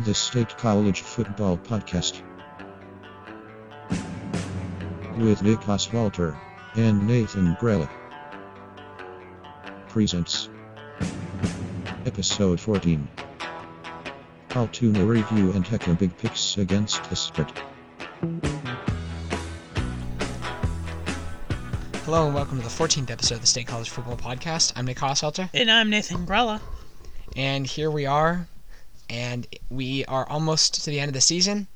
The 0.00 0.14
State 0.14 0.56
College 0.56 1.02
Football 1.02 1.58
Podcast. 1.58 2.22
With 5.18 5.42
Nick 5.42 5.60
Oswalter 5.60 6.36
and 6.74 7.06
Nathan 7.06 7.54
Grella. 7.60 7.88
Presents 9.88 10.48
Episode 12.06 12.58
14 12.58 13.06
Altoona 14.56 15.04
Review 15.04 15.52
and 15.52 15.66
Hecker 15.66 15.94
Big 15.94 16.16
Picks 16.18 16.56
against 16.56 17.04
the 17.10 17.16
spread. 17.16 17.52
Hello 22.04 22.26
and 22.26 22.34
welcome 22.34 22.58
to 22.58 22.64
the 22.64 22.70
14th 22.70 23.10
episode 23.10 23.36
of 23.36 23.40
the 23.42 23.46
State 23.46 23.66
College 23.66 23.90
Football 23.90 24.16
Podcast. 24.16 24.72
I'm 24.76 24.86
Nick 24.86 24.98
Hosselter, 24.98 25.48
And 25.54 25.70
I'm 25.70 25.88
Nathan 25.90 26.26
Grella. 26.26 26.60
and 27.36 27.66
here 27.66 27.90
we 27.90 28.06
are, 28.06 28.48
and 29.12 29.46
we 29.68 30.04
are 30.06 30.26
almost 30.28 30.82
to 30.84 30.90
the 30.90 30.98
end 30.98 31.08
of 31.10 31.14
the 31.14 31.20
season. 31.20 31.66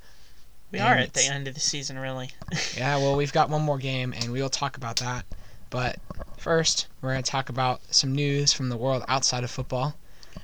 We 0.71 0.79
And 0.79 0.87
are 0.87 0.95
at 0.95 1.13
the 1.13 1.23
end 1.23 1.47
of 1.47 1.53
the 1.53 1.59
season, 1.59 1.97
really. 1.99 2.31
Yeah, 2.75 2.97
well, 2.97 3.15
we've 3.15 3.31
got 3.31 3.49
one 3.49 3.61
more 3.61 3.77
game, 3.77 4.13
and 4.13 4.31
we 4.31 4.41
will 4.41 4.49
talk 4.49 4.75
about 4.75 4.97
that. 4.97 5.25
But 5.69 5.99
first, 6.37 6.87
we're 7.01 7.11
going 7.11 7.23
to 7.23 7.31
talk 7.31 7.49
about 7.49 7.81
some 7.93 8.13
news 8.13 8.53
from 8.53 8.69
the 8.69 8.77
world 8.77 9.03
outside 9.07 9.43
of 9.43 9.51
football. 9.51 9.95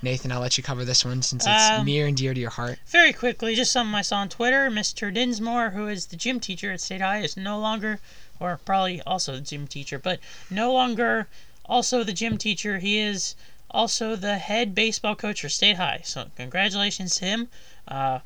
Nathan, 0.01 0.31
I'll 0.31 0.39
let 0.41 0.57
you 0.57 0.63
cover 0.63 0.85
this 0.85 1.03
one 1.05 1.21
since 1.21 1.45
it's 1.47 1.69
Um, 1.69 1.85
near 1.85 2.07
and 2.07 2.15
dear 2.17 2.33
to 2.33 2.39
your 2.39 2.49
heart. 2.49 2.79
Very 2.87 3.13
quickly, 3.13 3.55
just 3.55 3.71
something 3.71 3.95
I 3.95 4.01
saw 4.01 4.17
on 4.17 4.29
Twitter. 4.29 4.69
Mr. 4.69 5.13
Dinsmore, 5.13 5.71
who 5.71 5.87
is 5.87 6.07
the 6.07 6.15
gym 6.15 6.39
teacher 6.39 6.71
at 6.71 6.81
State 6.81 7.01
High, 7.01 7.19
is 7.19 7.37
no 7.37 7.57
longer, 7.59 7.99
or 8.39 8.59
probably 8.65 9.01
also 9.01 9.33
the 9.35 9.41
gym 9.41 9.65
teacher, 9.67 9.97
but 9.99 10.19
no 10.49 10.71
longer 10.73 11.27
also 11.65 12.03
the 12.03 12.13
gym 12.13 12.37
teacher. 12.37 12.79
He 12.79 12.99
is 12.99 13.35
also 13.73 14.15
the 14.15 14.37
head 14.37 14.75
baseball 14.75 15.15
coach 15.15 15.41
for 15.41 15.49
State 15.49 15.77
High. 15.77 16.01
So, 16.03 16.27
congratulations 16.35 17.15
to 17.17 17.25
him. 17.25 17.49
Uh, 17.87 18.19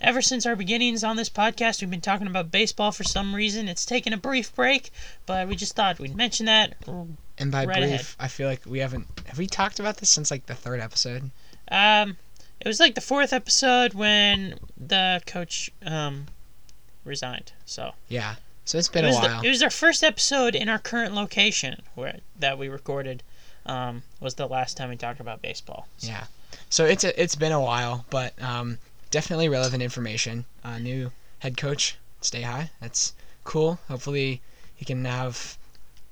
ever 0.00 0.20
since 0.20 0.46
our 0.46 0.56
beginnings 0.56 1.04
on 1.04 1.16
this 1.16 1.30
podcast, 1.30 1.80
we've 1.80 1.90
been 1.90 2.00
talking 2.00 2.26
about 2.26 2.50
baseball 2.50 2.92
for 2.92 3.04
some 3.04 3.34
reason. 3.34 3.68
It's 3.68 3.84
taken 3.84 4.12
a 4.12 4.16
brief 4.16 4.54
break, 4.54 4.90
but 5.26 5.48
we 5.48 5.56
just 5.56 5.74
thought 5.74 5.98
we'd 5.98 6.16
mention 6.16 6.46
that. 6.46 6.74
And 7.38 7.50
by 7.50 7.64
right 7.64 7.78
brief, 7.78 7.88
ahead. 7.88 8.06
I 8.18 8.28
feel 8.28 8.48
like 8.48 8.62
we 8.66 8.80
haven't. 8.80 9.06
Have 9.26 9.38
we 9.38 9.46
talked 9.46 9.80
about 9.80 9.98
this 9.98 10.10
since 10.10 10.30
like 10.30 10.46
the 10.46 10.54
third 10.54 10.80
episode? 10.80 11.30
Um, 11.70 12.16
it 12.60 12.68
was 12.68 12.78
like 12.78 12.94
the 12.94 13.00
fourth 13.00 13.32
episode 13.32 13.94
when 13.94 14.58
the 14.76 15.22
coach 15.26 15.70
um 15.84 16.26
resigned. 17.04 17.52
So 17.64 17.92
Yeah. 18.08 18.36
So 18.64 18.78
it's 18.78 18.88
been 18.88 19.04
it 19.04 19.10
a 19.10 19.14
while. 19.14 19.40
The, 19.40 19.48
it 19.48 19.50
was 19.50 19.62
our 19.62 19.70
first 19.70 20.04
episode 20.04 20.54
in 20.54 20.68
our 20.68 20.78
current 20.78 21.14
location 21.14 21.82
where 21.94 22.20
that 22.38 22.58
we 22.58 22.68
recorded. 22.68 23.22
Um, 23.64 24.02
was 24.20 24.34
the 24.34 24.46
last 24.46 24.76
time 24.76 24.88
we 24.90 24.96
talked 24.96 25.20
about 25.20 25.40
baseball. 25.40 25.86
So, 25.98 26.08
Yeah. 26.08 26.24
So 26.68 26.84
it's 26.84 27.04
a, 27.04 27.22
it's 27.22 27.36
been 27.36 27.52
a 27.52 27.60
while, 27.60 28.04
but 28.10 28.40
um, 28.42 28.78
definitely 29.10 29.48
relevant 29.48 29.82
information. 29.82 30.44
Uh, 30.64 30.78
new 30.78 31.12
head 31.38 31.56
coach, 31.56 31.96
stay 32.20 32.42
high. 32.42 32.70
That's 32.80 33.12
cool. 33.44 33.78
Hopefully 33.88 34.40
he 34.74 34.84
can 34.84 35.04
have 35.04 35.56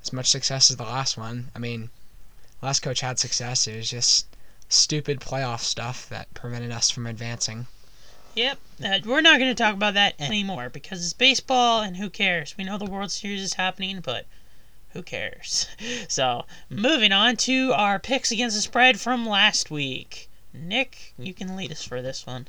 as 0.03 0.13
much 0.13 0.31
success 0.31 0.71
as 0.71 0.77
the 0.77 0.85
last 0.85 1.17
one. 1.17 1.51
I 1.55 1.59
mean, 1.59 1.91
last 2.63 2.81
coach 2.81 3.01
had 3.01 3.19
success. 3.19 3.67
It 3.67 3.77
was 3.77 3.91
just 3.91 4.27
stupid 4.69 5.21
playoff 5.21 5.61
stuff 5.61 6.09
that 6.09 6.33
prevented 6.35 6.71
us 6.71 6.91
from 6.91 7.07
advancing. 7.07 7.67
Yep. 8.37 8.59
Uh, 8.85 8.99
we're 9.05 9.21
not 9.21 9.39
going 9.39 9.51
to 9.51 9.61
talk 9.61 9.75
about 9.75 9.95
that 9.95 10.15
anymore 10.21 10.69
because 10.69 11.03
it's 11.03 11.13
baseball 11.13 11.83
and 11.83 11.97
who 11.97 12.09
cares? 12.09 12.57
We 12.57 12.65
know 12.65 12.79
the 12.79 12.85
World 12.85 13.11
Series 13.11 13.43
is 13.43 13.55
happening, 13.55 14.01
but 14.01 14.27
who 14.93 15.03
cares? 15.03 15.67
So 16.09 16.45
moving 16.69 17.13
on 17.13 17.37
to 17.37 17.73
our 17.73 17.99
picks 17.99 18.31
against 18.31 18.57
the 18.57 18.63
spread 18.63 18.99
from 18.99 19.27
last 19.27 19.71
week. 19.71 20.29
Nick, 20.53 21.15
you 21.17 21.33
can 21.33 21.57
lead 21.57 21.71
us 21.71 21.85
for 21.85 22.03
this 22.03 22.27
one. 22.27 22.49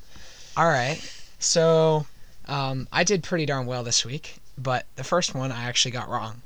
All 0.58 0.68
right. 0.68 1.00
So 1.38 2.08
um, 2.48 2.88
I 2.92 3.04
did 3.04 3.24
pretty 3.24 3.46
darn 3.46 3.68
well 3.68 3.84
this 3.84 4.04
week, 4.04 4.38
but 4.58 4.86
the 4.96 5.04
first 5.04 5.36
one 5.36 5.52
I 5.52 5.64
actually 5.66 5.92
got 5.92 6.10
wrong. 6.10 6.42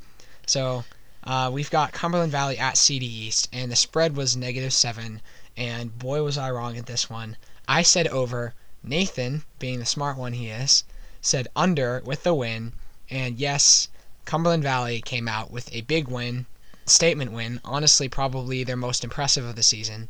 So 0.46 0.84
uh, 1.24 1.50
we've 1.52 1.72
got 1.72 1.94
Cumberland 1.94 2.32
Valley 2.32 2.58
at 2.58 2.78
CD 2.78 3.06
East, 3.06 3.48
and 3.52 3.72
the 3.72 3.76
spread 3.76 4.16
was 4.16 4.36
negative 4.36 4.74
seven. 4.74 5.22
And 5.58 5.98
boy, 5.98 6.22
was 6.22 6.38
I 6.38 6.52
wrong 6.52 6.78
at 6.78 6.86
this 6.86 7.10
one. 7.10 7.38
I 7.68 7.82
said 7.82 8.08
over. 8.08 8.54
Nathan, 8.84 9.44
being 9.58 9.80
the 9.80 9.86
smart 9.86 10.16
one 10.16 10.34
he 10.34 10.50
is, 10.50 10.84
said 11.22 11.48
under 11.56 12.02
with 12.06 12.22
the 12.22 12.36
win. 12.36 12.74
And 13.10 13.40
yes, 13.40 13.88
Cumberland 14.26 14.64
Valley 14.64 15.02
came 15.02 15.28
out 15.28 15.52
with 15.52 15.70
a 15.72 15.82
big 15.82 16.08
win, 16.08 16.48
statement 16.88 17.32
win. 17.32 17.62
Honestly, 17.64 18.10
probably 18.10 18.64
their 18.64 18.76
most 18.76 19.04
impressive 19.04 19.46
of 19.46 19.56
the 19.56 19.62
season 19.62 20.10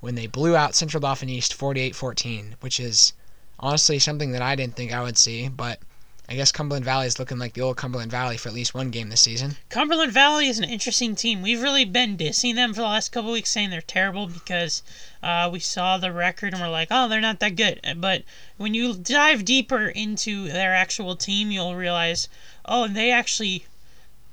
when 0.00 0.14
they 0.16 0.26
blew 0.26 0.54
out 0.54 0.74
Central 0.74 1.00
Dauphin 1.00 1.30
East 1.30 1.54
48 1.54 1.94
14, 1.96 2.56
which 2.60 2.78
is 2.78 3.14
honestly 3.58 3.98
something 3.98 4.32
that 4.32 4.42
I 4.42 4.54
didn't 4.54 4.76
think 4.76 4.92
I 4.92 5.02
would 5.02 5.16
see, 5.16 5.48
but 5.48 5.80
I 6.26 6.36
guess 6.36 6.52
Cumberland 6.52 6.86
Valley 6.86 7.06
is 7.06 7.18
looking 7.18 7.38
like 7.38 7.52
the 7.52 7.60
old 7.60 7.76
Cumberland 7.76 8.10
Valley 8.10 8.38
for 8.38 8.48
at 8.48 8.54
least 8.54 8.72
one 8.74 8.90
game 8.90 9.10
this 9.10 9.20
season. 9.20 9.56
Cumberland 9.68 10.12
Valley 10.12 10.48
is 10.48 10.58
an 10.58 10.64
interesting 10.64 11.14
team. 11.14 11.42
We've 11.42 11.60
really 11.60 11.84
been 11.84 12.16
dissing 12.16 12.54
them 12.54 12.72
for 12.72 12.80
the 12.80 12.86
last 12.86 13.12
couple 13.12 13.30
weeks, 13.32 13.50
saying 13.50 13.68
they're 13.68 13.82
terrible 13.82 14.26
because 14.26 14.82
uh, 15.22 15.50
we 15.52 15.60
saw 15.60 15.98
the 15.98 16.12
record 16.12 16.54
and 16.54 16.62
we're 16.62 16.70
like, 16.70 16.88
oh, 16.90 17.08
they're 17.08 17.20
not 17.20 17.40
that 17.40 17.56
good. 17.56 17.80
But 17.98 18.22
when 18.56 18.72
you 18.72 18.94
dive 18.94 19.44
deeper 19.44 19.88
into 19.88 20.48
their 20.48 20.74
actual 20.74 21.14
team, 21.14 21.50
you'll 21.50 21.76
realize, 21.76 22.28
oh, 22.64 22.88
they 22.88 23.10
actually, 23.10 23.66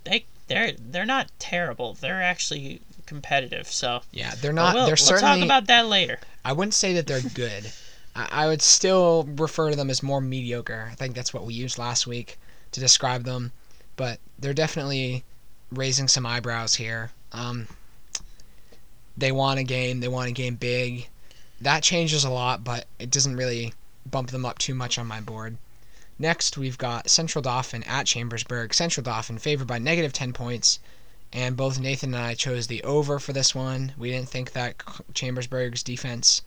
they 0.06 0.26
they're 0.48 0.72
they're 0.80 1.06
not 1.06 1.30
terrible. 1.40 1.94
They're 1.94 2.22
actually 2.22 2.82
competitive. 3.06 3.68
So 3.68 4.02
Yeah, 4.12 4.34
they're 4.36 4.54
not. 4.54 4.74
we'll, 4.76 4.86
they're 4.86 4.92
we'll 4.94 4.98
certainly. 4.98 5.40
talk 5.40 5.46
about 5.46 5.68
that 5.68 5.88
later. 5.88 6.20
I 6.46 6.54
wouldn't 6.54 6.74
say 6.74 6.94
that 6.94 7.08
they're 7.08 7.22
good. 7.22 7.72
I, 8.14 8.48
would 8.48 8.62
still 8.62 9.24
refer 9.36 9.70
to 9.70 9.76
them 9.76 9.90
as 9.90 10.04
more 10.04 10.20
mediocre. 10.20 10.90
I 10.92 10.96
think 10.96 11.16
that's 11.16 11.34
what 11.34 11.46
we 11.46 11.54
used 11.54 11.78
last 11.78 12.06
week 12.06 12.38
to 12.74 12.80
describe 12.80 13.24
them, 13.24 13.54
but 13.96 14.20
they're 14.38 14.54
definitely 14.54 15.24
raising 15.72 16.10
some 16.10 16.26
eyebrows 16.26 16.76
here. 16.76 17.12
Um, 17.32 17.68
they 19.18 19.32
want 19.32 19.60
a 19.60 19.64
game. 19.64 20.02
They 20.02 20.08
want 20.10 20.30
a 20.30 20.34
game 20.34 20.56
big. 20.56 21.08
That 21.62 21.84
changes 21.84 22.24
a 22.24 22.30
lot, 22.30 22.64
but 22.64 22.86
it 23.00 23.12
doesn't 23.12 23.38
really 23.38 23.74
bump 24.06 24.32
them 24.32 24.46
up 24.46 24.58
too 24.58 24.76
much 24.76 24.98
on 24.98 25.08
my 25.08 25.22
board. 25.22 25.58
Next, 26.20 26.58
we've 26.58 26.78
got 26.78 27.10
Central 27.10 27.42
Dauphin 27.42 27.84
at 27.84 28.08
Chambersburg. 28.08 28.74
Central 28.74 29.04
Dauphin 29.04 29.38
favored 29.38 29.68
by 29.68 29.80
negative 29.80 30.12
10 30.12 30.34
points, 30.34 30.80
and 31.32 31.56
both 31.56 31.80
Nathan 31.80 32.14
and 32.14 32.24
I 32.24 32.34
chose 32.34 32.68
the 32.68 32.84
over 32.84 33.20
for 33.20 33.32
this 33.32 33.56
one. 33.56 33.94
We 33.98 34.12
didn't 34.12 34.30
think 34.30 34.52
that 34.52 34.76
Chambersburg's 35.14 35.82
defense 35.82 36.42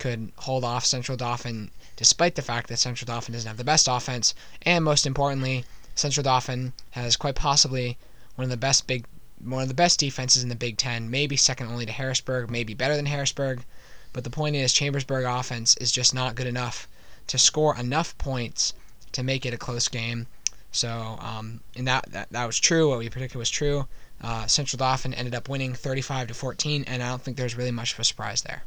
could 0.00 0.32
hold 0.36 0.64
off 0.64 0.84
Central 0.84 1.16
Dauphin, 1.16 1.70
despite 1.94 2.34
the 2.34 2.42
fact 2.42 2.68
that 2.68 2.78
Central 2.78 3.06
Dauphin 3.06 3.34
doesn't 3.34 3.46
have 3.46 3.56
the 3.56 3.64
best 3.64 3.86
offense, 3.86 4.34
and 4.62 4.84
most 4.84 5.06
importantly, 5.06 5.64
Central 5.94 6.24
Dauphin 6.24 6.72
has 6.90 7.16
quite 7.16 7.36
possibly 7.36 7.98
one 8.34 8.44
of 8.44 8.50
the 8.50 8.56
best 8.56 8.86
big 8.86 9.04
one 9.42 9.62
of 9.62 9.68
the 9.68 9.74
best 9.74 10.00
defenses 10.00 10.42
in 10.42 10.48
the 10.48 10.54
Big 10.54 10.76
Ten, 10.76 11.10
maybe 11.10 11.36
second 11.36 11.68
only 11.68 11.86
to 11.86 11.92
Harrisburg, 11.92 12.50
maybe 12.50 12.74
better 12.74 12.96
than 12.96 13.06
Harrisburg. 13.06 13.64
But 14.12 14.24
the 14.24 14.30
point 14.30 14.56
is, 14.56 14.72
Chambersburg 14.72 15.24
offense 15.24 15.76
is 15.76 15.92
just 15.92 16.12
not 16.12 16.34
good 16.34 16.46
enough 16.46 16.88
to 17.28 17.38
score 17.38 17.76
enough 17.76 18.16
points 18.18 18.74
to 19.12 19.22
make 19.22 19.46
it 19.46 19.54
a 19.54 19.58
close 19.58 19.88
game. 19.88 20.26
So, 20.72 21.18
um, 21.20 21.60
and 21.76 21.86
that, 21.86 22.10
that 22.12 22.30
that 22.30 22.46
was 22.46 22.58
true. 22.58 22.90
What 22.90 22.98
we 22.98 23.08
predicted 23.08 23.38
was 23.38 23.50
true. 23.50 23.88
Uh, 24.20 24.46
Central 24.46 24.78
Dauphin 24.78 25.14
ended 25.14 25.34
up 25.34 25.48
winning 25.48 25.74
35 25.74 26.28
to 26.28 26.34
14, 26.34 26.84
and 26.86 27.02
I 27.02 27.08
don't 27.08 27.22
think 27.22 27.36
there's 27.36 27.56
really 27.56 27.70
much 27.70 27.94
of 27.94 28.00
a 28.00 28.04
surprise 28.04 28.42
there. 28.42 28.62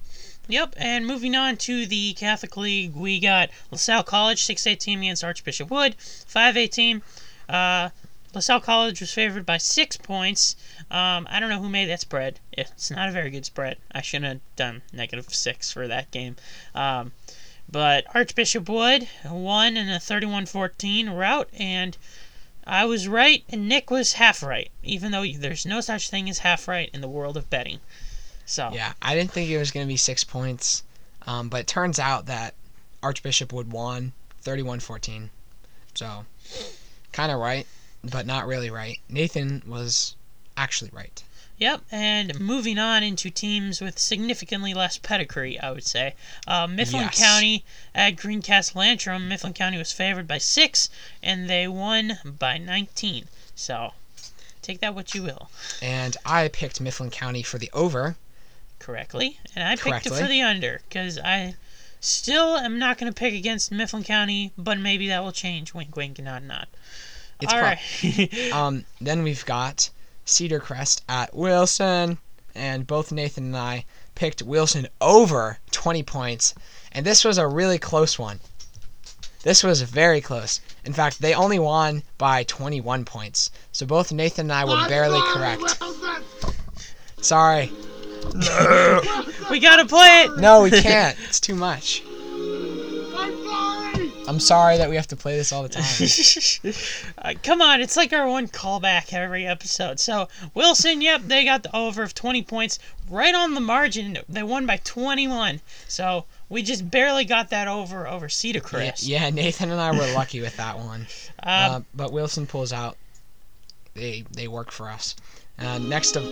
Yep, 0.50 0.76
and 0.78 1.08
moving 1.08 1.36
on 1.36 1.56
to 1.58 1.86
the 1.86 2.14
Catholic 2.16 2.58
League, 2.58 2.94
we 2.96 3.18
got 3.18 3.50
LaSalle 3.72 4.04
College, 4.04 4.44
6A 4.44 4.78
team 4.78 5.00
against 5.00 5.24
Archbishop 5.24 5.72
Wood, 5.72 5.96
5A 5.98 6.70
team. 6.70 7.02
Uh, 7.48 7.90
LaSalle 8.34 8.60
College 8.60 9.00
was 9.00 9.14
favored 9.14 9.46
by 9.46 9.58
six 9.58 9.96
points. 9.96 10.58
Um, 10.92 11.28
I 11.30 11.40
don't 11.40 11.50
know 11.50 11.62
who 11.62 11.70
made 11.70 11.90
that 11.90 12.02
spread. 12.02 12.42
It's 12.52 12.92
not 12.92 13.08
a 13.08 13.14
very 13.14 13.30
good 13.30 13.46
spread. 13.46 13.78
I 13.94 14.02
shouldn't 14.02 14.26
have 14.26 14.56
done 14.58 14.82
negative 14.92 15.34
six 15.34 15.72
for 15.72 15.88
that 15.88 16.12
game. 16.12 16.36
Um, 16.76 17.14
but 17.72 18.06
Archbishop 18.14 18.68
Wood 18.68 19.08
won 19.24 19.78
in 19.78 19.88
a 19.90 20.00
31 20.00 20.48
14 20.48 21.10
route, 21.10 21.50
and 21.58 21.98
I 22.68 22.84
was 22.84 23.08
right, 23.08 23.46
and 23.48 23.70
Nick 23.70 23.90
was 23.90 24.14
half 24.14 24.44
right, 24.44 24.72
even 24.84 25.12
though 25.12 25.26
there's 25.26 25.66
no 25.66 25.80
such 25.80 26.10
thing 26.10 26.30
as 26.30 26.40
half 26.40 26.68
right 26.68 26.90
in 26.94 27.00
the 27.00 27.08
world 27.08 27.38
of 27.38 27.50
betting. 27.50 27.80
So, 28.46 28.72
Yeah, 28.74 28.94
I 29.02 29.16
didn't 29.16 29.32
think 29.32 29.50
it 29.50 29.58
was 29.58 29.72
going 29.72 29.86
to 29.86 29.92
be 29.92 29.98
six 29.98 30.24
points, 30.24 30.84
um, 31.26 31.50
but 31.50 31.62
it 31.62 31.68
turns 31.68 32.00
out 32.00 32.26
that 32.26 32.54
Archbishop 33.02 33.54
Wood 33.54 33.72
won 33.72 34.14
31-14. 34.44 35.30
So, 35.96 36.26
kind 37.12 37.32
of 37.32 37.40
right, 37.40 37.66
but 38.04 38.26
not 38.26 38.48
really 38.48 38.70
right. 38.70 39.00
Nathan 39.10 39.64
was 39.66 40.16
actually 40.58 40.92
right. 40.94 41.24
Yep, 41.58 41.84
and 41.92 42.40
moving 42.40 42.80
on 42.80 43.04
into 43.04 43.30
teams 43.30 43.80
with 43.80 44.00
significantly 44.00 44.74
less 44.74 44.98
pedigree, 44.98 45.60
I 45.60 45.72
would 45.72 45.86
say. 45.86 46.16
Uh, 46.48 46.68
Mifflin 46.68 47.04
Yes. 47.04 47.20
County 47.20 47.64
at 47.94 48.16
Greencastle 48.18 48.82
Antrim. 48.82 49.30
Mifflin 49.30 49.54
County 49.54 49.78
was 49.78 49.92
favored 49.92 50.28
by 50.28 50.40
six, 50.40 50.90
and 51.22 51.50
they 51.50 51.68
won 51.68 52.20
by 52.26 52.58
19. 52.58 53.28
So, 53.56 53.94
take 54.62 54.80
that 54.82 54.96
what 54.96 55.14
you 55.14 55.22
will. 55.24 55.50
And 55.82 56.18
I 56.26 56.48
picked 56.48 56.82
Mifflin 56.82 57.12
County 57.12 57.44
for 57.44 57.60
the 57.60 57.70
over. 57.72 58.16
Correctly, 58.84 59.40
and 59.56 59.68
I 59.68 59.76
picked 59.76 60.06
it 60.06 60.14
for 60.14 60.28
the 60.28 60.42
under 60.42 60.82
because 60.88 61.18
I 61.18 61.56
Still, 62.06 62.58
am 62.58 62.80
not 62.80 62.98
going 62.98 63.10
to 63.10 63.18
pick 63.18 63.34
against 63.34 63.72
Mifflin 63.72 64.04
County, 64.04 64.52
but 64.58 64.78
maybe 64.78 65.08
that 65.08 65.24
will 65.24 65.32
change. 65.32 65.74
Wink, 65.74 65.96
wink, 65.96 66.20
nod, 66.20 66.44
nod. 66.44 66.68
It's 67.40 67.54
All 67.54 67.60
pro- 67.60 67.70
right. 67.70 68.52
Um, 68.54 68.84
then 69.00 69.24
we've 69.24 69.46
got 69.46 69.90
Cedar 70.26 70.60
Crest 70.60 71.02
at 71.08 71.34
Wilson, 71.34 72.18
and 72.54 72.86
both 72.86 73.14
Nathan 73.14 73.46
and 73.46 73.56
I 73.56 73.86
picked 74.16 74.42
Wilson 74.42 74.90
over 75.00 75.60
20 75.72 76.04
points, 76.04 76.54
and 76.92 77.06
this 77.06 77.24
was 77.24 77.38
a 77.38 77.48
really 77.48 77.80
close 77.80 78.20
one. 78.20 78.42
This 79.44 79.64
was 79.64 79.82
very 79.84 80.20
close. 80.20 80.60
In 80.84 80.92
fact, 80.92 81.22
they 81.22 81.34
only 81.34 81.58
won 81.58 82.04
by 82.18 82.44
21 82.44 83.06
points. 83.06 83.50
So 83.72 83.86
both 83.86 84.12
Nathan 84.12 84.52
and 84.52 84.52
I 84.52 84.66
were 84.66 84.90
barely 84.90 85.22
correct. 85.32 85.82
Sorry. 87.22 87.72
we 89.52 89.60
got 89.60 89.78
to 89.78 89.86
play 89.86 90.24
it. 90.26 90.38
No, 90.38 90.64
we 90.64 90.72
can't. 90.72 91.18
It's 91.28 91.40
too 91.40 91.56
much. 91.56 92.04
I'm 94.26 94.40
sorry 94.40 94.78
that 94.78 94.90
we 94.90 94.96
have 94.96 95.08
to 95.08 95.18
play 95.18 95.36
this 95.36 95.52
all 95.52 95.64
the 95.64 95.70
time. 95.70 96.74
Uh, 97.18 97.34
come 97.42 97.62
on, 97.62 97.80
it's 97.80 97.96
like 97.96 98.12
our 98.12 98.28
one 98.28 98.48
callback 98.50 99.14
every 99.14 99.46
episode. 99.48 99.98
So, 100.00 100.28
Wilson, 100.54 101.02
yep, 101.02 101.22
they 101.22 101.46
got 101.46 101.64
the 101.64 101.74
over 101.74 102.04
of 102.04 102.14
20 102.14 102.44
points 102.44 102.80
right 103.10 103.34
on 103.34 103.54
the 103.54 103.62
margin. 103.62 104.18
They 104.28 104.44
won 104.44 104.66
by 104.66 104.78
21. 104.84 105.62
So, 105.88 106.26
we 106.50 106.64
just 106.64 106.90
barely 106.92 107.24
got 107.24 107.50
that 107.52 107.70
over 107.70 108.06
over 108.08 108.28
Cedar 108.28 108.60
Yeah, 108.60 108.64
Crest. 108.66 109.04
yeah, 109.04 109.30
Nathan 109.30 109.72
and 109.72 109.80
I 109.80 109.92
were 109.92 110.14
lucky 110.14 110.42
with 110.42 110.58
that 110.58 110.78
one. 110.78 111.08
Uh, 111.42 111.48
Uh, 111.50 111.82
but 111.94 112.12
Wilson 112.14 112.48
pulls 112.48 112.72
out. 112.72 112.96
They 113.96 114.24
they 114.32 114.48
work 114.48 114.72
for 114.72 114.90
us. 114.90 115.16
Uh, 115.60 115.78
next 115.78 116.16
of 116.16 116.24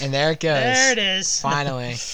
and 0.00 0.14
there 0.14 0.32
it 0.32 0.40
goes. 0.40 0.52
there 0.52 0.92
it 0.92 0.98
is. 0.98 1.40
Finally. 1.40 1.96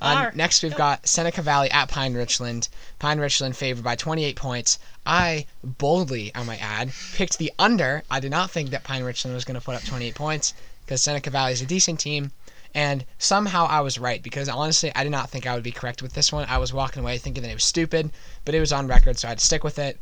Uh, 0.00 0.14
Alright. 0.16 0.36
Next, 0.36 0.62
we've 0.62 0.76
got 0.76 1.08
Seneca 1.08 1.42
Valley 1.42 1.68
at 1.72 1.88
Pine 1.88 2.14
Richland. 2.14 2.68
Pine 3.00 3.18
Richland 3.18 3.56
favored 3.56 3.82
by 3.82 3.96
28 3.96 4.36
points. 4.36 4.78
I 5.04 5.46
boldly, 5.64 6.30
I 6.36 6.44
might 6.44 6.62
add, 6.62 6.92
picked 7.14 7.38
the 7.38 7.52
under. 7.58 8.04
I 8.08 8.20
did 8.20 8.30
not 8.30 8.52
think 8.52 8.70
that 8.70 8.84
Pine 8.84 9.02
Richland 9.02 9.34
was 9.34 9.44
going 9.44 9.58
to 9.58 9.60
put 9.60 9.74
up 9.74 9.82
28 9.82 10.14
points 10.14 10.54
because 10.84 11.02
Seneca 11.02 11.30
Valley 11.30 11.52
is 11.52 11.62
a 11.62 11.66
decent 11.66 11.98
team. 11.98 12.30
And 12.74 13.04
somehow 13.18 13.66
I 13.66 13.80
was 13.80 13.98
right 13.98 14.22
because 14.22 14.48
honestly, 14.48 14.92
I 14.94 15.02
did 15.02 15.10
not 15.10 15.30
think 15.30 15.46
I 15.48 15.54
would 15.54 15.64
be 15.64 15.72
correct 15.72 16.00
with 16.00 16.12
this 16.12 16.30
one. 16.30 16.46
I 16.48 16.58
was 16.58 16.72
walking 16.72 17.02
away 17.02 17.18
thinking 17.18 17.42
that 17.42 17.50
it 17.50 17.54
was 17.54 17.64
stupid, 17.64 18.12
but 18.44 18.54
it 18.54 18.60
was 18.60 18.72
on 18.72 18.86
record, 18.86 19.18
so 19.18 19.26
I 19.26 19.30
had 19.30 19.38
to 19.38 19.44
stick 19.44 19.64
with 19.64 19.80
it. 19.80 19.98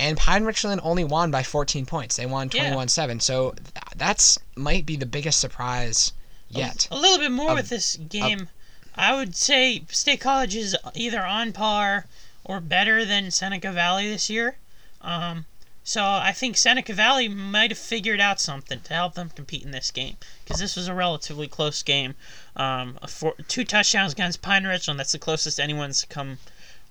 And 0.00 0.16
Pine 0.16 0.44
Richland 0.44 0.80
only 0.84 1.04
won 1.04 1.30
by 1.30 1.42
14 1.42 1.84
points. 1.86 2.16
They 2.16 2.26
won 2.26 2.50
Yeah. 2.52 2.62
21 2.62 2.88
7. 2.88 3.20
So 3.20 3.50
th- 3.52 3.68
that's 3.96 4.38
might 4.56 4.86
be 4.86 4.96
the 4.96 5.06
biggest 5.06 5.40
surprise 5.40 6.12
yet. 6.48 6.86
A 6.90 6.96
little 6.96 7.18
bit 7.18 7.32
more 7.32 7.50
Of- 7.50 7.56
with 7.56 7.68
this 7.68 7.96
game. 7.96 8.48
I 8.94 9.14
would 9.14 9.36
say 9.36 9.84
State 9.90 10.20
College 10.20 10.54
is 10.56 10.76
either 10.94 11.24
on 11.24 11.52
par 11.52 12.06
or 12.44 12.60
better 12.60 13.04
than 13.04 13.30
Seneca 13.30 13.70
Valley 13.72 14.08
this 14.08 14.28
year. 14.30 14.56
Um, 15.00 15.46
so 15.84 16.04
I 16.04 16.32
think 16.32 16.56
Seneca 16.56 16.92
Valley 16.92 17.28
might 17.28 17.70
have 17.70 17.78
figured 17.78 18.20
out 18.20 18.40
something 18.40 18.80
to 18.80 18.94
help 18.94 19.14
them 19.14 19.30
compete 19.30 19.62
in 19.64 19.70
this 19.70 19.90
game 19.90 20.16
because 20.44 20.60
this 20.60 20.76
was 20.76 20.86
a 20.88 20.94
relatively 20.94 21.46
close 21.48 21.82
game. 21.82 22.14
Um, 22.56 22.98
for 23.08 23.34
two 23.48 23.64
touchdowns 23.64 24.12
against 24.12 24.42
Pine 24.42 24.64
Richland, 24.64 24.98
that's 24.98 25.12
the 25.12 25.18
closest 25.18 25.58
anyone's 25.60 26.04
come 26.08 26.38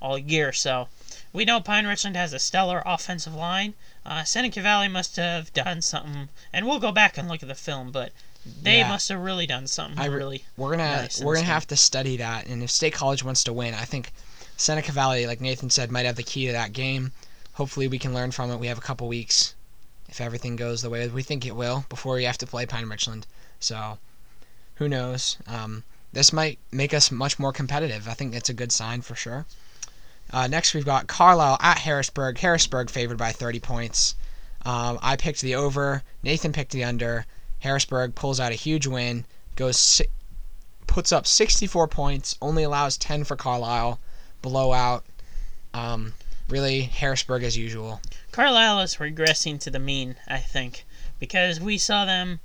all 0.01 0.17
year. 0.17 0.51
So 0.53 0.87
we 1.33 1.45
know 1.45 1.59
Pine 1.59 1.85
Richland 1.85 2.15
has 2.15 2.33
a 2.33 2.39
stellar 2.39 2.81
offensive 2.85 3.33
line. 3.35 3.73
Uh, 4.05 4.23
Seneca 4.23 4.61
Valley 4.61 4.87
must 4.87 5.15
have 5.17 5.51
done 5.53 5.81
something, 5.81 6.29
and 6.53 6.65
we'll 6.65 6.79
go 6.79 6.91
back 6.91 7.17
and 7.17 7.27
look 7.27 7.41
at 7.43 7.49
the 7.49 7.55
film, 7.55 7.91
but 7.91 8.11
they 8.61 8.79
Yeah. 8.79 8.87
must 8.89 9.09
have 9.09 9.19
really 9.19 9.45
done 9.45 9.67
something 9.67 9.99
I 9.99 10.05
re- 10.05 10.15
really. 10.17 10.45
We're 10.55 10.71
gonna 10.71 11.01
nice 11.01 11.19
we're 11.21 11.35
gonna 11.35 11.47
have 11.47 11.67
to 11.67 11.75
study 11.75 12.17
that, 12.17 12.45
and 12.47 12.63
if 12.63 12.71
State 12.71 12.93
College 12.93 13.23
wants 13.23 13.43
to 13.43 13.53
win, 13.53 13.73
I 13.73 13.83
think 13.85 14.11
Seneca 14.55 14.91
Valley, 14.91 15.27
like 15.27 15.41
Nathan 15.41 15.69
said, 15.69 15.91
might 15.91 16.05
have 16.05 16.15
the 16.15 16.23
key 16.23 16.45
to 16.47 16.51
that 16.53 16.73
game. 16.73 17.11
Hopefully, 17.53 17.87
we 17.87 17.99
can 17.99 18.13
learn 18.13 18.31
from 18.31 18.49
it. 18.51 18.57
We 18.57 18.67
have 18.67 18.77
a 18.77 18.81
couple 18.81 19.07
weeks, 19.07 19.53
if 20.09 20.21
everything 20.21 20.55
goes 20.55 20.81
the 20.81 20.89
way 20.89 21.07
we 21.07 21.23
think 21.23 21.45
it 21.45 21.55
will, 21.55 21.85
before 21.89 22.15
we 22.15 22.23
have 22.23 22.37
to 22.39 22.47
play 22.47 22.65
Pine 22.65 22.87
Richland. 22.87 23.27
So, 23.59 23.97
who 24.75 24.87
knows? 24.87 25.37
Um, 25.47 25.83
this 26.13 26.31
might 26.31 26.57
make 26.71 26.93
us 26.93 27.11
much 27.11 27.37
more 27.37 27.51
competitive. 27.51 28.07
I 28.07 28.13
think 28.13 28.31
that's 28.31 28.49
a 28.49 28.53
good 28.53 28.71
sign 28.71 29.01
for 29.01 29.15
sure. 29.15 29.45
Uh, 30.31 30.47
next, 30.47 30.73
we've 30.73 30.85
got 30.85 31.07
Carlisle 31.07 31.57
at 31.61 31.79
Harrisburg. 31.79 32.37
Harrisburg 32.37 32.89
favored 32.89 33.17
by 33.17 33.31
30 33.31 33.59
points. 33.59 34.15
Um, 34.65 34.99
I 35.01 35.15
picked 35.15 35.41
the 35.41 35.55
over. 35.55 36.03
Nathan 36.23 36.51
picked 36.51 36.71
the 36.71 36.83
under. 36.83 37.25
Harrisburg 37.59 38.15
pulls 38.15 38.39
out 38.39 38.51
a 38.51 38.55
huge 38.55 38.85
win. 38.87 39.25
Goes 39.55 39.77
si- 39.77 40.07
puts 40.85 41.11
up 41.11 41.25
64 41.25 41.87
points. 41.87 42.37
Only 42.41 42.63
allows 42.63 42.97
10 42.97 43.23
for 43.23 43.35
Carlisle. 43.35 43.99
Blowout. 44.41 45.05
Um, 45.73 46.13
really, 46.49 46.81
Harrisburg 46.83 47.43
as 47.43 47.57
usual. 47.57 48.01
Carlisle 48.31 48.81
is 48.81 48.95
regressing 48.95 49.59
to 49.61 49.69
the 49.69 49.79
mean, 49.79 50.15
I 50.27 50.39
think, 50.39 50.85
because 51.19 51.59
we 51.59 51.77
saw 51.77 52.05
them 52.05 52.39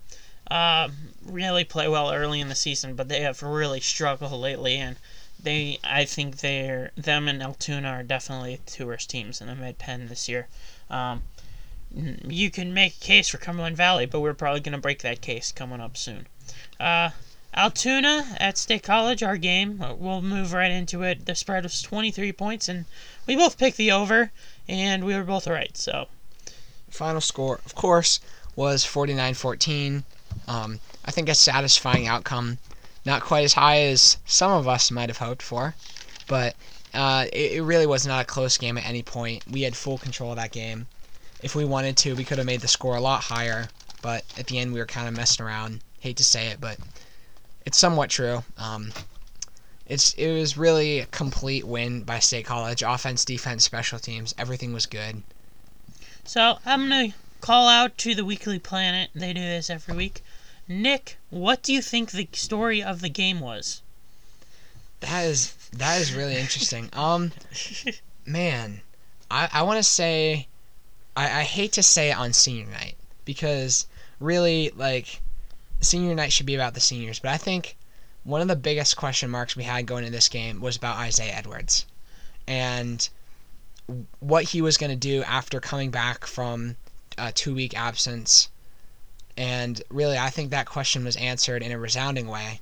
uh, 0.50 0.88
really 1.25 1.64
play 1.64 1.88
well 1.88 2.12
early 2.12 2.40
in 2.40 2.49
the 2.49 2.55
season, 2.55 2.94
but 2.94 3.08
they 3.08 3.20
have 3.20 3.43
really 3.43 3.81
struggled 3.81 4.32
lately, 4.32 4.76
and 4.76 4.96
they, 5.43 5.79
I 5.85 6.05
think 6.05 6.39
they're 6.39 6.93
them 6.97 7.29
and 7.29 7.43
Altoona 7.43 7.89
are 7.89 8.03
definitely 8.03 8.61
two 8.67 8.87
worst 8.87 9.11
teams 9.11 9.41
in 9.41 9.49
the 9.49 9.55
Mid 9.55 9.79
Penn 9.79 10.09
this 10.09 10.29
year. 10.29 10.49
Um, 10.91 11.23
you 11.94 12.50
can 12.50 12.73
make 12.73 12.97
a 12.97 13.05
case 13.05 13.29
for 13.29 13.39
Cumberland 13.39 13.77
Valley, 13.77 14.06
but 14.06 14.21
we're 14.21 14.35
probably 14.35 14.61
going 14.61 14.73
to 14.73 14.79
break 14.79 15.03
that 15.03 15.21
case 15.21 15.53
coming 15.53 15.81
up 15.81 15.97
soon. 15.97 16.27
Uh, 16.81 17.11
Altoona 17.55 18.37
at 18.39 18.56
State 18.56 18.83
College, 18.83 19.23
our 19.23 19.37
game. 19.37 19.85
We'll 19.99 20.23
move 20.23 20.55
right 20.55 20.71
into 20.71 21.03
it. 21.03 21.27
The 21.27 21.35
spread 21.35 21.65
was 21.65 21.83
23 21.83 22.33
points, 22.33 22.69
and 22.69 22.87
we 23.27 23.37
both 23.37 23.59
picked 23.59 23.77
the 23.77 23.93
over, 23.93 24.33
and 24.67 25.05
we 25.05 25.15
were 25.15 25.25
both 25.25 25.47
right. 25.47 25.77
So 25.77 26.09
Final 26.93 27.23
score, 27.23 27.61
of 27.65 27.75
course, 27.75 28.21
was 28.55 28.85
49 28.85 29.33
14. 29.33 30.05
Um, 30.47 30.81
I 31.05 31.11
think 31.11 31.29
a 31.29 31.35
satisfying 31.35 32.06
outcome. 32.06 32.59
Not 33.04 33.22
quite 33.22 33.44
as 33.44 33.54
high 33.54 33.81
as 33.82 34.19
some 34.26 34.52
of 34.52 34.69
us 34.69 34.90
might 34.90 35.08
have 35.08 35.19
hoped 35.19 35.43
for, 35.43 35.75
but 36.28 36.54
uh, 36.94 37.26
it, 37.32 37.52
it 37.52 37.62
really 37.62 37.87
was 37.87 38.06
not 38.06 38.22
a 38.22 38.26
close 38.26 38.56
game 38.58 38.78
at 38.78 38.87
any 38.87 39.02
point. 39.02 39.44
We 39.50 39.62
had 39.62 39.76
full 39.76 39.99
control 39.99 40.31
of 40.31 40.37
that 40.37 40.52
game. 40.52 40.87
If 41.43 41.54
we 41.56 41.64
wanted 41.64 41.96
to, 41.99 42.14
we 42.14 42.25
could 42.25 42.38
have 42.38 42.46
made 42.46 42.60
the 42.60 42.69
score 42.69 42.96
a 42.96 43.00
lot 43.00 43.22
higher, 43.25 43.69
but 44.02 44.25
at 44.38 44.46
the 44.46 44.58
end, 44.58 44.72
we 44.72 44.78
were 44.78 44.87
kind 44.87 45.08
of 45.08 45.16
messing 45.16 45.44
around. 45.44 45.81
Hate 46.00 46.16
to 46.19 46.25
say 46.25 46.49
it, 46.49 46.60
but 46.60 46.78
it's 47.66 47.78
somewhat 47.78 48.10
true. 48.10 48.44
Um, 48.58 48.93
it's 49.86 50.15
it 50.15 50.32
was 50.32 50.56
really 50.56 51.00
a 51.00 51.06
complete 51.06 51.65
win 51.67 52.03
by 52.03 52.19
State 52.19 52.46
College. 52.46 52.82
Offense, 52.82 53.24
defense, 53.24 53.65
special 53.65 53.98
teams, 53.98 54.34
everything 54.38 54.72
was 54.72 54.86
good. 54.86 55.22
So 56.24 56.58
I'm 56.65 56.88
gonna 56.88 57.15
call 57.41 57.69
out 57.69 57.98
to 57.98 58.15
the 58.15 58.24
Weekly 58.24 58.58
Planet. 58.58 59.10
They 59.15 59.32
do 59.32 59.41
this 59.41 59.70
every 59.70 59.96
week. 59.96 60.22
Nick, 60.72 61.19
what 61.29 61.62
do 61.62 61.72
you 61.72 61.82
think 61.82 62.10
the 62.10 62.26
story 62.32 62.82
of 62.82 63.02
the 63.02 63.10
game 63.10 63.41
was? 63.41 63.82
That 65.00 65.24
is 65.24 65.52
that 65.72 66.00
is 66.00 66.14
really 66.14 66.36
interesting. 66.36 66.88
Um, 66.94 67.32
man, 68.24 68.81
I 69.31 69.48
I 69.52 69.62
want 69.62 69.79
to 69.79 69.82
say, 69.82 70.48
I 71.14 71.41
I 71.41 71.43
hate 71.43 71.72
to 71.72 71.82
say 71.82 72.10
it 72.10 72.17
on 72.17 72.32
senior 72.32 72.67
night 72.67 72.96
because 73.24 73.86
really 74.19 74.70
like, 74.70 75.20
senior 75.81 76.14
night 76.14 76.32
should 76.32 76.46
be 76.46 76.55
about 76.55 76.74
the 76.74 76.81
seniors, 76.81 77.19
but 77.19 77.32
I 77.32 77.36
think 77.36 77.76
one 78.24 78.41
of 78.41 78.48
the 78.48 78.56
biggest 78.56 78.96
question 78.96 79.29
marks 79.29 79.56
we 79.56 79.64
had 79.64 79.84
going 79.84 80.05
into 80.05 80.17
this 80.17 80.29
game 80.29 80.60
was 80.60 80.76
about 80.76 80.96
Isaiah 80.96 81.34
Edwards, 81.34 81.84
and 82.46 83.08
what 84.20 84.44
he 84.44 84.62
was 84.62 84.79
going 84.79 84.91
to 84.91 84.96
do 84.96 85.22
after 85.24 85.60
coming 85.60 85.91
back 85.91 86.24
from 86.24 86.76
a 87.19 87.31
two 87.31 87.55
week 87.55 87.76
absence. 87.76 88.48
And 89.36 89.82
really, 89.91 90.19
I 90.19 90.31
think 90.31 90.51
that 90.51 90.67
question 90.67 91.05
was 91.05 91.17
answered 91.17 91.62
in 91.62 91.72
a 91.72 91.79
resounding 91.79 92.29
way. 92.29 92.60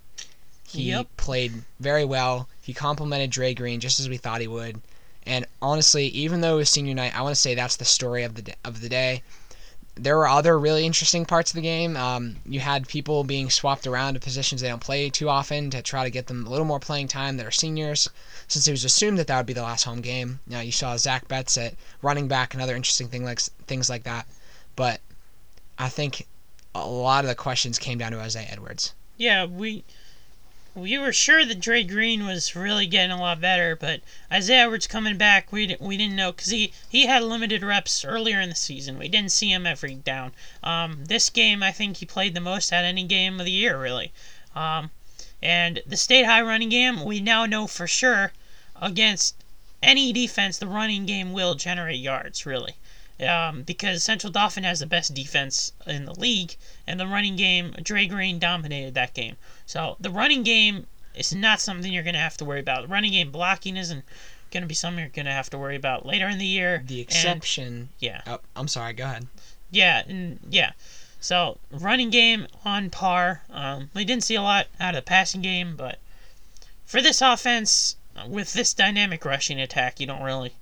He 0.67 0.91
Yep. 0.91 1.09
played 1.17 1.65
very 1.81 2.05
well. 2.05 2.49
He 2.63 2.73
complimented 2.73 3.31
Dre 3.31 3.55
Green 3.55 3.81
just 3.81 3.99
as 3.99 4.09
we 4.09 4.17
thought 4.17 4.41
he 4.41 4.47
would. 4.47 4.81
And 5.27 5.47
honestly, 5.61 6.07
even 6.07 6.41
though 6.41 6.55
it 6.55 6.59
was 6.59 6.71
senior 6.71 6.95
night, 6.95 7.15
I 7.15 7.23
want 7.23 7.35
to 7.35 7.41
say 7.41 7.55
that's 7.55 7.77
the 7.77 7.85
story 7.85 8.23
of 8.23 8.37
the 8.37 8.55
of 8.65 8.81
the 8.81 8.89
day. 8.89 9.23
There 9.97 10.17
were 10.17 10.29
other 10.29 10.59
really 10.59 10.87
interesting 10.87 11.27
parts 11.27 11.51
of 11.51 11.57
the 11.57 11.61
game. 11.61 11.97
Um, 11.97 12.37
you 12.47 12.61
had 12.61 12.89
people 12.89 13.25
being 13.25 13.51
swapped 13.51 13.87
around 13.87 14.15
to 14.15 14.21
positions 14.21 14.61
they 14.61 14.69
don't 14.69 14.81
play 14.81 15.11
too 15.11 15.29
often 15.29 15.69
to 15.71 15.83
try 15.83 16.05
to 16.05 16.11
get 16.11 16.29
them 16.29 16.47
a 16.47 16.49
little 16.49 16.65
more 16.65 16.81
playing 16.81 17.09
time 17.09 17.37
that 17.37 17.45
are 17.47 17.51
seniors, 17.51 18.09
since 18.49 18.67
it 18.67 18.71
was 18.71 18.85
assumed 18.85 19.19
that 19.19 19.27
that 19.27 19.37
would 19.37 19.47
be 19.47 19.53
the 19.53 19.63
last 19.63 19.85
home 19.85 20.01
game. 20.01 20.39
Now 20.47 20.61
you 20.61 20.73
saw 20.73 20.97
Zach 20.97 21.29
Betts 21.29 21.59
at 21.59 21.75
running 22.01 22.29
back, 22.29 22.55
another 22.55 22.77
interesting 22.77 23.09
thing 23.09 23.25
like 23.25 23.41
things 23.41 23.91
like 23.91 24.05
that. 24.05 24.27
But 24.77 25.01
I 25.77 25.89
think 25.89 26.27
a 26.75 26.87
lot 26.87 27.25
of 27.25 27.29
the 27.29 27.35
questions 27.35 27.79
came 27.79 27.99
down 27.99 28.13
to 28.13 28.21
Isaiah 28.21 28.49
Edwards. 28.51 28.95
Yeah, 29.17 29.45
we 29.45 29.85
we 30.75 30.97
were 30.99 31.13
sure 31.13 31.45
that 31.45 31.59
Dre 31.61 31.83
Green 31.83 32.25
was 32.25 32.55
really 32.55 32.87
getting 32.87 33.11
a 33.11 33.21
lot 33.21 33.41
better, 33.41 33.75
but 33.75 34.01
Isaiah 34.33 34.63
Edwards 34.65 34.87
coming 34.87 35.17
back, 35.19 35.51
we 35.53 35.67
didn't, 35.67 35.81
we 35.83 35.97
didn't 35.97 36.17
know 36.17 36.33
because 36.33 36.51
he 36.51 36.73
he 36.89 37.07
had 37.07 37.23
limited 37.23 37.63
reps 37.63 38.05
earlier 38.05 38.41
in 38.41 38.49
the 38.49 38.55
season. 38.55 38.99
We 38.99 39.09
didn't 39.09 39.33
see 39.33 39.51
him 39.53 39.67
every 39.67 39.95
down. 39.97 40.33
Um, 40.63 41.05
this 41.07 41.29
game, 41.29 41.63
I 41.63 41.73
think 41.73 41.97
he 41.97 42.07
played 42.07 42.35
the 42.35 42.41
most 42.41 42.73
at 42.73 42.85
any 42.85 43.05
game 43.05 43.41
of 43.41 43.47
the 43.47 43.53
year, 43.53 43.81
really. 43.81 44.13
Um, 44.55 44.91
And 45.43 45.83
the 45.87 45.97
state 45.97 46.27
high 46.27 46.43
running 46.43 46.69
game, 46.69 47.03
we 47.05 47.19
now 47.21 47.47
know 47.47 47.67
for 47.67 47.87
sure 47.87 48.33
against 48.81 49.35
any 49.83 50.13
defense, 50.13 50.59
the 50.59 50.67
running 50.67 51.07
game 51.07 51.33
will 51.33 51.55
generate 51.55 51.99
yards, 52.01 52.45
really. 52.45 52.75
Um, 53.27 53.63
because 53.63 54.03
Central 54.03 54.33
Dauphin 54.33 54.65
has 54.65 54.81
the 54.81 54.87
best 54.87 55.13
defense 55.13 55.73
in 55.87 56.07
the 56.07 56.19
league, 56.19 56.57
and 56.87 56.99
the 56.99 57.07
running 57.07 57.37
game, 57.37 57.75
Dre 57.83 58.07
Green 58.07 58.39
dominated 58.39 58.95
that 58.95 59.13
game. 59.15 59.37
So 59.67 59.97
the 60.01 60.11
running 60.11 60.43
game 60.43 60.87
is 61.15 61.35
not 61.35 61.61
something 61.61 61.93
you're 61.93 62.03
going 62.03 62.15
to 62.15 62.21
have 62.21 62.37
to 62.39 62.45
worry 62.45 62.61
about. 62.61 62.83
The 62.83 62.89
running 62.89 63.13
game 63.13 63.31
blocking 63.31 63.77
isn't 63.77 64.05
going 64.51 64.63
to 64.63 64.67
be 64.67 64.75
something 64.75 65.01
you're 65.01 65.09
going 65.09 65.27
to 65.27 65.33
have 65.33 65.51
to 65.51 65.59
worry 65.59 65.77
about 65.77 66.07
later 66.07 66.29
in 66.29 66.39
the 66.39 66.47
year. 66.47 66.83
The 66.87 67.01
and- 67.01 67.09
exception. 67.09 67.89
yeah. 67.99 68.23
Oh, 68.27 68.41
I'm 68.57 68.69
sorry. 68.69 68.93
Go 68.95 69.05
ahead. 69.05 69.27
Yeah, 69.71 70.03
and 70.09 70.39
yeah. 70.49 70.73
So 71.21 71.59
running 71.71 72.11
game 72.11 72.47
on 72.65 72.91
par. 72.91 73.43
Um, 73.51 73.91
we 73.95 74.05
didn't 74.05 74.25
see 74.25 74.35
a 74.35 74.43
lot 74.43 74.69
out 74.81 74.95
of 74.95 75.05
the 75.05 75.09
passing 75.09 75.43
game, 75.43 75.77
but 75.77 75.99
for 76.87 77.03
this 77.03 77.21
offense 77.21 77.97
with 78.27 78.55
this 78.55 78.73
dynamic 78.75 79.25
rushing 79.25 79.61
attack, 79.61 80.01
you 80.01 80.07
don't 80.07 80.23
really 80.23 80.55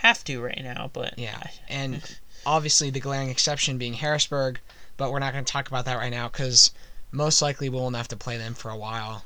have 0.00 0.24
to 0.24 0.40
right 0.42 0.60
now. 0.62 0.90
But 0.92 1.18
Yeah, 1.18 1.42
and 1.68 2.02
obviously 2.46 2.90
the 2.90 3.00
glaring 3.00 3.30
exception 3.30 3.78
being 3.78 3.94
Harrisburg, 3.94 4.60
but 4.96 5.12
we're 5.12 5.18
not 5.18 5.32
going 5.32 5.44
to 5.44 5.52
talk 5.52 5.68
about 5.68 5.84
that 5.86 5.96
right 5.98 6.10
now 6.10 6.28
because 6.28 6.72
most 7.12 7.42
likely 7.42 7.68
we 7.68 7.78
won't 7.78 7.96
have 7.96 8.08
to 8.08 8.16
play 8.16 8.36
them 8.36 8.54
for 8.54 8.70
a 8.70 8.76
while. 8.76 9.24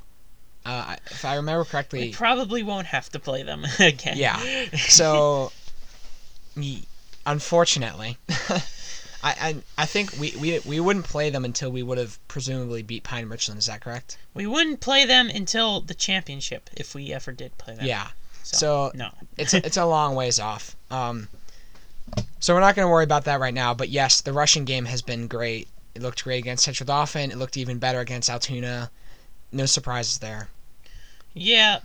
Uh, 0.65 0.95
if 1.11 1.23
I 1.23 1.35
remember 1.35 1.63
correctly, 1.63 1.99
we 1.99 2.11
probably 2.11 2.63
won't 2.63 2.87
have 2.87 3.09
to 3.11 3.19
play 3.19 3.43
them 3.43 3.65
again. 3.79 4.17
yeah. 4.17 4.65
So, 4.77 5.51
unfortunately, 7.25 8.17
I, 8.29 8.63
I 9.23 9.55
I 9.77 9.85
think 9.85 10.13
we, 10.19 10.33
we 10.39 10.59
we 10.65 10.79
wouldn't 10.79 11.05
play 11.05 11.29
them 11.29 11.45
until 11.45 11.71
we 11.71 11.83
would 11.83 11.97
have 11.97 12.17
presumably 12.27 12.81
beat 12.81 13.03
Pine 13.03 13.29
Richland. 13.29 13.59
Is 13.59 13.67
that 13.67 13.81
correct? 13.81 14.17
we 14.33 14.47
wouldn't 14.47 14.81
play 14.81 15.05
them 15.05 15.29
until 15.29 15.81
the 15.81 15.93
championship 15.93 16.69
if 16.75 16.93
we 16.93 17.13
ever 17.13 17.31
did 17.31 17.57
play 17.57 17.75
them. 17.75 17.85
Yeah. 17.85 18.09
So, 18.45 18.57
So 18.57 18.91
no. 18.95 19.09
it's 19.37 19.53
it's 19.53 19.77
a 19.77 19.85
long 19.85 20.13
ways 20.15 20.39
off. 20.39 20.75
Um, 20.91 21.27
so 22.39 22.53
we're 22.53 22.59
not 22.59 22.75
going 22.75 22.85
to 22.85 22.91
worry 22.91 23.03
about 23.03 23.25
that 23.25 23.39
right 23.39 23.53
now. 23.53 23.73
But 23.73 23.89
yes, 23.89 24.21
the 24.21 24.33
rushing 24.33 24.65
game 24.65 24.85
has 24.85 25.01
been 25.01 25.27
great. 25.27 25.67
It 25.95 26.01
looked 26.01 26.23
great 26.23 26.39
against 26.39 26.63
Central 26.63 26.85
Dauphin. 26.85 27.31
It 27.31 27.37
looked 27.37 27.57
even 27.57 27.79
better 27.79 27.99
against 27.99 28.29
Altoona. 28.29 28.91
No 29.51 29.65
surprises 29.65 30.19
there. 30.19 30.49
Yeah. 31.33 31.79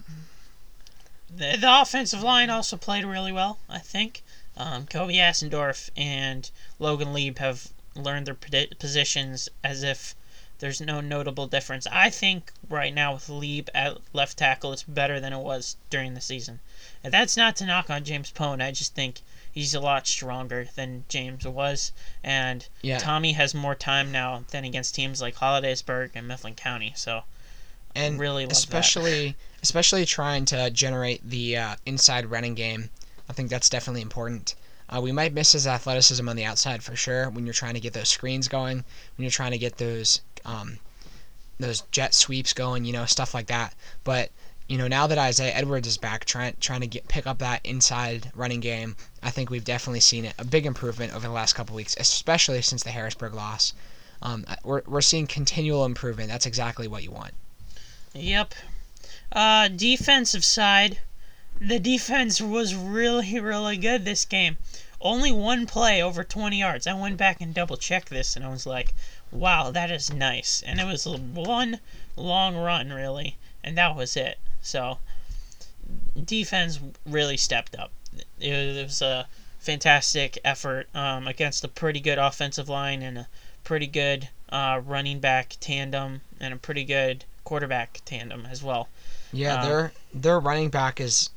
The, 1.34 1.56
the 1.58 1.80
offensive 1.80 2.22
line 2.22 2.50
also 2.50 2.76
played 2.76 3.04
really 3.04 3.32
well, 3.32 3.58
I 3.68 3.78
think. 3.78 4.22
Um, 4.56 4.86
Kobe 4.86 5.14
Assendorf 5.14 5.88
and 5.96 6.50
Logan 6.78 7.14
Lieb 7.14 7.38
have 7.38 7.68
learned 7.94 8.26
their 8.26 8.66
positions 8.78 9.48
as 9.64 9.82
if 9.82 10.14
there's 10.60 10.80
no 10.80 11.00
notable 11.00 11.46
difference. 11.46 11.86
I 11.90 12.10
think 12.10 12.52
right 12.68 12.94
now 12.94 13.14
with 13.14 13.28
Lieb 13.28 13.68
at 13.74 13.98
left 14.12 14.38
tackle, 14.38 14.72
it's 14.72 14.82
better 14.82 15.18
than 15.18 15.32
it 15.32 15.38
was 15.38 15.76
during 15.88 16.14
the 16.14 16.20
season. 16.20 16.60
And 17.02 17.12
that's 17.12 17.36
not 17.36 17.56
to 17.56 17.66
knock 17.66 17.90
on 17.90 18.04
James 18.04 18.30
Pone. 18.30 18.60
I 18.60 18.70
just 18.70 18.94
think 18.94 19.22
he's 19.50 19.74
a 19.74 19.80
lot 19.80 20.06
stronger 20.06 20.68
than 20.76 21.04
James 21.08 21.46
was. 21.46 21.92
And 22.22 22.68
Yeah. 22.82 22.98
Tommy 22.98 23.32
has 23.32 23.54
more 23.54 23.74
time 23.74 24.12
now 24.12 24.44
than 24.50 24.64
against 24.64 24.94
teams 24.94 25.20
like 25.20 25.36
Hollidaysburg 25.36 26.10
and 26.14 26.28
Mifflin 26.28 26.54
County. 26.54 26.92
So 26.94 27.24
and 27.94 28.18
really 28.18 28.44
love 28.44 28.50
that. 28.50 28.56
especially 28.58 29.36
especially 29.62 30.04
trying 30.06 30.44
to 30.46 30.70
generate 30.70 31.28
the 31.28 31.56
uh, 31.56 31.76
inside 31.84 32.26
running 32.26 32.54
game. 32.54 32.90
I 33.28 33.32
think 33.32 33.50
that's 33.50 33.68
definitely 33.68 34.02
important. 34.02 34.54
Uh, 34.88 35.00
we 35.00 35.12
might 35.12 35.32
miss 35.32 35.52
his 35.52 35.66
athleticism 35.66 36.28
on 36.28 36.34
the 36.34 36.44
outside 36.44 36.82
for 36.82 36.96
sure 36.96 37.30
when 37.30 37.46
you're 37.46 37.52
trying 37.54 37.74
to 37.74 37.80
get 37.80 37.92
those 37.92 38.08
screens 38.08 38.48
going, 38.48 38.78
when 39.16 39.22
you're 39.22 39.30
trying 39.30 39.52
to 39.52 39.58
get 39.58 39.78
those 39.78 40.20
um, 40.44 40.78
those 41.58 41.82
jet 41.92 42.14
sweeps 42.14 42.52
going, 42.52 42.84
you 42.84 42.92
know, 42.92 43.04
stuff 43.06 43.34
like 43.34 43.46
that. 43.46 43.74
But 44.04 44.30
you 44.68 44.78
know, 44.78 44.86
now 44.86 45.08
that 45.08 45.18
Isaiah 45.18 45.52
Edwards 45.52 45.88
is 45.88 45.96
back, 45.96 46.24
trying 46.24 46.54
trying 46.60 46.80
to 46.80 46.86
get 46.86 47.08
pick 47.08 47.26
up 47.26 47.38
that 47.38 47.60
inside 47.64 48.30
running 48.36 48.60
game, 48.60 48.94
I 49.20 49.30
think 49.30 49.50
we've 49.50 49.64
definitely 49.64 50.00
seen 50.00 50.32
a 50.38 50.44
big 50.44 50.64
improvement 50.64 51.12
over 51.12 51.26
the 51.26 51.32
last 51.32 51.54
couple 51.54 51.74
weeks, 51.74 51.96
especially 51.98 52.62
since 52.62 52.84
the 52.84 52.90
Harrisburg 52.90 53.34
loss. 53.34 53.72
Um, 54.22 54.44
we're 54.62 54.82
we're 54.86 55.00
seeing 55.00 55.26
continual 55.26 55.84
improvement. 55.84 56.28
That's 56.28 56.46
exactly 56.46 56.86
what 56.86 57.02
you 57.02 57.10
want. 57.10 57.32
Yep. 58.14 58.54
Uh, 59.32 59.68
defensive 59.68 60.44
side, 60.44 60.98
the 61.60 61.78
defense 61.78 62.40
was 62.40 62.74
really, 62.74 63.38
really 63.40 63.76
good 63.76 64.04
this 64.04 64.24
game. 64.24 64.56
Only 65.00 65.32
one 65.32 65.66
play 65.66 66.02
over 66.02 66.22
20 66.22 66.58
yards. 66.58 66.86
I 66.86 66.92
went 66.92 67.16
back 67.16 67.40
and 67.40 67.54
double 67.54 67.76
checked 67.76 68.10
this, 68.10 68.36
and 68.36 68.44
I 68.44 68.48
was 68.48 68.66
like, 68.66 68.94
"Wow, 69.32 69.70
that 69.70 69.90
is 69.90 70.12
nice." 70.12 70.62
And 70.66 70.80
it 70.80 70.86
was 70.86 71.06
one 71.06 71.80
long 72.16 72.56
run, 72.56 72.92
really, 72.92 73.36
and 73.62 73.76
that 73.78 73.94
was 73.94 74.16
it. 74.16 74.38
So, 74.62 74.98
defense 76.22 76.80
really 77.06 77.36
stepped 77.36 77.74
up. 77.76 77.90
It 78.38 78.84
was 78.84 79.02
a 79.02 79.26
fantastic 79.58 80.38
effort 80.44 80.88
um, 80.94 81.28
against 81.28 81.64
a 81.64 81.68
pretty 81.68 82.00
good 82.00 82.18
offensive 82.18 82.68
line 82.68 83.02
and 83.02 83.18
a 83.18 83.28
pretty 83.64 83.86
good 83.86 84.28
uh, 84.48 84.80
running 84.84 85.20
back 85.20 85.56
tandem 85.60 86.22
and 86.40 86.54
a 86.54 86.56
pretty 86.56 86.84
good 86.84 87.24
quarterback 87.44 88.00
tandem 88.04 88.46
as 88.46 88.62
well. 88.62 88.88
Yeah, 89.32 89.60
Um, 89.60 89.68
their 89.68 89.92
their 90.12 90.40
running 90.40 90.70
back 90.70 91.00
is 91.00 91.30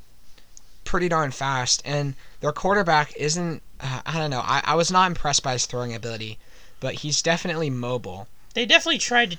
pretty 0.83 1.09
darn 1.09 1.31
fast, 1.31 1.81
and 1.85 2.15
their 2.39 2.51
quarterback 2.51 3.15
isn't. 3.15 3.62
Uh, 3.79 4.01
I 4.05 4.17
don't 4.17 4.29
know. 4.29 4.41
I, 4.43 4.62
I 4.65 4.75
was 4.75 4.89
not 4.91 5.07
impressed 5.07 5.43
by 5.43 5.53
his 5.53 5.65
throwing 5.65 5.93
ability, 5.93 6.39
but 6.83 6.95
he's 6.95 7.21
definitely 7.21 7.69
mobile. 7.69 8.27
They 8.55 8.65
definitely 8.65 8.97
tried 8.97 9.31
to 9.31 9.37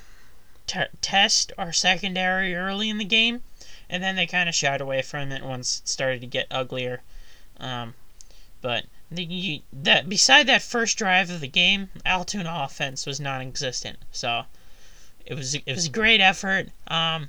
t- 0.66 0.96
test 1.02 1.52
our 1.58 1.74
secondary 1.74 2.54
early 2.54 2.88
in 2.88 2.96
the 2.96 3.04
game, 3.04 3.42
and 3.86 4.02
then 4.02 4.16
they 4.16 4.26
kind 4.26 4.48
of 4.48 4.54
shied 4.54 4.80
away 4.80 5.02
from 5.02 5.30
it 5.30 5.44
once 5.44 5.80
it 5.80 5.88
started 5.90 6.22
to 6.22 6.26
get 6.26 6.46
uglier. 6.50 7.02
Um, 7.60 7.92
but 8.62 8.86
the, 9.10 9.24
you, 9.24 9.60
that 9.74 10.08
beside 10.08 10.46
that 10.46 10.62
first 10.62 10.96
drive 10.96 11.28
of 11.28 11.42
the 11.42 11.46
game, 11.46 11.90
Altoona 12.06 12.64
offense 12.64 13.04
was 13.04 13.20
non-existent. 13.20 13.98
So 14.10 14.46
it 15.26 15.34
was 15.34 15.54
it 15.54 15.66
was 15.66 15.84
a 15.84 15.90
great 15.90 16.22
effort. 16.22 16.70
Um, 16.88 17.28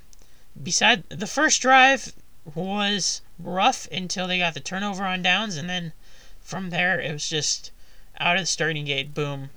beside 0.63 1.03
the 1.09 1.27
first 1.27 1.61
drive 1.61 2.13
was 2.53 3.19
rough 3.37 3.85
until 3.91 4.29
they 4.29 4.37
got 4.37 4.53
the 4.53 4.61
turnover 4.61 5.03
on 5.03 5.21
downs, 5.21 5.57
and 5.57 5.69
then 5.69 5.91
from 6.39 6.69
there 6.69 7.01
it 7.01 7.11
was 7.11 7.27
just 7.27 7.71
out 8.17 8.37
of 8.37 8.43
the 8.43 8.47
starting 8.47 8.85
gate, 8.85 9.13
boom. 9.13 9.49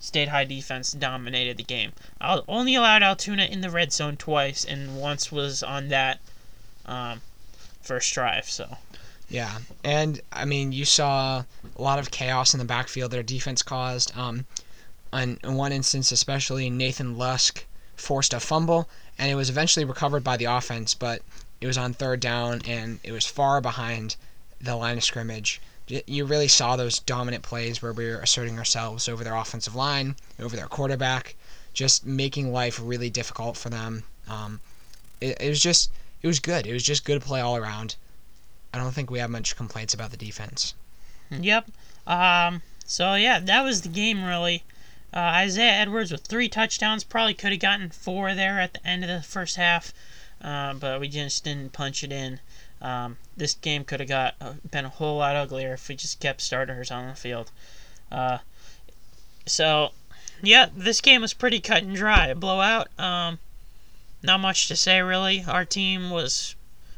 State 0.00 0.28
High 0.28 0.46
defense 0.46 0.92
dominated 0.92 1.58
the 1.58 1.62
game. 1.62 1.92
I'll 2.20 2.44
only 2.48 2.74
allowed 2.74 3.02
Altoona 3.02 3.44
in 3.44 3.60
the 3.60 3.70
red 3.70 3.92
zone 3.92 4.16
twice, 4.16 4.64
and 4.64 4.98
once 4.98 5.30
was 5.30 5.62
on 5.62 5.88
that 5.88 6.20
um, 6.86 7.20
first 7.82 8.12
drive. 8.12 8.48
So 8.48 8.78
Yeah, 9.28 9.58
and 9.84 10.20
I 10.32 10.46
mean, 10.46 10.72
you 10.72 10.86
saw 10.86 11.44
a 11.76 11.82
lot 11.82 11.98
of 11.98 12.10
chaos 12.10 12.54
in 12.54 12.58
the 12.58 12.64
backfield 12.64 13.10
their 13.10 13.22
defense 13.22 13.62
caused. 13.62 14.16
Um, 14.16 14.46
in 15.12 15.38
one 15.42 15.72
instance, 15.72 16.10
especially 16.12 16.70
Nathan 16.70 17.18
Lusk 17.18 17.64
forced 17.94 18.32
a 18.32 18.40
fumble, 18.40 18.88
and 19.18 19.30
it 19.30 19.34
was 19.34 19.50
eventually 19.50 19.84
recovered 19.84 20.24
by 20.24 20.36
the 20.36 20.46
offense, 20.46 20.94
but 20.94 21.20
it 21.60 21.66
was 21.66 21.76
on 21.76 21.92
third 21.92 22.20
down 22.20 22.62
and 22.66 23.00
it 23.02 23.12
was 23.12 23.26
far 23.26 23.60
behind 23.60 24.16
the 24.60 24.76
line 24.76 24.96
of 24.96 25.04
scrimmage. 25.04 25.60
You 26.06 26.24
really 26.24 26.48
saw 26.48 26.76
those 26.76 27.00
dominant 27.00 27.42
plays 27.42 27.82
where 27.82 27.92
we 27.92 28.08
were 28.08 28.20
asserting 28.20 28.58
ourselves 28.58 29.08
over 29.08 29.24
their 29.24 29.34
offensive 29.34 29.74
line, 29.74 30.14
over 30.38 30.54
their 30.54 30.68
quarterback, 30.68 31.34
just 31.72 32.06
making 32.06 32.52
life 32.52 32.80
really 32.82 33.10
difficult 33.10 33.56
for 33.56 33.70
them. 33.70 34.04
Um, 34.28 34.60
it, 35.20 35.36
it 35.40 35.48
was 35.48 35.60
just, 35.60 35.90
it 36.22 36.26
was 36.26 36.38
good. 36.38 36.66
It 36.66 36.72
was 36.72 36.82
just 36.82 37.04
good 37.04 37.22
play 37.22 37.40
all 37.40 37.56
around. 37.56 37.96
I 38.72 38.78
don't 38.78 38.92
think 38.92 39.10
we 39.10 39.18
have 39.18 39.30
much 39.30 39.56
complaints 39.56 39.94
about 39.94 40.10
the 40.12 40.16
defense. 40.16 40.74
Yep. 41.30 41.70
Um, 42.06 42.62
so 42.84 43.14
yeah, 43.14 43.40
that 43.40 43.62
was 43.62 43.82
the 43.82 43.88
game 43.88 44.24
really. 44.24 44.62
Uh, 45.12 45.18
Isaiah 45.18 45.72
Edwards 45.72 46.12
with 46.12 46.22
three 46.22 46.48
touchdowns 46.48 47.02
probably 47.02 47.34
could 47.34 47.50
have 47.50 47.60
gotten 47.60 47.90
four 47.90 48.34
there 48.34 48.60
at 48.60 48.74
the 48.74 48.86
end 48.86 49.02
of 49.02 49.10
the 49.10 49.22
first 49.22 49.56
half, 49.56 49.92
uh, 50.40 50.74
but 50.74 51.00
we 51.00 51.08
just 51.08 51.42
didn't 51.42 51.72
punch 51.72 52.04
it 52.04 52.12
in. 52.12 52.38
Um, 52.82 53.18
this 53.36 53.54
game 53.54 53.84
could 53.84 54.00
have 54.00 54.08
got 54.08 54.34
uh, 54.40 54.54
been 54.70 54.86
a 54.86 54.90
whole 54.90 55.18
lot 55.18 55.36
uglier 55.36 55.74
if 55.74 55.88
we 55.88 55.96
just 55.96 56.20
kept 56.20 56.40
starters 56.40 56.90
on 56.90 57.08
the 57.08 57.14
field. 57.14 57.50
Uh, 58.10 58.38
so 59.46 59.92
yeah, 60.42 60.68
this 60.74 61.00
game 61.00 61.20
was 61.20 61.34
pretty 61.34 61.60
cut 61.60 61.82
and 61.82 61.94
dry, 61.94 62.28
a 62.28 62.34
blowout. 62.34 62.88
Um, 62.98 63.38
not 64.22 64.40
much 64.40 64.68
to 64.68 64.76
say 64.76 65.00
really. 65.00 65.44
Our 65.46 65.64
team 65.64 66.10
was, 66.10 66.54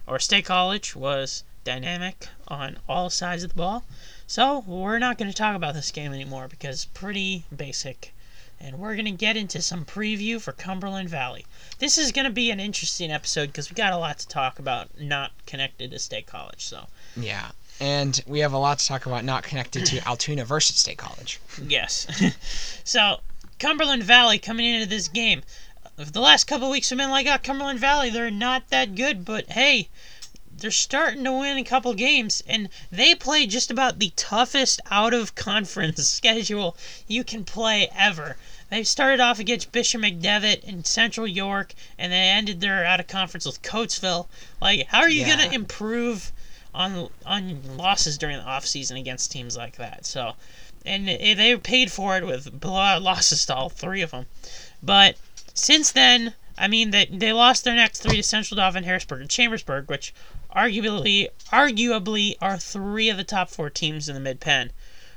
or 0.06 0.18
State 0.18 0.44
College 0.44 0.94
was 0.94 1.44
dynamic 1.64 2.28
on 2.48 2.78
all 2.88 3.10
sides 3.10 3.42
of 3.42 3.50
the 3.50 3.56
ball. 3.56 3.84
So, 4.26 4.64
we're 4.66 4.98
not 4.98 5.18
going 5.18 5.30
to 5.30 5.36
talk 5.36 5.54
about 5.54 5.74
this 5.74 5.90
game 5.90 6.12
anymore 6.12 6.48
because 6.48 6.86
pretty 6.86 7.44
basic. 7.54 8.14
And 8.64 8.78
we're 8.78 8.94
going 8.94 9.06
to 9.06 9.10
get 9.10 9.36
into 9.36 9.60
some 9.60 9.84
preview 9.84 10.40
for 10.40 10.52
Cumberland 10.52 11.08
Valley. 11.08 11.44
This 11.80 11.98
is 11.98 12.12
going 12.12 12.26
to 12.26 12.30
be 12.30 12.52
an 12.52 12.60
interesting 12.60 13.10
episode 13.10 13.46
because 13.48 13.68
we 13.68 13.74
got 13.74 13.92
a 13.92 13.98
lot 13.98 14.20
to 14.20 14.28
talk 14.28 14.60
about 14.60 15.00
not 15.00 15.32
connected 15.46 15.90
to 15.90 15.98
State 15.98 16.26
College. 16.26 16.64
So, 16.64 16.86
Yeah. 17.16 17.50
And 17.80 18.22
we 18.26 18.38
have 18.38 18.52
a 18.52 18.58
lot 18.58 18.78
to 18.78 18.86
talk 18.86 19.06
about 19.06 19.24
not 19.24 19.42
connected 19.42 19.84
to 19.86 19.98
Altoona 20.06 20.44
versus 20.44 20.76
State 20.76 20.98
College. 20.98 21.40
yes. 21.66 22.06
so, 22.84 23.20
Cumberland 23.58 24.04
Valley 24.04 24.38
coming 24.38 24.66
into 24.66 24.88
this 24.88 25.08
game. 25.08 25.42
Uh, 25.98 26.04
the 26.04 26.20
last 26.20 26.44
couple 26.44 26.70
weeks 26.70 26.90
have 26.90 26.98
been 26.98 27.10
like, 27.10 27.26
oh, 27.26 27.38
Cumberland 27.42 27.80
Valley, 27.80 28.10
they're 28.10 28.30
not 28.30 28.68
that 28.70 28.94
good, 28.94 29.24
but 29.24 29.50
hey, 29.50 29.88
they're 30.62 30.70
starting 30.70 31.24
to 31.24 31.32
win 31.32 31.56
a 31.56 31.64
couple 31.64 31.92
games, 31.94 32.42
and 32.46 32.68
they 32.90 33.16
play 33.16 33.46
just 33.46 33.70
about 33.70 33.98
the 33.98 34.12
toughest 34.14 34.80
out 34.90 35.12
of 35.12 35.34
conference 35.34 36.06
schedule 36.08 36.76
you 37.08 37.24
can 37.24 37.44
play 37.44 37.88
ever. 37.96 38.36
They 38.72 38.84
started 38.84 39.20
off 39.20 39.38
against 39.38 39.70
Bishop 39.70 40.00
McDevitt 40.00 40.64
in 40.64 40.82
Central 40.84 41.26
York, 41.26 41.74
and 41.98 42.10
they 42.10 42.16
ended 42.16 42.62
their 42.62 42.86
out 42.86 43.00
of 43.00 43.06
conference 43.06 43.44
with 43.44 43.60
Coatesville. 43.60 44.28
Like, 44.62 44.86
how 44.86 45.00
are 45.00 45.10
you 45.10 45.26
Yeah. 45.26 45.36
gonna 45.36 45.52
improve 45.52 46.32
on 46.72 47.10
on 47.26 47.76
losses 47.76 48.16
during 48.16 48.38
the 48.38 48.44
off 48.44 48.64
season 48.64 48.96
against 48.96 49.30
teams 49.30 49.58
like 49.58 49.76
that? 49.76 50.06
So, 50.06 50.36
and 50.86 51.06
they 51.06 51.54
paid 51.58 51.92
for 51.92 52.16
it 52.16 52.24
with 52.26 52.58
blowout 52.60 53.02
losses 53.02 53.44
to 53.44 53.54
all 53.54 53.68
three 53.68 54.00
of 54.00 54.12
them. 54.12 54.24
But 54.82 55.16
since 55.52 55.92
then, 55.92 56.32
I 56.56 56.66
mean, 56.66 56.92
they 56.92 57.04
they 57.04 57.34
lost 57.34 57.64
their 57.64 57.76
next 57.76 58.00
three 58.00 58.16
to 58.16 58.22
Central 58.22 58.56
Dauphin, 58.56 58.84
Harrisburg, 58.84 59.20
and 59.20 59.28
Chambersburg, 59.28 59.90
which 59.90 60.14
arguably 60.56 61.28
arguably 61.52 62.36
are 62.40 62.56
three 62.56 63.10
of 63.10 63.18
the 63.18 63.24
top 63.24 63.50
four 63.50 63.68
teams 63.68 64.08
in 64.08 64.14
the 64.14 64.20
Mid 64.20 64.40
Penn. 64.40 64.72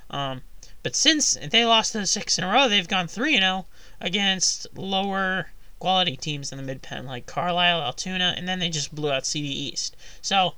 Um, 0.10 0.42
but 0.86 0.96
since 0.96 1.36
they 1.50 1.66
lost 1.66 1.94
the 1.94 2.06
six 2.06 2.38
in 2.38 2.44
a 2.44 2.48
row, 2.48 2.70
they've 2.70 2.88
gone 2.88 3.08
three 3.08 3.34
and 3.34 3.42
zero 3.42 3.66
against 4.00 4.68
lower 4.78 5.48
quality 5.80 6.16
teams 6.16 6.52
in 6.52 6.60
the 6.60 6.64
Mid 6.64 6.84
Penn 6.84 7.08
like 7.08 7.26
Carlisle, 7.26 7.82
Altoona, 7.82 8.36
and 8.38 8.48
then 8.48 8.60
they 8.60 8.70
just 8.70 8.94
blew 8.94 9.12
out 9.12 9.26
CD 9.26 9.48
East. 9.48 9.96
So. 10.22 10.54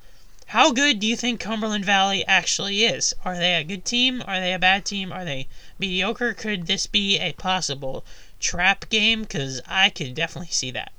How 0.48 0.74
good 0.74 1.00
do 1.00 1.08
you 1.08 1.16
think 1.16 1.40
Cumberland 1.40 1.86
Valley 1.86 2.26
actually 2.26 2.84
is? 2.84 3.14
Are 3.24 3.38
they 3.38 3.56
a 3.56 3.64
good 3.64 3.86
team? 3.86 4.22
Are 4.26 4.42
they 4.42 4.54
a 4.54 4.60
bad 4.60 4.84
team? 4.84 5.14
Are 5.14 5.24
they 5.24 5.48
mediocre? 5.80 6.34
Could 6.34 6.68
this 6.68 6.88
be 6.88 7.20
a 7.20 7.32
possible 7.34 8.06
trap 8.40 8.90
game? 8.90 9.22
Because 9.22 9.62
I 9.66 9.90
could 9.90 10.14
definitely 10.14 10.52
see 10.52 10.72
that. 10.72 10.92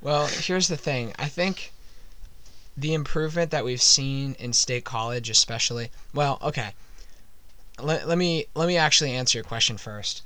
Well, 0.00 0.26
here's 0.26 0.66
the 0.66 0.76
thing. 0.76 1.12
I 1.16 1.28
think 1.28 1.72
the 2.76 2.94
improvement 2.94 3.52
that 3.52 3.64
we've 3.64 3.82
seen 3.82 4.34
in 4.38 4.52
State 4.52 4.84
College, 4.84 5.30
especially. 5.30 5.90
Well, 6.12 6.38
okay. 6.42 6.72
Let, 7.80 8.06
let 8.06 8.18
me 8.18 8.46
let 8.54 8.68
me 8.68 8.76
actually 8.76 9.12
answer 9.12 9.38
your 9.38 9.44
question 9.44 9.78
first. 9.78 10.22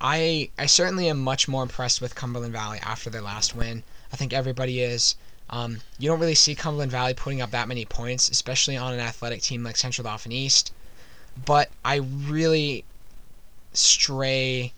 I 0.00 0.50
I 0.58 0.66
certainly 0.66 1.08
am 1.08 1.18
much 1.22 1.48
more 1.48 1.62
impressed 1.62 2.00
with 2.00 2.14
Cumberland 2.14 2.52
Valley 2.52 2.78
after 2.82 3.10
their 3.10 3.22
last 3.22 3.54
win. 3.54 3.82
I 4.12 4.16
think 4.16 4.32
everybody 4.32 4.80
is. 4.80 5.16
Um, 5.50 5.80
you 5.98 6.08
don't 6.08 6.20
really 6.20 6.34
see 6.34 6.54
Cumberland 6.54 6.92
Valley 6.92 7.14
putting 7.14 7.40
up 7.40 7.50
that 7.52 7.68
many 7.68 7.84
points, 7.84 8.28
especially 8.28 8.76
on 8.76 8.92
an 8.92 9.00
athletic 9.00 9.40
team 9.40 9.62
like 9.62 9.76
Central 9.76 10.04
Dauphin 10.04 10.32
East. 10.32 10.72
But 11.44 11.70
I 11.84 11.96
really 11.96 12.84
stray 13.72 14.72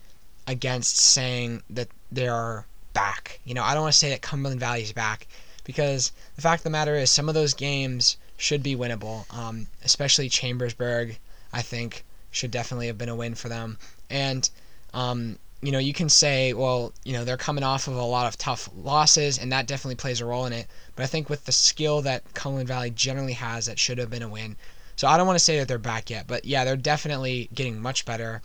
against 0.47 0.97
saying 0.97 1.63
that 1.71 1.89
they're 2.13 2.67
back. 2.93 3.41
You 3.45 3.55
know, 3.55 3.63
I 3.63 3.75
don't 3.75 3.83
want 3.83 3.93
to 3.93 3.99
say 3.99 4.11
that 4.11 4.23
Cumberland 4.23 4.61
Valley 4.61 4.83
is 4.83 4.93
back 4.93 5.27
because 5.65 6.13
the 6.37 6.43
fact 6.43 6.61
of 6.61 6.65
the 6.65 6.71
matter 6.71 6.95
is 6.95 7.11
some 7.11 7.29
of 7.29 7.35
those 7.35 7.55
games 7.55 8.17
should 8.37 8.63
be 8.63 8.77
winnable. 8.77 9.33
Um, 9.35 9.67
especially 9.85 10.29
Chambersburg, 10.29 11.19
I 11.53 11.63
think 11.63 12.05
should 12.31 12.51
definitely 12.51 12.87
have 12.87 12.99
been 12.99 13.09
a 13.09 13.17
win 13.17 13.35
for 13.35 13.49
them. 13.49 13.79
And 14.09 14.49
um, 14.95 15.39
you 15.63 15.73
know, 15.73 15.79
you 15.79 15.93
can 15.93 16.09
say, 16.09 16.53
well, 16.55 16.93
you 17.05 17.13
know, 17.13 17.25
they're 17.25 17.37
coming 17.37 17.65
off 17.65 17.87
of 17.87 17.95
a 17.97 18.03
lot 18.03 18.27
of 18.27 18.39
tough 18.39 18.69
losses, 18.75 19.39
and 19.39 19.53
that 19.53 19.67
definitely 19.67 19.97
plays 19.97 20.21
a 20.21 20.25
role 20.25 20.47
in 20.47 20.53
it. 20.53 20.67
But 20.97 21.03
I 21.03 21.07
think 21.07 21.29
with 21.29 21.45
the 21.45 21.53
skill 21.53 22.01
that 22.03 22.35
Cumberland 22.35 22.69
Valley 22.69 22.91
generally 22.91 23.35
has, 23.35 23.67
that 23.67 23.79
should 23.79 23.99
have 23.99 24.11
been 24.11 24.23
a 24.23 24.29
win. 24.29 24.57
So 24.97 25.07
I 25.07 25.17
don't 25.17 25.27
want 25.27 25.39
to 25.39 25.45
say 25.45 25.59
that 25.59 25.69
they're 25.69 25.79
back 25.79 26.11
yet, 26.11 26.27
but 26.27 26.45
yeah, 26.45 26.65
they're 26.65 26.77
definitely 26.77 27.49
getting 27.55 27.81
much 27.81 28.05
better. 28.05 28.43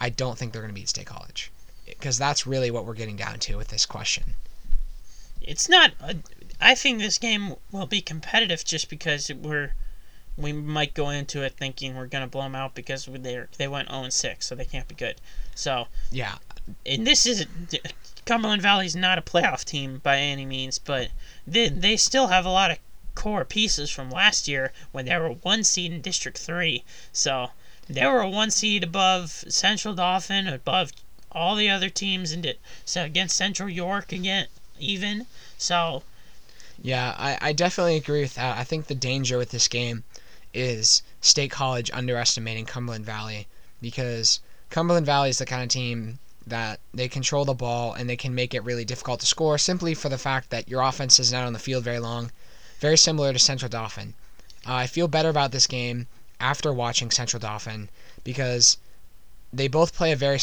I 0.00 0.08
don't 0.10 0.38
think 0.38 0.52
they're 0.52 0.62
going 0.62 0.74
to 0.74 0.80
beat 0.80 0.88
State 0.88 1.06
College 1.06 1.50
because 1.86 2.18
that's 2.18 2.46
really 2.46 2.70
what 2.70 2.84
we're 2.86 2.94
getting 2.94 3.16
down 3.16 3.38
to 3.40 3.56
with 3.56 3.68
this 3.68 3.86
question. 3.86 4.34
It's 5.40 5.68
not. 5.68 5.92
A, 6.00 6.16
I 6.60 6.74
think 6.74 6.98
this 6.98 7.18
game 7.18 7.56
will 7.72 7.86
be 7.86 8.00
competitive 8.00 8.64
just 8.64 8.88
because 8.88 9.30
we're 9.32 9.74
we 10.36 10.52
might 10.52 10.94
go 10.94 11.10
into 11.10 11.42
it 11.42 11.54
thinking 11.56 11.96
we're 11.96 12.06
gonna 12.06 12.26
blow 12.26 12.42
them 12.42 12.54
out 12.54 12.74
because 12.74 13.06
they 13.06 13.44
they 13.56 13.68
went 13.68 13.88
0 13.88 14.08
6, 14.08 14.46
so 14.46 14.54
they 14.54 14.64
can't 14.64 14.88
be 14.88 14.94
good. 14.94 15.20
So 15.54 15.88
Yeah, 16.10 16.38
and 16.84 17.06
this 17.06 17.26
is 17.26 17.46
Cumberland 18.26 18.62
Valley's 18.62 18.96
not 18.96 19.18
a 19.18 19.22
playoff 19.22 19.64
team 19.64 19.98
by 20.02 20.18
any 20.18 20.46
means, 20.46 20.78
but 20.78 21.10
they 21.46 21.68
they 21.68 21.96
still 21.96 22.28
have 22.28 22.44
a 22.44 22.50
lot 22.50 22.70
of 22.70 22.78
core 23.14 23.44
pieces 23.44 23.90
from 23.90 24.10
last 24.10 24.48
year 24.48 24.72
when 24.90 25.04
they 25.06 25.16
were 25.16 25.30
one 25.30 25.62
seed 25.62 25.92
in 25.92 26.00
District 26.00 26.36
Three. 26.36 26.84
So 27.12 27.50
they 27.88 28.06
were 28.06 28.20
a 28.20 28.28
one 28.28 28.50
seed 28.50 28.82
above 28.82 29.44
Central 29.48 29.94
Dauphin, 29.94 30.48
above 30.48 30.92
all 31.30 31.54
the 31.54 31.70
other 31.70 31.90
teams, 31.90 32.32
and 32.32 32.54
so 32.84 33.04
against 33.04 33.36
Central 33.36 33.68
York 33.68 34.12
again 34.12 34.48
even. 34.78 35.26
So 35.58 36.02
yeah, 36.82 37.14
I, 37.16 37.38
I 37.40 37.52
definitely 37.52 37.96
agree 37.96 38.22
with 38.22 38.34
that. 38.34 38.58
I 38.58 38.64
think 38.64 38.86
the 38.86 38.94
danger 38.94 39.38
with 39.38 39.50
this 39.50 39.68
game 39.68 40.04
is 40.54 41.02
State 41.20 41.50
College 41.50 41.90
underestimating 41.92 42.64
Cumberland 42.64 43.04
Valley 43.04 43.46
because 43.82 44.40
Cumberland 44.70 45.04
Valley 45.04 45.30
is 45.30 45.38
the 45.38 45.46
kind 45.46 45.62
of 45.62 45.68
team 45.68 46.18
that 46.46 46.80
they 46.92 47.08
control 47.08 47.44
the 47.44 47.54
ball 47.54 47.92
and 47.94 48.08
they 48.08 48.16
can 48.16 48.34
make 48.34 48.54
it 48.54 48.64
really 48.64 48.84
difficult 48.84 49.20
to 49.20 49.26
score 49.26 49.58
simply 49.58 49.94
for 49.94 50.08
the 50.08 50.18
fact 50.18 50.50
that 50.50 50.68
your 50.68 50.82
offense 50.82 51.18
is 51.18 51.32
not 51.32 51.46
on 51.46 51.52
the 51.52 51.58
field 51.58 51.84
very 51.84 51.98
long. 51.98 52.30
Very 52.80 52.96
similar 52.96 53.32
to 53.32 53.38
Central 53.38 53.68
Dauphin. 53.68 54.14
Uh, 54.66 54.74
I 54.74 54.86
feel 54.86 55.08
better 55.08 55.28
about 55.28 55.52
this 55.52 55.66
game 55.66 56.06
after 56.40 56.72
watching 56.72 57.10
Central 57.10 57.40
Dauphin 57.40 57.88
because 58.24 58.78
they 59.52 59.68
both 59.68 59.94
play 59.94 60.12
a 60.12 60.16
very 60.16 60.40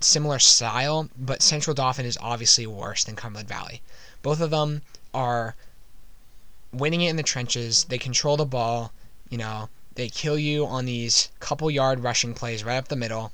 similar 0.00 0.38
style, 0.38 1.08
but 1.16 1.42
Central 1.42 1.74
Dauphin 1.74 2.06
is 2.06 2.18
obviously 2.20 2.66
worse 2.66 3.04
than 3.04 3.16
Cumberland 3.16 3.48
Valley. 3.48 3.82
Both 4.22 4.40
of 4.40 4.50
them 4.50 4.82
are 5.12 5.54
winning 6.72 7.02
it 7.02 7.10
in 7.10 7.16
the 7.16 7.22
trenches. 7.22 7.84
They 7.84 7.98
control 7.98 8.36
the 8.36 8.44
ball. 8.44 8.92
You 9.34 9.38
know, 9.38 9.68
they 9.96 10.08
kill 10.10 10.38
you 10.38 10.64
on 10.64 10.84
these 10.84 11.28
couple 11.40 11.68
yard 11.68 12.04
rushing 12.04 12.34
plays 12.34 12.62
right 12.62 12.76
up 12.76 12.86
the 12.86 12.94
middle. 12.94 13.32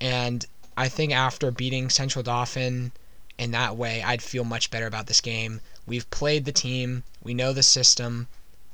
And 0.00 0.46
I 0.76 0.88
think 0.88 1.12
after 1.12 1.50
beating 1.50 1.90
Central 1.90 2.22
Dauphin 2.22 2.92
in 3.36 3.50
that 3.50 3.76
way, 3.76 4.00
I'd 4.00 4.22
feel 4.22 4.44
much 4.44 4.70
better 4.70 4.86
about 4.86 5.08
this 5.08 5.20
game. 5.20 5.60
We've 5.88 6.08
played 6.10 6.44
the 6.44 6.52
team. 6.52 7.02
We 7.20 7.34
know 7.34 7.52
the 7.52 7.64
system. 7.64 8.28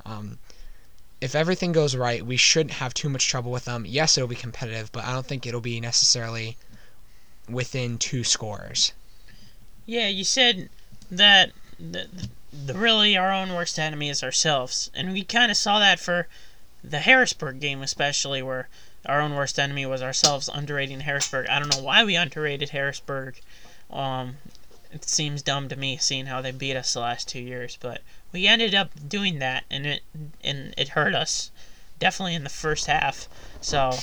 Um, 0.04 0.38
if 1.22 1.34
everything 1.34 1.72
goes 1.72 1.96
right, 1.96 2.26
we 2.26 2.36
shouldn't 2.36 2.74
have 2.74 2.92
too 2.92 3.08
much 3.08 3.26
trouble 3.26 3.50
with 3.50 3.64
them. 3.64 3.86
Yes, 3.86 4.18
it'll 4.18 4.28
be 4.28 4.36
competitive, 4.36 4.92
but 4.92 5.06
I 5.06 5.14
don't 5.14 5.24
think 5.24 5.46
it'll 5.46 5.62
be 5.62 5.80
necessarily 5.80 6.58
within 7.48 7.96
two 7.96 8.22
scores. 8.22 8.92
yeah, 9.86 10.08
you 10.08 10.24
said 10.24 10.68
that 11.10 11.52
the, 11.78 12.06
the 12.52 12.74
really 12.74 13.16
our 13.16 13.32
own 13.32 13.54
worst 13.54 13.78
enemy 13.78 14.10
is 14.10 14.22
ourselves, 14.22 14.90
and 14.92 15.14
we 15.14 15.24
kind 15.24 15.50
of 15.50 15.56
saw 15.56 15.78
that 15.78 15.98
for 15.98 16.28
the 16.82 17.00
Harrisburg 17.00 17.60
game, 17.60 17.82
especially 17.82 18.42
where 18.42 18.68
our 19.06 19.20
own 19.20 19.34
worst 19.34 19.58
enemy 19.58 19.86
was 19.86 20.02
ourselves 20.02 20.48
underrating 20.48 21.00
Harrisburg. 21.00 21.46
I 21.48 21.58
don't 21.58 21.74
know 21.74 21.82
why 21.82 22.04
we 22.04 22.16
underrated 22.16 22.70
Harrisburg. 22.70 23.40
Um, 23.90 24.36
it 24.92 25.08
seems 25.08 25.42
dumb 25.42 25.68
to 25.68 25.76
me 25.76 25.96
seeing 25.96 26.26
how 26.26 26.40
they 26.40 26.50
beat 26.50 26.76
us 26.76 26.92
the 26.92 27.00
last 27.00 27.28
two 27.28 27.40
years, 27.40 27.78
but 27.80 28.02
we 28.32 28.46
ended 28.46 28.74
up 28.74 28.90
doing 29.08 29.38
that, 29.38 29.64
and 29.70 29.86
it 29.86 30.02
and 30.42 30.74
it 30.76 30.90
hurt 30.90 31.14
us 31.14 31.50
definitely 31.98 32.34
in 32.34 32.44
the 32.44 32.50
first 32.50 32.86
half. 32.86 33.28
So 33.60 33.98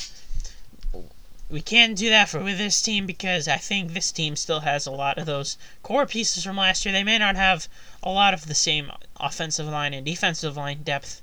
we 1.50 1.60
can't 1.62 1.96
do 1.96 2.10
that 2.10 2.28
for 2.28 2.40
with 2.40 2.58
this 2.58 2.80
team 2.82 3.06
because 3.06 3.48
I 3.48 3.56
think 3.56 3.92
this 3.92 4.12
team 4.12 4.36
still 4.36 4.60
has 4.60 4.86
a 4.86 4.90
lot 4.90 5.18
of 5.18 5.26
those 5.26 5.56
core 5.82 6.06
pieces 6.06 6.44
from 6.44 6.56
last 6.56 6.84
year. 6.84 6.92
They 6.92 7.04
may 7.04 7.18
not 7.18 7.36
have 7.36 7.68
a 8.02 8.10
lot 8.10 8.34
of 8.34 8.46
the 8.46 8.54
same 8.54 8.92
offensive 9.16 9.66
line 9.66 9.94
and 9.94 10.04
defensive 10.04 10.56
line 10.56 10.82
depth 10.82 11.22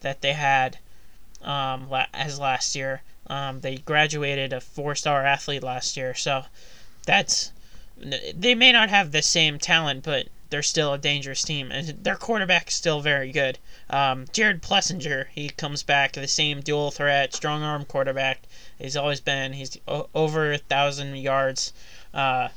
that 0.00 0.20
they 0.20 0.32
had 0.32 0.78
um, 1.44 1.88
as 2.12 2.38
last 2.38 2.74
year. 2.74 3.02
Um, 3.26 3.60
they 3.60 3.76
graduated 3.76 4.52
a 4.52 4.60
four-star 4.60 5.24
athlete 5.24 5.62
last 5.62 5.96
year, 5.96 6.14
so 6.14 6.44
that's 7.06 7.52
they 8.34 8.54
may 8.54 8.72
not 8.72 8.90
have 8.90 9.12
the 9.12 9.22
same 9.22 9.58
talent, 9.58 10.02
but 10.02 10.28
they're 10.50 10.62
still 10.62 10.92
a 10.92 10.98
dangerous 10.98 11.42
team, 11.42 11.72
and 11.72 11.88
their 12.04 12.16
quarterback 12.16 12.68
is 12.68 12.74
still 12.74 13.00
very 13.00 13.32
good. 13.32 13.58
Um, 13.88 14.26
Jared 14.32 14.62
Plessinger, 14.62 15.26
he 15.32 15.48
comes 15.48 15.82
back, 15.82 16.12
the 16.12 16.28
same 16.28 16.60
dual 16.60 16.90
threat, 16.90 17.34
strong 17.34 17.62
arm 17.62 17.84
quarterback. 17.84 18.42
He's 18.78 18.96
always 18.96 19.20
been. 19.20 19.54
He's 19.54 19.78
over 19.86 20.52
a 20.52 20.58
thousand 20.58 21.16
yards. 21.16 21.72
Uh, 22.12 22.48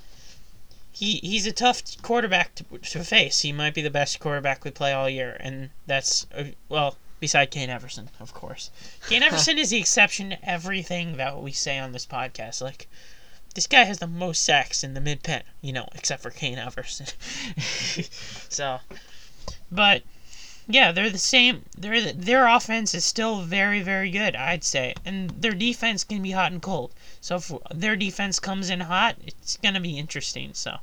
he 0.91 1.17
he's 1.17 1.45
a 1.45 1.51
tough 1.51 1.83
quarterback 2.01 2.55
to, 2.55 2.63
to 2.79 3.03
face. 3.03 3.41
He 3.41 3.51
might 3.51 3.73
be 3.73 3.81
the 3.81 3.89
best 3.89 4.19
quarterback 4.19 4.65
we 4.65 4.71
play 4.71 4.93
all 4.93 5.09
year, 5.09 5.37
and 5.39 5.69
that's 5.85 6.25
uh, 6.35 6.45
well 6.69 6.97
beside 7.19 7.51
Kane 7.51 7.69
Everson, 7.69 8.09
of 8.19 8.33
course. 8.33 8.69
Kane 9.07 9.23
Everson 9.27 9.57
is 9.57 9.69
the 9.69 9.79
exception 9.79 10.31
to 10.31 10.49
everything 10.49 11.17
that 11.17 11.41
we 11.41 11.51
say 11.51 11.77
on 11.77 11.91
this 11.91 12.05
podcast. 12.05 12.61
Like 12.61 12.87
this 13.55 13.67
guy 13.67 13.83
has 13.85 13.99
the 13.99 14.07
most 14.07 14.43
sacks 14.43 14.83
in 14.83 14.93
the 14.93 15.01
Mid 15.01 15.23
Penn, 15.23 15.43
you 15.61 15.73
know, 15.73 15.87
except 15.95 16.21
for 16.21 16.29
Kane 16.29 16.57
Everson. 16.57 17.07
so, 18.49 18.79
but 19.71 20.03
yeah, 20.67 20.91
they're 20.91 21.09
the 21.09 21.17
same. 21.17 21.63
Their 21.77 22.11
their 22.11 22.47
offense 22.47 22.93
is 22.93 23.05
still 23.05 23.41
very 23.41 23.81
very 23.81 24.11
good, 24.11 24.35
I'd 24.35 24.63
say, 24.63 24.93
and 25.05 25.29
their 25.29 25.53
defense 25.53 26.03
can 26.03 26.21
be 26.21 26.31
hot 26.31 26.51
and 26.51 26.61
cold. 26.61 26.93
So 27.21 27.37
if 27.37 27.51
their 27.73 27.95
defense 27.95 28.39
comes 28.39 28.69
in 28.69 28.81
hot, 28.81 29.15
it's 29.25 29.57
gonna 29.57 29.79
be 29.79 29.97
interesting. 29.97 30.53
So 30.53 30.77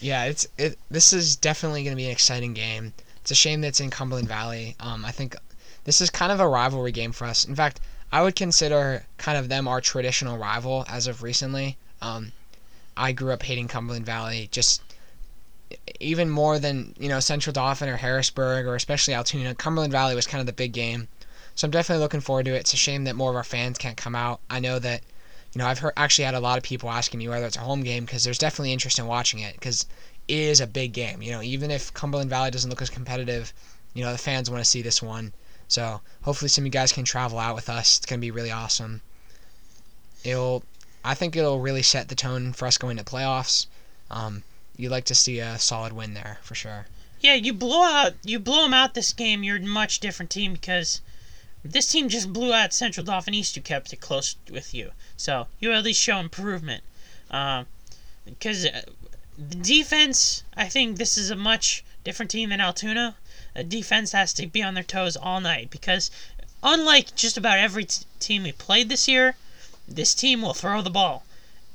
Yeah, 0.00 0.24
it's 0.24 0.46
it. 0.58 0.78
This 0.90 1.12
is 1.12 1.36
definitely 1.36 1.82
going 1.84 1.92
to 1.92 1.96
be 1.96 2.06
an 2.06 2.12
exciting 2.12 2.52
game. 2.52 2.92
It's 3.26 3.32
a 3.32 3.34
shame 3.34 3.62
that 3.62 3.66
it's 3.66 3.80
in 3.80 3.90
Cumberland 3.90 4.28
Valley. 4.28 4.76
Um, 4.78 5.04
I 5.04 5.10
think 5.10 5.34
this 5.82 6.00
is 6.00 6.10
kind 6.10 6.30
of 6.30 6.38
a 6.38 6.46
rivalry 6.46 6.92
game 6.92 7.10
for 7.10 7.24
us. 7.24 7.44
In 7.44 7.56
fact, 7.56 7.80
I 8.12 8.22
would 8.22 8.36
consider 8.36 9.04
kind 9.18 9.36
of 9.36 9.48
them 9.48 9.66
our 9.66 9.80
traditional 9.80 10.38
rival 10.38 10.86
as 10.88 11.08
of 11.08 11.24
recently. 11.24 11.76
Um, 12.00 12.30
I 12.96 13.10
grew 13.10 13.32
up 13.32 13.42
hating 13.42 13.66
Cumberland 13.66 14.06
Valley 14.06 14.48
just 14.52 14.80
even 15.98 16.30
more 16.30 16.60
than 16.60 16.94
you 17.00 17.08
know 17.08 17.18
Central 17.18 17.52
Dauphin 17.52 17.88
or 17.88 17.96
Harrisburg 17.96 18.64
or 18.64 18.76
especially 18.76 19.12
Altoona. 19.12 19.56
Cumberland 19.56 19.90
Valley 19.90 20.14
was 20.14 20.28
kind 20.28 20.38
of 20.38 20.46
the 20.46 20.52
big 20.52 20.72
game, 20.72 21.08
so 21.56 21.66
I'm 21.66 21.72
definitely 21.72 22.04
looking 22.04 22.20
forward 22.20 22.44
to 22.44 22.54
it. 22.54 22.58
It's 22.60 22.74
a 22.74 22.76
shame 22.76 23.02
that 23.06 23.16
more 23.16 23.30
of 23.30 23.36
our 23.36 23.42
fans 23.42 23.76
can't 23.76 23.96
come 23.96 24.14
out. 24.14 24.38
I 24.48 24.60
know 24.60 24.78
that 24.78 25.02
you 25.52 25.58
know 25.58 25.66
I've 25.66 25.80
heard 25.80 25.94
actually 25.96 26.26
had 26.26 26.34
a 26.34 26.40
lot 26.40 26.58
of 26.58 26.62
people 26.62 26.90
asking 26.90 27.18
me 27.18 27.28
whether 27.28 27.46
it's 27.46 27.56
a 27.56 27.60
home 27.60 27.82
game 27.82 28.04
because 28.04 28.22
there's 28.22 28.38
definitely 28.38 28.72
interest 28.72 29.00
in 29.00 29.08
watching 29.08 29.40
it 29.40 29.54
because 29.54 29.84
is 30.28 30.60
a 30.60 30.66
big 30.66 30.92
game. 30.92 31.22
You 31.22 31.32
know, 31.32 31.42
even 31.42 31.70
if 31.70 31.92
Cumberland 31.94 32.30
Valley 32.30 32.50
doesn't 32.50 32.70
look 32.70 32.82
as 32.82 32.90
competitive, 32.90 33.52
you 33.94 34.02
know 34.02 34.12
the 34.12 34.18
fans 34.18 34.50
want 34.50 34.62
to 34.62 34.68
see 34.68 34.82
this 34.82 35.02
one. 35.02 35.32
So 35.68 36.00
hopefully 36.22 36.48
some 36.48 36.62
of 36.62 36.66
you 36.66 36.72
guys 36.72 36.92
can 36.92 37.04
travel 37.04 37.38
out 37.38 37.54
with 37.54 37.68
us. 37.68 37.98
It's 37.98 38.06
gonna 38.06 38.20
be 38.20 38.30
really 38.30 38.50
awesome. 38.50 39.02
It'll, 40.24 40.64
I 41.04 41.14
think 41.14 41.36
it'll 41.36 41.60
really 41.60 41.82
set 41.82 42.08
the 42.08 42.14
tone 42.14 42.52
for 42.52 42.66
us 42.66 42.78
going 42.78 42.96
to 42.96 43.04
playoffs. 43.04 43.66
Um, 44.10 44.42
you'd 44.76 44.90
like 44.90 45.04
to 45.04 45.14
see 45.14 45.38
a 45.38 45.58
solid 45.58 45.92
win 45.92 46.14
there 46.14 46.38
for 46.42 46.54
sure. 46.54 46.86
Yeah, 47.20 47.34
you 47.34 47.52
blow 47.52 47.82
out 47.82 48.14
you 48.24 48.38
blow 48.38 48.62
them 48.62 48.74
out 48.74 48.94
this 48.94 49.12
game. 49.12 49.42
You're 49.42 49.56
a 49.56 49.60
much 49.60 50.00
different 50.00 50.30
team 50.30 50.52
because 50.52 51.00
this 51.64 51.86
team 51.86 52.08
just 52.08 52.32
blew 52.32 52.52
out 52.52 52.72
Central 52.72 53.04
Dauphin 53.04 53.34
East. 53.34 53.56
You 53.56 53.62
kept 53.62 53.92
it 53.92 54.00
close 54.00 54.36
with 54.50 54.74
you, 54.74 54.92
so 55.16 55.48
you 55.58 55.72
at 55.72 55.84
least 55.84 56.00
show 56.00 56.18
improvement. 56.18 56.84
Because 57.28 58.66
uh, 58.66 58.82
the 59.38 59.56
defense, 59.56 60.44
I 60.56 60.66
think 60.68 60.96
this 60.96 61.18
is 61.18 61.30
a 61.30 61.36
much 61.36 61.84
different 62.04 62.30
team 62.30 62.48
than 62.48 62.60
Altoona. 62.60 63.16
The 63.54 63.64
defense 63.64 64.12
has 64.12 64.32
to 64.34 64.46
be 64.46 64.62
on 64.62 64.72
their 64.72 64.82
toes 64.82 65.16
all 65.16 65.40
night 65.40 65.70
because, 65.70 66.10
unlike 66.62 67.14
just 67.14 67.36
about 67.36 67.58
every 67.58 67.84
t- 67.84 68.04
team 68.18 68.44
we 68.44 68.52
played 68.52 68.88
this 68.88 69.06
year, 69.06 69.36
this 69.86 70.14
team 70.14 70.40
will 70.40 70.54
throw 70.54 70.80
the 70.80 70.88
ball. 70.88 71.24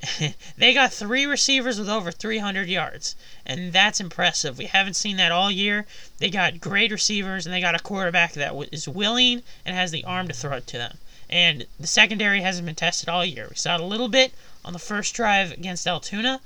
they 0.57 0.73
got 0.73 0.91
three 0.91 1.27
receivers 1.27 1.77
with 1.77 1.87
over 1.87 2.11
300 2.11 2.67
yards, 2.67 3.15
and 3.45 3.71
that's 3.71 3.99
impressive. 3.99 4.57
We 4.57 4.65
haven't 4.65 4.95
seen 4.95 5.17
that 5.17 5.31
all 5.31 5.51
year. 5.51 5.85
They 6.17 6.31
got 6.31 6.59
great 6.59 6.91
receivers, 6.91 7.45
and 7.45 7.53
they 7.53 7.61
got 7.61 7.75
a 7.75 7.79
quarterback 7.79 8.33
that 8.33 8.55
is 8.71 8.87
willing 8.87 9.43
and 9.63 9.75
has 9.75 9.91
the 9.91 10.03
arm 10.03 10.27
to 10.29 10.33
throw 10.33 10.57
it 10.57 10.65
to 10.67 10.79
them. 10.79 10.97
And 11.29 11.67
the 11.79 11.85
secondary 11.85 12.41
hasn't 12.41 12.65
been 12.65 12.73
tested 12.73 13.07
all 13.07 13.23
year. 13.23 13.47
We 13.49 13.55
saw 13.55 13.75
it 13.75 13.81
a 13.81 13.85
little 13.85 14.09
bit 14.09 14.33
on 14.65 14.73
the 14.73 14.79
first 14.79 15.13
drive 15.13 15.51
against 15.51 15.85
Altoona. 15.85 16.41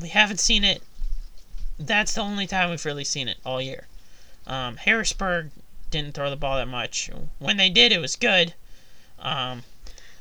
We 0.00 0.08
haven't 0.08 0.40
seen 0.40 0.64
it. 0.64 0.82
That's 1.78 2.14
the 2.14 2.20
only 2.22 2.46
time 2.46 2.70
we've 2.70 2.84
really 2.84 3.04
seen 3.04 3.28
it 3.28 3.38
all 3.44 3.60
year. 3.60 3.86
Um, 4.46 4.76
Harrisburg 4.76 5.50
didn't 5.90 6.14
throw 6.14 6.30
the 6.30 6.36
ball 6.36 6.56
that 6.56 6.68
much. 6.68 7.10
When 7.38 7.56
they 7.56 7.68
did, 7.70 7.92
it 7.92 8.00
was 8.00 8.16
good. 8.16 8.54
Um, 9.18 9.62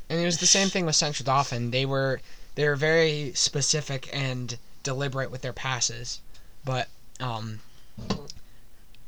And 0.09 0.19
it 0.19 0.25
was 0.25 0.37
the 0.39 0.45
same 0.45 0.69
thing 0.69 0.85
with 0.85 0.95
Central 0.95 1.25
Dauphin. 1.25 1.71
They 1.71 1.85
were 1.85 2.21
they 2.55 2.67
were 2.67 2.75
very 2.77 3.33
specific 3.35 4.09
and 4.13 4.57
deliberate 4.83 5.29
with 5.31 5.41
their 5.41 5.51
passes, 5.53 6.21
but 6.63 6.87
um, 7.19 7.59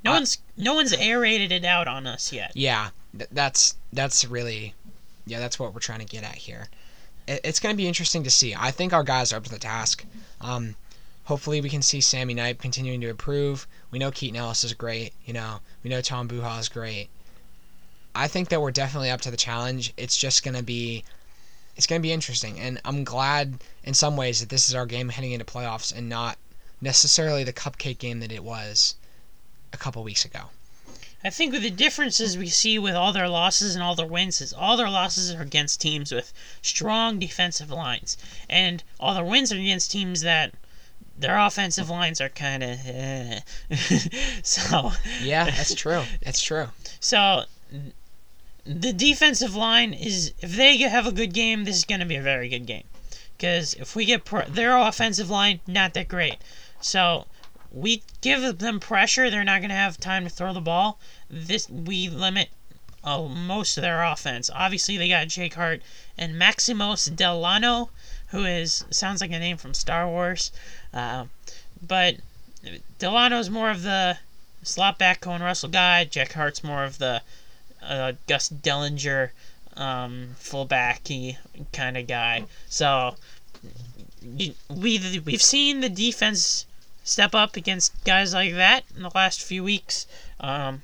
no 0.04 0.12
I- 0.12 0.16
one's 0.16 0.38
no 0.58 0.74
one's 0.74 0.94
aerated 0.94 1.52
it 1.52 1.64
out 1.66 1.88
on 1.88 2.06
us 2.08 2.34
yet. 2.34 2.52
yeah, 2.56 2.90
th- 3.18 3.30
that's 3.32 3.76
that's 3.94 4.26
really 4.26 4.74
yeah 5.26 5.40
that's 5.40 5.58
what 5.60 5.74
we're 5.74 5.80
trying 5.80 6.00
to 6.00 6.06
get 6.06 6.24
at 6.24 6.36
here. 6.36 6.68
It, 7.28 7.42
it's 7.44 7.60
going 7.60 7.74
to 7.74 7.78
be 7.78 7.88
interesting 7.88 8.24
to 8.24 8.30
see. 8.30 8.56
I 8.56 8.72
think 8.72 8.94
our 8.94 9.04
guys 9.04 9.32
are 9.32 9.38
up 9.38 9.44
to 9.44 9.50
the 9.50 9.60
task. 9.60 10.06
Um, 10.42 10.76
hopefully, 11.26 11.62
we 11.62 11.70
can 11.70 11.82
see 11.82 12.02
Sammy 12.02 12.34
Knipe 12.34 12.62
continuing 12.62 13.02
to 13.02 13.10
improve. 13.10 13.68
We 13.92 14.00
know 14.00 14.12
Keaton 14.12 14.38
Ellis 14.38 14.64
is 14.64 14.74
great. 14.74 15.14
You 15.26 15.34
know, 15.34 15.60
we 15.84 15.90
know 15.90 16.02
Tom 16.02 16.28
Buha 16.28 16.60
is 16.60 16.70
great. 16.70 17.10
I 18.16 18.28
think 18.28 18.50
that 18.50 18.62
we're 18.62 18.72
definitely 18.72 19.12
up 19.12 19.22
to 19.22 19.32
the 19.32 19.38
challenge. 19.38 19.94
It's 19.96 20.18
just 20.18 20.44
going 20.44 20.56
to 20.56 20.64
be 20.64 21.04
it's 21.76 21.86
going 21.86 22.02
to 22.02 22.04
be 22.04 22.12
interesting 22.12 22.60
and 22.60 22.82
I'm 22.84 23.04
glad 23.04 23.60
in 23.84 23.94
some 23.94 24.18
ways 24.18 24.40
that 24.40 24.50
this 24.50 24.68
is 24.68 24.74
our 24.74 24.88
game 24.88 25.10
heading 25.10 25.34
into 25.34 25.46
playoffs 25.46 25.96
and 25.96 26.10
not 26.10 26.40
necessarily 26.82 27.44
the 27.44 27.54
cupcake 27.54 28.00
game 28.00 28.20
that 28.22 28.32
it 28.32 28.44
was 28.44 28.96
a 29.72 29.78
couple 29.78 30.04
weeks 30.04 30.26
ago. 30.26 30.50
I 31.24 31.30
think 31.30 31.52
with 31.52 31.64
the 31.64 31.72
differences 31.72 32.38
we 32.38 32.48
see 32.48 32.78
with 32.78 32.96
all 32.96 33.12
their 33.12 33.28
losses 33.28 33.74
and 33.76 33.84
all 33.84 33.96
their 33.96 34.06
wins 34.06 34.40
is 34.40 34.54
all 34.54 34.78
their 34.78 34.90
losses 34.90 35.34
are 35.34 35.42
against 35.42 35.82
teams 35.82 36.12
with 36.12 36.32
strong 36.62 37.20
defensive 37.20 37.72
lines, 37.72 38.18
and 38.50 38.84
all 39.00 39.14
their 39.16 39.24
wins 39.24 39.52
are 39.52 39.58
against 39.58 39.92
teams 39.92 40.22
that 40.22 40.54
their 41.18 41.38
offensive 41.40 41.90
lines 41.90 42.22
are 42.22 42.30
kind 42.30 42.64
of. 42.64 42.80
Eh. 42.86 43.40
so 44.44 44.92
Yeah, 45.24 45.46
that's 45.46 45.74
true. 45.74 46.04
That's 46.22 46.42
true. 46.42 46.68
so 47.00 47.44
the 48.66 48.94
defensive 48.94 49.56
line 49.56 49.94
is 49.94 50.34
if 50.40 50.56
they 50.56 50.78
have 50.78 51.08
a 51.08 51.12
good 51.12 51.34
game, 51.34 51.64
this 51.64 51.78
is 51.78 51.86
going 51.86 52.02
to 52.02 52.06
be 52.06 52.16
a 52.18 52.22
very 52.22 52.50
good 52.50 52.66
game. 52.66 52.84
Because 53.38 53.74
if 53.76 53.96
we 53.96 54.06
get 54.06 54.26
pr- 54.26 54.42
their 54.48 54.78
offensive 54.78 55.30
line, 55.30 55.62
not 55.68 55.94
that 55.94 56.08
great. 56.08 56.38
So 56.82 57.28
we 57.80 58.02
give 58.22 58.58
them 58.58 58.80
pressure, 58.80 59.30
they're 59.30 59.44
not 59.44 59.60
going 59.60 59.70
to 59.70 59.76
have 59.76 60.00
time 60.00 60.24
to 60.24 60.30
throw 60.30 60.54
the 60.54 60.62
ball. 60.62 61.00
This 61.30 61.70
we 61.70 62.10
limit 62.10 62.50
uh, 63.04 63.24
most 63.24 63.78
of 63.78 63.82
their 63.82 64.04
offense. 64.04 64.50
Obviously, 64.54 64.98
they 64.98 65.10
got 65.10 65.28
Jake 65.28 65.54
Hart 65.54 65.82
and 66.18 66.36
Maximos 66.36 67.14
Delano, 67.16 67.90
who 68.30 68.46
is 68.46 68.84
sounds 68.90 69.22
like 69.22 69.32
a 69.32 69.40
name 69.40 69.58
from 69.58 69.74
Star 69.74 70.08
Wars, 70.08 70.52
uh, 70.94 71.26
but 71.86 72.16
Delano's 73.00 73.50
more 73.50 73.70
of 73.70 73.84
the 73.84 74.18
slot 74.64 74.98
back 74.98 75.22
Cohen 75.22 75.44
Russell 75.44 75.70
guy. 75.70 76.04
Jake 76.04 76.34
Hart's 76.34 76.64
more 76.64 76.84
of 76.84 76.98
the 76.98 77.22
uh, 77.82 78.14
Gus 78.28 78.50
Dellinger, 78.50 79.30
um, 79.76 80.36
fullbacky 80.40 81.38
kind 81.72 81.96
of 81.96 82.08
guy. 82.08 82.46
So 82.68 83.16
we 84.24 84.56
we've 84.70 85.42
seen 85.42 85.82
the 85.82 85.90
defense 85.90 86.66
step 87.08 87.34
up 87.34 87.56
against 87.56 88.04
guys 88.04 88.34
like 88.34 88.54
that 88.54 88.84
in 88.96 89.02
the 89.02 89.12
last 89.16 89.42
few 89.42 89.64
weeks, 89.64 90.06
um, 90.40 90.84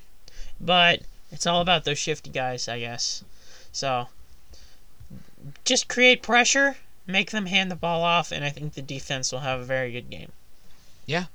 but 0.60 1.02
it's 1.30 1.46
all 1.46 1.60
about 1.60 1.84
those 1.84 1.98
shifty 1.98 2.30
guys, 2.30 2.66
I 2.66 2.80
guess. 2.80 3.22
So 3.72 4.08
just 5.64 5.88
create 5.88 6.22
pressure, 6.22 6.76
make 7.06 7.30
them 7.30 7.46
hand 7.46 7.70
the 7.70 7.76
ball 7.76 8.02
off, 8.02 8.32
and 8.32 8.44
I 8.44 8.50
think 8.50 8.72
the 8.74 8.82
defense 8.82 9.32
will 9.32 9.40
have 9.40 9.60
a 9.60 9.64
very 9.64 9.92
good 9.92 10.08
game. 10.08 10.32
Yeah, 11.06 11.26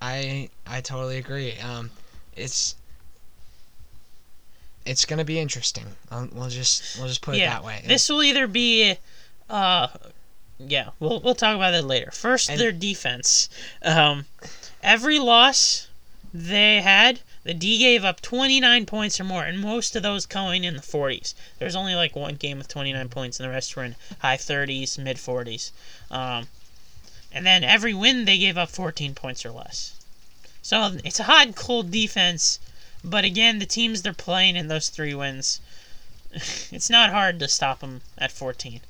I 0.00 0.50
I 0.66 0.80
totally 0.80 1.18
agree. 1.18 1.56
Um, 1.58 1.90
it's 2.34 2.74
it's 4.84 5.04
gonna 5.04 5.24
be 5.24 5.38
interesting. 5.38 5.86
Um, 6.10 6.30
we'll 6.34 6.48
just 6.48 6.98
we'll 6.98 7.06
just 7.08 7.22
put 7.22 7.36
it 7.36 7.46
that 7.46 7.62
way. 7.62 7.84
this 7.86 8.08
will 8.08 8.22
either 8.24 8.48
be, 8.48 8.96
uh, 9.48 9.86
yeah, 10.66 10.90
we'll 11.00 11.20
we'll 11.20 11.34
talk 11.34 11.56
about 11.56 11.72
that 11.72 11.84
later. 11.84 12.10
First, 12.10 12.50
And- 12.50 12.60
their 12.60 12.72
defense. 12.72 13.48
Um, 13.82 14.26
every 14.82 15.18
loss 15.18 15.88
they 16.34 16.80
had, 16.80 17.20
the 17.44 17.54
D 17.54 17.78
gave 17.78 18.04
up 18.04 18.20
29 18.20 18.86
points 18.86 19.20
or 19.20 19.24
more, 19.24 19.44
and 19.44 19.60
most 19.60 19.94
of 19.96 20.02
those 20.02 20.26
coming 20.26 20.64
in 20.64 20.76
the 20.76 20.82
40s. 20.82 21.34
There's 21.58 21.76
only 21.76 21.94
like 21.94 22.16
one 22.16 22.36
game 22.36 22.58
with 22.58 22.68
29 22.68 23.08
points, 23.08 23.38
and 23.38 23.48
the 23.48 23.52
rest 23.52 23.76
were 23.76 23.84
in 23.84 23.96
high 24.20 24.36
30s, 24.36 24.98
mid 24.98 25.16
40s. 25.18 25.70
Um, 26.10 26.48
and 27.32 27.46
then 27.46 27.64
every 27.64 27.94
win 27.94 28.24
they 28.24 28.38
gave 28.38 28.56
up 28.58 28.70
14 28.70 29.14
points 29.14 29.44
or 29.44 29.50
less. 29.50 29.94
So 30.62 30.96
it's 31.04 31.18
a 31.20 31.24
hot 31.24 31.46
and 31.46 31.56
cold 31.56 31.90
defense, 31.90 32.58
but 33.02 33.24
again, 33.24 33.58
the 33.58 33.66
teams 33.66 34.02
they're 34.02 34.12
playing 34.12 34.54
in 34.56 34.68
those 34.68 34.88
three 34.88 35.14
wins, 35.14 35.60
it's 36.32 36.88
not 36.88 37.10
hard 37.10 37.38
to 37.40 37.48
stop 37.48 37.80
them 37.80 38.02
at 38.16 38.30
14. 38.30 38.80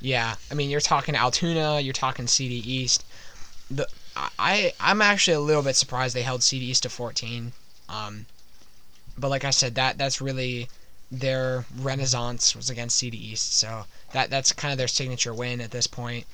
Yeah, 0.00 0.36
I 0.50 0.54
mean, 0.54 0.70
you're 0.70 0.80
talking 0.80 1.14
Altoona, 1.14 1.80
you're 1.80 1.92
talking 1.92 2.26
CD 2.26 2.56
East. 2.56 3.04
The 3.70 3.88
I 4.38 4.72
I'm 4.80 5.02
actually 5.02 5.34
a 5.34 5.40
little 5.40 5.62
bit 5.62 5.76
surprised 5.76 6.14
they 6.14 6.22
held 6.22 6.42
CD 6.42 6.66
East 6.66 6.84
to 6.84 6.88
14. 6.88 7.52
Um, 7.88 8.26
but 9.18 9.28
like 9.28 9.44
I 9.44 9.50
said, 9.50 9.74
that 9.76 9.98
that's 9.98 10.20
really 10.20 10.68
their 11.10 11.64
renaissance 11.76 12.54
was 12.56 12.70
against 12.70 12.96
CD 12.98 13.16
East, 13.16 13.56
so 13.56 13.86
that 14.12 14.30
that's 14.30 14.52
kind 14.52 14.72
of 14.72 14.78
their 14.78 14.88
signature 14.88 15.34
win 15.34 15.60
at 15.60 15.70
this 15.70 15.86
point. 15.86 16.26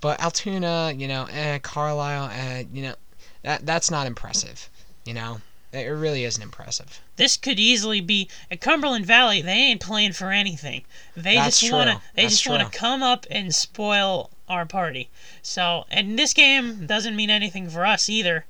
But 0.00 0.20
Altoona, 0.20 0.92
you 0.96 1.08
know, 1.08 1.26
eh, 1.30 1.58
Carlisle, 1.58 2.30
eh, 2.32 2.64
you 2.72 2.82
know, 2.82 2.94
that 3.42 3.66
that's 3.66 3.90
not 3.90 4.06
impressive. 4.06 4.68
You 5.04 5.14
know, 5.14 5.40
it 5.72 5.86
really 5.86 6.24
isn't 6.24 6.42
impressive. 6.42 7.00
This 7.16 7.36
could 7.36 7.58
easily 7.58 8.00
be 8.00 8.28
at 8.50 8.60
Cumberland 8.60 9.04
Valley. 9.06 9.42
They 9.42 9.52
ain't 9.52 9.80
playing 9.80 10.12
for 10.12 10.30
anything. 10.30 10.84
They 11.16 11.34
That's 11.34 11.60
just 11.60 11.72
wanna 11.72 12.00
they 12.14 12.22
That's 12.22 12.36
just 12.36 12.48
wanna 12.48 12.70
come 12.70 13.02
up 13.02 13.26
and 13.30 13.54
spoil 13.54 14.30
our 14.48 14.64
party. 14.64 15.10
So, 15.42 15.84
and 15.90 16.18
this 16.18 16.32
game 16.32 16.86
doesn't 16.86 17.14
mean 17.16 17.28
anything 17.30 17.68
for 17.68 17.84
us 17.84 18.08
either, 18.08 18.46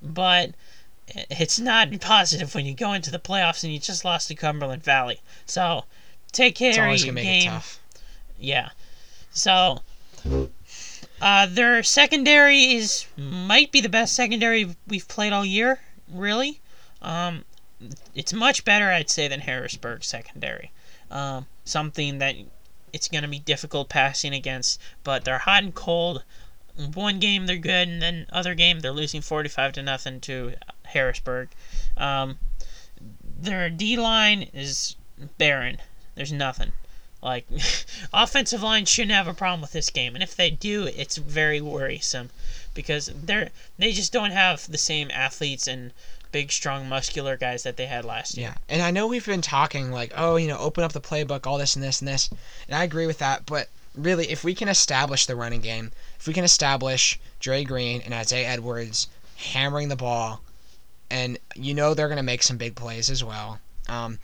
but 0.00 0.50
it's 1.08 1.58
not 1.58 1.88
positive 2.00 2.54
when 2.54 2.66
you 2.66 2.74
go 2.74 2.92
into 2.92 3.10
the 3.10 3.18
playoffs 3.18 3.64
and 3.64 3.72
you 3.72 3.80
just 3.80 4.04
lost 4.04 4.28
to 4.28 4.34
Cumberland 4.36 4.84
Valley. 4.84 5.20
So, 5.46 5.84
take 6.30 6.54
care 6.54 6.70
It's 6.70 7.02
of 7.02 7.06
your 7.06 7.14
gonna 7.14 7.24
make 7.24 7.24
game. 7.24 7.48
it 7.50 7.54
tough. 7.54 7.80
Yeah. 8.38 8.70
So 9.32 9.80
Uh, 11.20 11.46
their 11.46 11.82
secondary 11.82 12.72
is 12.74 13.06
might 13.16 13.70
be 13.72 13.80
the 13.80 13.88
best 13.88 14.14
secondary 14.14 14.74
we've 14.86 15.06
played 15.08 15.32
all 15.32 15.44
year. 15.44 15.80
Really, 16.12 16.60
um, 17.02 17.44
it's 18.14 18.32
much 18.32 18.64
better, 18.64 18.90
I'd 18.90 19.10
say, 19.10 19.28
than 19.28 19.40
Harrisburg 19.40 20.04
secondary. 20.04 20.72
Um, 21.10 21.46
something 21.64 22.18
that 22.18 22.36
it's 22.92 23.08
going 23.08 23.22
to 23.22 23.28
be 23.28 23.38
difficult 23.38 23.88
passing 23.88 24.34
against, 24.34 24.80
but 25.04 25.24
they're 25.24 25.38
hot 25.38 25.62
and 25.62 25.74
cold. 25.74 26.24
One 26.94 27.18
game 27.18 27.46
they're 27.46 27.56
good, 27.56 27.88
and 27.88 28.00
then 28.00 28.26
other 28.32 28.54
game 28.54 28.80
they're 28.80 28.92
losing 28.92 29.20
forty-five 29.20 29.72
to 29.72 29.82
nothing 29.82 30.20
to 30.22 30.54
Harrisburg. 30.84 31.48
Um, 31.96 32.38
their 33.22 33.70
D 33.70 33.96
line 33.96 34.42
is 34.54 34.96
barren. 35.38 35.78
There's 36.14 36.32
nothing. 36.32 36.72
Like, 37.22 37.46
offensive 38.12 38.62
line 38.62 38.86
shouldn't 38.86 39.12
have 39.12 39.28
a 39.28 39.34
problem 39.34 39.60
with 39.60 39.72
this 39.72 39.90
game, 39.90 40.14
and 40.14 40.22
if 40.22 40.34
they 40.34 40.50
do, 40.50 40.86
it's 40.86 41.16
very 41.16 41.60
worrisome 41.60 42.30
because 42.74 43.10
they're 43.14 43.50
they 43.78 43.92
just 43.92 44.12
don't 44.12 44.30
have 44.30 44.70
the 44.70 44.78
same 44.78 45.10
athletes 45.10 45.66
and 45.66 45.92
big, 46.32 46.52
strong, 46.52 46.88
muscular 46.88 47.36
guys 47.36 47.62
that 47.64 47.76
they 47.76 47.86
had 47.86 48.04
last 48.04 48.36
year. 48.36 48.48
Yeah, 48.48 48.54
and 48.68 48.82
I 48.82 48.90
know 48.90 49.06
we've 49.06 49.26
been 49.26 49.42
talking 49.42 49.90
like, 49.90 50.12
oh, 50.16 50.36
you 50.36 50.46
know, 50.46 50.58
open 50.58 50.84
up 50.84 50.92
the 50.92 51.00
playbook, 51.00 51.46
all 51.46 51.58
this 51.58 51.74
and 51.74 51.82
this 51.82 52.00
and 52.00 52.08
this, 52.08 52.30
and 52.68 52.76
I 52.76 52.84
agree 52.84 53.06
with 53.06 53.18
that. 53.18 53.46
But 53.46 53.68
really, 53.96 54.30
if 54.30 54.44
we 54.44 54.54
can 54.54 54.68
establish 54.68 55.26
the 55.26 55.36
running 55.36 55.60
game, 55.60 55.92
if 56.18 56.26
we 56.26 56.34
can 56.34 56.44
establish 56.44 57.18
Dre 57.40 57.64
Green 57.64 58.00
and 58.02 58.14
Isaiah 58.14 58.48
Edwards 58.48 59.08
hammering 59.36 59.88
the 59.88 59.96
ball, 59.96 60.42
and 61.10 61.38
you 61.54 61.74
know 61.74 61.94
they're 61.94 62.08
gonna 62.08 62.22
make 62.22 62.42
some 62.42 62.56
big 62.56 62.74
plays 62.74 63.10
as 63.10 63.24
well. 63.24 63.60
Um, 63.88 64.18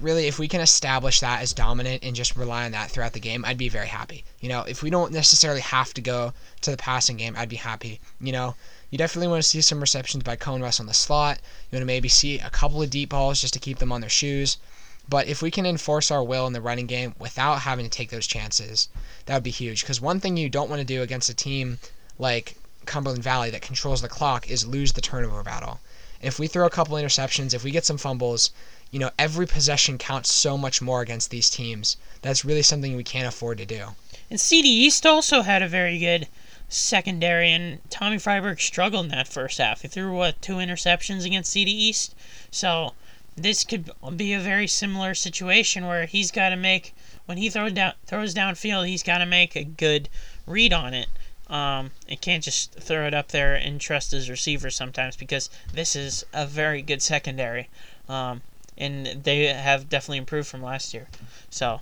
really, 0.00 0.26
if 0.26 0.38
we 0.38 0.48
can 0.48 0.60
establish 0.60 1.20
that 1.20 1.42
as 1.42 1.52
dominant 1.52 2.02
and 2.04 2.14
just 2.14 2.36
rely 2.36 2.64
on 2.64 2.72
that 2.72 2.90
throughout 2.90 3.12
the 3.12 3.20
game, 3.20 3.44
I'd 3.44 3.58
be 3.58 3.68
very 3.68 3.86
happy. 3.86 4.24
You 4.40 4.48
know, 4.48 4.62
if 4.62 4.82
we 4.82 4.90
don't 4.90 5.12
necessarily 5.12 5.60
have 5.60 5.92
to 5.94 6.00
go 6.00 6.32
to 6.60 6.70
the 6.70 6.76
passing 6.76 7.16
game, 7.16 7.34
I'd 7.36 7.48
be 7.48 7.56
happy. 7.56 8.00
You 8.20 8.32
know, 8.32 8.54
you 8.90 8.98
definitely 8.98 9.28
want 9.28 9.42
to 9.42 9.48
see 9.48 9.60
some 9.60 9.80
receptions 9.80 10.24
by 10.24 10.36
Cone 10.36 10.62
Russ 10.62 10.80
on 10.80 10.86
the 10.86 10.94
slot. 10.94 11.38
You 11.70 11.76
want 11.76 11.82
to 11.82 11.86
maybe 11.86 12.08
see 12.08 12.38
a 12.38 12.50
couple 12.50 12.82
of 12.82 12.90
deep 12.90 13.10
balls 13.10 13.40
just 13.40 13.54
to 13.54 13.60
keep 13.60 13.78
them 13.78 13.92
on 13.92 14.00
their 14.00 14.10
shoes. 14.10 14.56
But 15.08 15.26
if 15.26 15.40
we 15.40 15.50
can 15.50 15.66
enforce 15.66 16.10
our 16.10 16.22
will 16.22 16.46
in 16.46 16.52
the 16.52 16.60
running 16.60 16.86
game 16.86 17.14
without 17.18 17.62
having 17.62 17.84
to 17.84 17.90
take 17.90 18.10
those 18.10 18.26
chances, 18.26 18.88
that 19.26 19.34
would 19.34 19.42
be 19.42 19.50
huge. 19.50 19.80
Because 19.80 20.00
one 20.00 20.20
thing 20.20 20.36
you 20.36 20.48
don't 20.48 20.68
want 20.68 20.80
to 20.80 20.84
do 20.84 21.02
against 21.02 21.30
a 21.30 21.34
team 21.34 21.78
like 22.18 22.56
Cumberland 22.84 23.22
Valley 23.22 23.50
that 23.50 23.62
controls 23.62 24.02
the 24.02 24.08
clock 24.08 24.50
is 24.50 24.66
lose 24.66 24.92
the 24.92 25.00
turnover 25.00 25.42
battle. 25.42 25.80
If 26.20 26.38
we 26.38 26.46
throw 26.46 26.66
a 26.66 26.70
couple 26.70 26.96
interceptions, 26.96 27.54
if 27.54 27.62
we 27.64 27.70
get 27.70 27.84
some 27.84 27.98
fumbles, 27.98 28.50
you 28.90 28.98
know, 28.98 29.10
every 29.18 29.46
possession 29.46 29.98
counts 29.98 30.32
so 30.32 30.56
much 30.58 30.80
more 30.80 31.00
against 31.00 31.30
these 31.30 31.50
teams. 31.50 31.96
That's 32.22 32.44
really 32.44 32.62
something 32.62 32.96
we 32.96 33.04
can't 33.04 33.28
afford 33.28 33.58
to 33.58 33.66
do. 33.66 33.94
And 34.30 34.40
CD 34.40 34.68
East 34.68 35.06
also 35.06 35.42
had 35.42 35.62
a 35.62 35.68
very 35.68 35.98
good 35.98 36.26
secondary, 36.68 37.50
and 37.50 37.78
Tommy 37.90 38.16
Freiberg 38.16 38.60
struggled 38.60 39.06
in 39.06 39.10
that 39.10 39.28
first 39.28 39.58
half. 39.58 39.82
He 39.82 39.88
threw, 39.88 40.12
what, 40.12 40.40
two 40.42 40.54
interceptions 40.54 41.24
against 41.24 41.52
CD 41.52 41.70
East? 41.70 42.14
So 42.50 42.94
this 43.36 43.64
could 43.64 43.90
be 44.16 44.32
a 44.32 44.40
very 44.40 44.66
similar 44.66 45.14
situation 45.14 45.86
where 45.86 46.06
he's 46.06 46.30
got 46.30 46.50
to 46.50 46.56
make, 46.56 46.94
when 47.26 47.38
he 47.38 47.48
throws 47.48 47.72
down 47.72 47.94
throws 48.06 48.34
downfield, 48.34 48.88
he's 48.88 49.02
got 49.02 49.18
to 49.18 49.26
make 49.26 49.54
a 49.54 49.64
good 49.64 50.08
read 50.46 50.72
on 50.72 50.94
it. 50.94 51.08
Um, 51.50 51.92
it 52.06 52.20
can't 52.20 52.44
just 52.44 52.72
throw 52.74 53.06
it 53.06 53.14
up 53.14 53.28
there 53.28 53.54
and 53.54 53.80
trust 53.80 54.10
his 54.10 54.28
receiver 54.28 54.70
sometimes 54.70 55.16
because 55.16 55.48
this 55.72 55.96
is 55.96 56.24
a 56.32 56.46
very 56.46 56.82
good 56.82 57.00
secondary. 57.02 57.68
Um, 58.08 58.42
and 58.76 59.24
they 59.24 59.46
have 59.46 59.88
definitely 59.88 60.18
improved 60.18 60.48
from 60.48 60.62
last 60.62 60.94
year. 60.94 61.08
So 61.50 61.80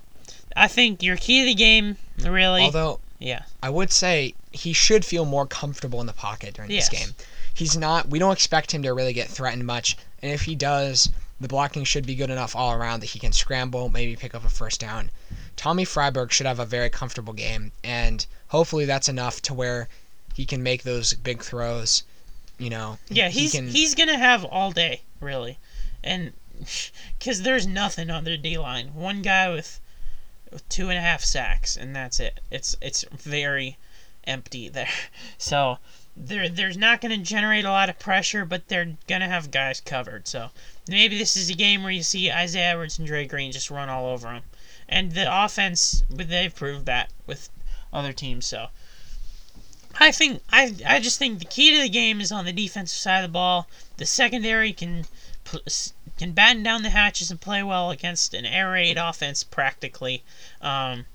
I 0.55 0.67
think 0.67 1.03
your 1.03 1.17
key 1.17 1.41
to 1.41 1.45
the 1.45 1.53
game, 1.53 1.97
really. 2.23 2.63
Although, 2.63 2.99
yeah, 3.19 3.43
I 3.61 3.69
would 3.69 3.91
say 3.91 4.33
he 4.51 4.73
should 4.73 5.05
feel 5.05 5.25
more 5.25 5.45
comfortable 5.45 6.01
in 6.01 6.07
the 6.07 6.13
pocket 6.13 6.55
during 6.55 6.71
Yes. 6.71 6.89
this 6.89 6.99
game. 6.99 7.15
He's 7.53 7.77
not. 7.77 8.07
We 8.07 8.19
don't 8.19 8.33
expect 8.33 8.71
him 8.71 8.83
to 8.83 8.93
really 8.93 9.13
get 9.13 9.27
threatened 9.27 9.65
much, 9.65 9.97
and 10.21 10.31
if 10.31 10.43
he 10.43 10.55
does, 10.55 11.09
the 11.39 11.47
blocking 11.47 11.83
should 11.83 12.05
be 12.05 12.15
good 12.15 12.29
enough 12.29 12.55
all 12.55 12.71
around 12.71 12.99
that 13.01 13.07
he 13.07 13.19
can 13.19 13.33
scramble, 13.33 13.89
maybe 13.89 14.15
pick 14.15 14.33
up 14.33 14.45
a 14.45 14.49
first 14.49 14.79
down. 14.79 15.11
Tommy 15.55 15.85
Freiberg 15.85 16.31
should 16.31 16.45
have 16.45 16.59
a 16.59 16.65
very 16.65 16.89
comfortable 16.89 17.33
game, 17.33 17.71
and 17.83 18.25
hopefully 18.49 18.85
that's 18.85 19.09
enough 19.09 19.41
to 19.43 19.53
where 19.53 19.87
he 20.33 20.45
can 20.45 20.63
make 20.63 20.83
those 20.83 21.13
big 21.13 21.41
throws. 21.41 22.03
You 22.57 22.69
know, 22.69 22.97
yeah, 23.09 23.29
he 23.29 23.41
he's 23.41 23.51
can, 23.51 23.67
he's 23.67 23.95
gonna 23.95 24.17
have 24.17 24.43
all 24.45 24.71
day 24.71 25.01
really, 25.19 25.59
and 26.03 26.33
because 27.19 27.43
there's 27.43 27.67
nothing 27.67 28.09
on 28.09 28.23
their 28.23 28.37
D 28.37 28.57
line. 28.57 28.93
One 28.95 29.21
guy 29.21 29.49
with, 29.49 29.79
with 30.51 30.67
two 30.69 30.89
and 30.89 30.97
a 30.97 31.01
half 31.01 31.23
sacks, 31.23 31.77
and 31.77 31.95
that's 31.95 32.19
it. 32.19 32.39
It's 32.49 32.75
it's 32.81 33.05
very 33.11 33.77
empty 34.25 34.69
there. 34.69 34.89
So 35.37 35.77
there 36.15 36.49
there's 36.49 36.77
not 36.77 36.99
going 36.99 37.11
to 37.11 37.23
generate 37.23 37.63
a 37.63 37.69
lot 37.69 37.89
of 37.89 37.99
pressure, 37.99 38.43
but 38.43 38.67
they're 38.67 38.97
going 39.07 39.21
to 39.21 39.27
have 39.27 39.51
guys 39.51 39.79
covered. 39.79 40.27
So 40.27 40.49
maybe 40.89 41.17
this 41.17 41.37
is 41.37 41.49
a 41.49 41.53
game 41.53 41.83
where 41.83 41.91
you 41.91 42.01
see 42.01 42.31
Isaiah 42.31 42.71
Edwards 42.71 42.97
and 42.97 43.07
Dre 43.07 43.27
Green 43.27 43.51
just 43.51 43.69
run 43.69 43.87
all 43.87 44.07
over 44.07 44.27
them. 44.27 44.41
And 44.89 45.11
the 45.11 45.27
offense, 45.29 46.03
they've 46.09 46.53
proved 46.53 46.85
that 46.87 47.11
with 47.27 47.49
other 47.93 48.13
teams. 48.13 48.45
So 48.45 48.67
I 49.99 50.11
think 50.11 50.41
I 50.49 50.75
I 50.85 50.99
just 50.99 51.19
think 51.19 51.39
the 51.39 51.45
key 51.45 51.75
to 51.75 51.81
the 51.81 51.89
game 51.89 52.21
is 52.21 52.31
on 52.31 52.45
the 52.45 52.53
defensive 52.53 52.97
side 52.97 53.23
of 53.23 53.29
the 53.29 53.33
ball. 53.33 53.67
The 53.97 54.05
secondary 54.05 54.73
can 54.73 55.05
can 56.17 56.31
batten 56.31 56.63
down 56.63 56.83
the 56.83 56.89
hatches 56.89 57.31
and 57.31 57.39
play 57.39 57.63
well 57.63 57.91
against 57.91 58.33
an 58.33 58.45
air 58.45 58.71
raid 58.71 58.97
offense 58.97 59.43
practically. 59.43 60.23
Um, 60.61 61.05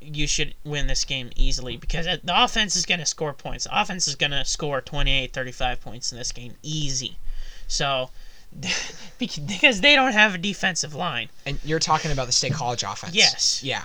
you 0.00 0.26
should 0.26 0.54
win 0.64 0.86
this 0.88 1.04
game 1.04 1.30
easily 1.36 1.76
because 1.76 2.06
the 2.06 2.44
offense 2.44 2.74
is 2.74 2.86
going 2.86 3.00
to 3.00 3.06
score 3.06 3.32
points. 3.32 3.64
The 3.64 3.80
offense 3.80 4.08
is 4.08 4.16
going 4.16 4.32
to 4.32 4.44
score 4.44 4.80
28, 4.80 5.32
35 5.32 5.80
points 5.80 6.10
in 6.10 6.18
this 6.18 6.32
game 6.32 6.54
easy. 6.62 7.18
So, 7.68 8.10
because 9.18 9.80
they 9.80 9.94
don't 9.94 10.12
have 10.12 10.34
a 10.34 10.38
defensive 10.38 10.94
line. 10.94 11.28
and 11.46 11.60
you're 11.64 11.78
talking 11.78 12.10
about 12.10 12.26
the 12.26 12.32
state 12.32 12.52
college 12.52 12.82
offense. 12.82 13.14
Yes. 13.14 13.62
Yeah. 13.62 13.84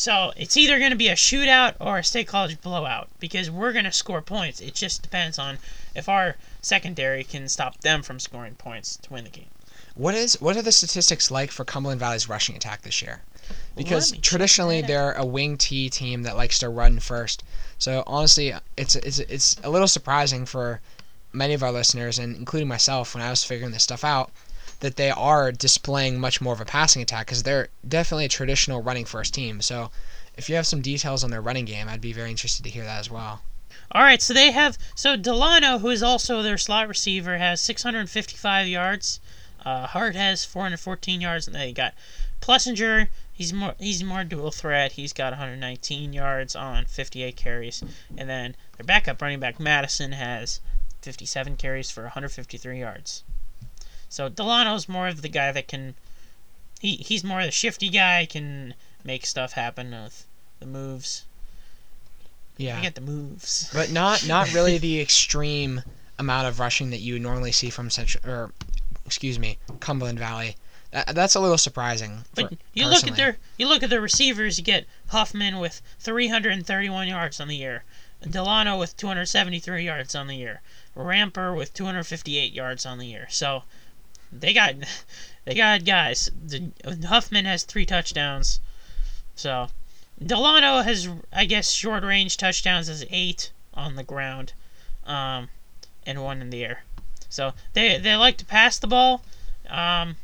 So, 0.00 0.32
it's 0.34 0.56
either 0.56 0.78
going 0.78 0.92
to 0.92 0.96
be 0.96 1.08
a 1.08 1.14
shootout 1.14 1.74
or 1.78 1.98
a 1.98 2.04
state 2.04 2.26
college 2.26 2.58
blowout 2.62 3.10
because 3.18 3.50
we're 3.50 3.74
going 3.74 3.84
to 3.84 3.92
score 3.92 4.22
points. 4.22 4.58
It 4.58 4.74
just 4.74 5.02
depends 5.02 5.38
on 5.38 5.58
if 5.94 6.08
our 6.08 6.36
secondary 6.62 7.22
can 7.22 7.50
stop 7.50 7.82
them 7.82 8.00
from 8.00 8.18
scoring 8.18 8.54
points 8.54 8.96
to 8.96 9.12
win 9.12 9.24
the 9.24 9.30
game. 9.30 9.50
What 9.94 10.14
is 10.14 10.40
what 10.40 10.56
are 10.56 10.62
the 10.62 10.72
statistics 10.72 11.30
like 11.30 11.50
for 11.50 11.66
Cumberland 11.66 12.00
Valley's 12.00 12.30
rushing 12.30 12.56
attack 12.56 12.80
this 12.80 13.02
year? 13.02 13.20
Because 13.76 14.12
traditionally 14.12 14.80
they're 14.80 15.12
a 15.12 15.26
wing 15.26 15.58
T 15.58 15.90
team 15.90 16.22
that 16.22 16.34
likes 16.34 16.58
to 16.60 16.70
run 16.70 16.98
first. 16.98 17.44
So 17.78 18.02
honestly, 18.06 18.54
it's 18.78 18.96
it's 18.96 19.18
it's 19.18 19.56
a 19.62 19.68
little 19.68 19.86
surprising 19.86 20.46
for 20.46 20.80
many 21.30 21.52
of 21.52 21.62
our 21.62 21.72
listeners 21.72 22.18
and 22.18 22.36
including 22.36 22.68
myself 22.68 23.14
when 23.14 23.22
I 23.22 23.28
was 23.28 23.44
figuring 23.44 23.72
this 23.72 23.82
stuff 23.82 24.02
out 24.02 24.30
that 24.80 24.96
they 24.96 25.10
are 25.10 25.52
displaying 25.52 26.18
much 26.18 26.40
more 26.40 26.52
of 26.52 26.60
a 26.60 26.64
passing 26.64 27.02
attack 27.02 27.26
because 27.26 27.42
they're 27.42 27.68
definitely 27.86 28.24
a 28.24 28.28
traditional 28.28 28.82
running 28.82 29.04
first 29.04 29.32
team. 29.32 29.60
So 29.60 29.90
if 30.36 30.48
you 30.48 30.56
have 30.56 30.66
some 30.66 30.80
details 30.80 31.22
on 31.22 31.30
their 31.30 31.40
running 31.40 31.66
game, 31.66 31.88
I'd 31.88 32.00
be 32.00 32.12
very 32.12 32.30
interested 32.30 32.62
to 32.64 32.70
hear 32.70 32.84
that 32.84 32.98
as 32.98 33.10
well. 33.10 33.42
All 33.92 34.02
right, 34.02 34.22
so 34.22 34.32
they 34.32 34.52
have 34.52 34.78
so 34.94 35.16
Delano, 35.16 35.78
who 35.78 35.88
is 35.88 36.02
also 36.02 36.42
their 36.42 36.56
slot 36.56 36.88
receiver, 36.88 37.38
has 37.38 37.60
655 37.60 38.68
yards. 38.68 39.20
Uh, 39.64 39.86
Hart 39.86 40.14
has 40.14 40.44
414 40.44 41.20
yards, 41.20 41.46
and 41.46 41.56
they 41.56 41.72
got 41.72 41.94
Plessinger. 42.40 43.08
He's 43.32 43.52
more 43.52 43.74
he's 43.78 44.02
more 44.04 44.24
dual 44.24 44.50
threat. 44.50 44.92
He's 44.92 45.12
got 45.12 45.32
119 45.32 46.12
yards 46.12 46.54
on 46.56 46.86
58 46.86 47.36
carries, 47.36 47.82
and 48.16 48.28
then 48.28 48.56
their 48.76 48.84
backup 48.84 49.20
running 49.20 49.40
back 49.40 49.58
Madison 49.58 50.12
has 50.12 50.60
57 51.02 51.56
carries 51.56 51.90
for 51.90 52.04
153 52.04 52.78
yards. 52.78 53.24
So 54.10 54.28
Delano's 54.28 54.88
more 54.88 55.08
of 55.08 55.22
the 55.22 55.28
guy 55.28 55.52
that 55.52 55.68
can. 55.68 55.94
He 56.80 56.96
he's 56.96 57.24
more 57.24 57.40
of 57.40 57.46
the 57.46 57.52
shifty 57.52 57.88
guy, 57.88 58.26
can 58.26 58.74
make 59.04 59.24
stuff 59.24 59.52
happen 59.52 59.92
with 59.92 60.26
the 60.58 60.66
moves. 60.66 61.24
Yeah. 62.56 62.76
You 62.76 62.82
get 62.82 62.94
the 62.96 63.00
moves. 63.00 63.70
but 63.72 63.90
not 63.90 64.26
not 64.28 64.52
really 64.52 64.76
the 64.76 65.00
extreme 65.00 65.82
amount 66.18 66.48
of 66.48 66.60
rushing 66.60 66.90
that 66.90 67.00
you 67.00 67.14
would 67.14 67.22
normally 67.22 67.52
see 67.52 67.70
from 67.70 67.88
Central 67.88 68.28
or 68.28 68.52
excuse 69.06 69.38
me 69.38 69.58
Cumberland 69.78 70.18
Valley. 70.18 70.56
That, 70.90 71.14
that's 71.14 71.36
a 71.36 71.40
little 71.40 71.56
surprising. 71.56 72.24
But 72.34 72.50
for- 72.50 72.56
you 72.74 72.86
look 72.86 73.06
at 73.06 73.16
their 73.16 73.38
you 73.56 73.68
look 73.68 73.82
at 73.82 73.90
their 73.90 74.00
receivers. 74.00 74.58
You 74.58 74.64
get 74.64 74.86
Huffman 75.08 75.58
with 75.60 75.80
331 76.00 77.06
yards 77.08 77.40
on 77.40 77.46
the 77.48 77.56
year, 77.56 77.84
Delano 78.28 78.76
with 78.76 78.96
273 78.96 79.84
yards 79.84 80.14
on 80.14 80.26
the 80.26 80.36
year, 80.36 80.62
Ramper 80.96 81.54
with 81.54 81.72
258 81.74 82.52
yards 82.52 82.84
on 82.84 82.98
the 82.98 83.06
year. 83.06 83.28
So 83.30 83.62
they 84.32 84.52
got 84.52 84.74
they 85.44 85.54
got 85.54 85.84
guys. 85.84 86.30
The, 86.44 86.70
Huffman 87.06 87.44
has 87.44 87.64
three 87.64 87.86
touchdowns. 87.86 88.60
So 89.34 89.68
Delano 90.24 90.82
has 90.82 91.08
I 91.32 91.44
guess 91.44 91.70
short 91.70 92.02
range 92.02 92.36
touchdowns 92.36 92.88
as 92.88 93.04
eight 93.10 93.52
on 93.74 93.96
the 93.96 94.04
ground, 94.04 94.52
um, 95.06 95.48
and 96.04 96.22
one 96.22 96.42
in 96.42 96.50
the 96.50 96.64
air. 96.64 96.84
So 97.28 97.54
they 97.72 97.98
they 97.98 98.16
like 98.16 98.36
to 98.38 98.44
pass 98.44 98.78
the 98.78 98.86
ball. 98.86 99.22
Um, 99.68 100.16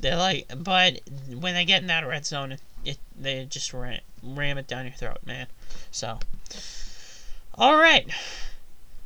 they 0.00 0.14
like, 0.14 0.46
but 0.56 1.00
when 1.28 1.54
they 1.54 1.64
get 1.64 1.82
in 1.82 1.88
that 1.88 2.06
red 2.06 2.24
zone, 2.24 2.56
it 2.84 2.98
they 3.18 3.44
just 3.44 3.72
ram, 3.74 4.00
ram 4.22 4.58
it 4.58 4.66
down 4.66 4.86
your 4.86 4.94
throat, 4.94 5.18
man. 5.24 5.46
So, 5.90 6.18
all 7.54 7.76
right. 7.76 8.08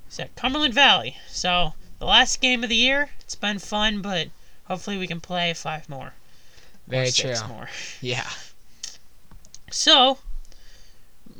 So 0.08 0.26
Cumberland 0.37 0.74
Valley. 0.74 1.16
So 1.28 1.74
the 1.98 2.07
last 2.07 2.40
game 2.40 2.62
of 2.62 2.68
the 2.68 2.76
year. 2.76 3.11
It's 3.20 3.35
been 3.35 3.59
fun, 3.59 4.02
but 4.02 4.28
hopefully 4.64 4.98
we 4.98 5.07
can 5.07 5.20
play 5.20 5.52
five 5.54 5.88
more. 5.88 6.14
Very 6.87 7.09
or 7.09 7.11
six 7.11 7.40
true. 7.40 7.48
more. 7.48 7.68
Yeah. 8.00 8.28
So, 9.70 10.18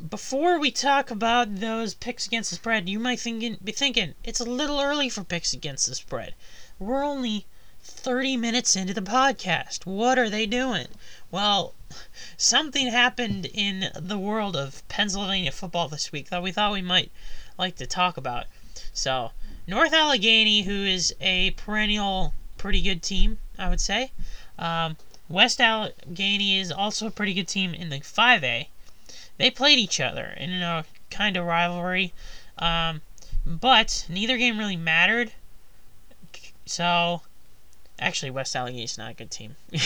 before 0.09 0.59
we 0.59 0.71
talk 0.71 1.09
about 1.09 1.55
those 1.55 1.93
picks 1.93 2.27
against 2.27 2.49
the 2.49 2.57
spread, 2.57 2.89
you 2.89 2.99
might 2.99 3.19
thinking, 3.19 3.57
be 3.63 3.71
thinking 3.71 4.15
it's 4.23 4.39
a 4.39 4.45
little 4.45 4.81
early 4.81 5.09
for 5.09 5.23
picks 5.23 5.53
against 5.53 5.87
the 5.87 5.95
spread. 5.95 6.35
We're 6.79 7.03
only 7.03 7.45
30 7.81 8.35
minutes 8.37 8.75
into 8.75 8.93
the 8.93 9.01
podcast. 9.01 9.85
What 9.85 10.17
are 10.17 10.29
they 10.29 10.45
doing? 10.45 10.87
Well, 11.31 11.75
something 12.35 12.87
happened 12.87 13.45
in 13.53 13.91
the 13.95 14.17
world 14.17 14.55
of 14.55 14.85
Pennsylvania 14.87 15.51
football 15.51 15.87
this 15.87 16.11
week 16.11 16.29
that 16.29 16.43
we 16.43 16.51
thought 16.51 16.73
we 16.73 16.81
might 16.81 17.11
like 17.57 17.75
to 17.77 17.85
talk 17.85 18.17
about. 18.17 18.47
So, 18.93 19.31
North 19.67 19.93
Allegheny, 19.93 20.63
who 20.63 20.85
is 20.85 21.13
a 21.19 21.51
perennial 21.51 22.33
pretty 22.57 22.81
good 22.81 23.01
team, 23.01 23.39
I 23.57 23.69
would 23.69 23.81
say. 23.81 24.11
Um, 24.59 24.97
West 25.27 25.59
Allegheny 25.59 26.59
is 26.59 26.71
also 26.71 27.07
a 27.07 27.11
pretty 27.11 27.33
good 27.33 27.47
team 27.47 27.73
in 27.73 27.89
the 27.89 27.99
5A. 27.99 28.67
They 29.37 29.51
played 29.51 29.79
each 29.79 29.99
other 29.99 30.33
in 30.37 30.61
a 30.61 30.85
kind 31.09 31.35
of 31.35 31.45
rivalry, 31.45 32.13
um, 32.57 33.01
but 33.45 34.05
neither 34.07 34.37
game 34.37 34.57
really 34.57 34.77
mattered. 34.77 35.31
So, 36.65 37.21
actually, 37.99 38.31
West 38.31 38.55
Allegheny 38.55 38.83
is 38.83 38.97
not 38.97 39.11
a 39.11 39.13
good 39.13 39.31
team. 39.31 39.55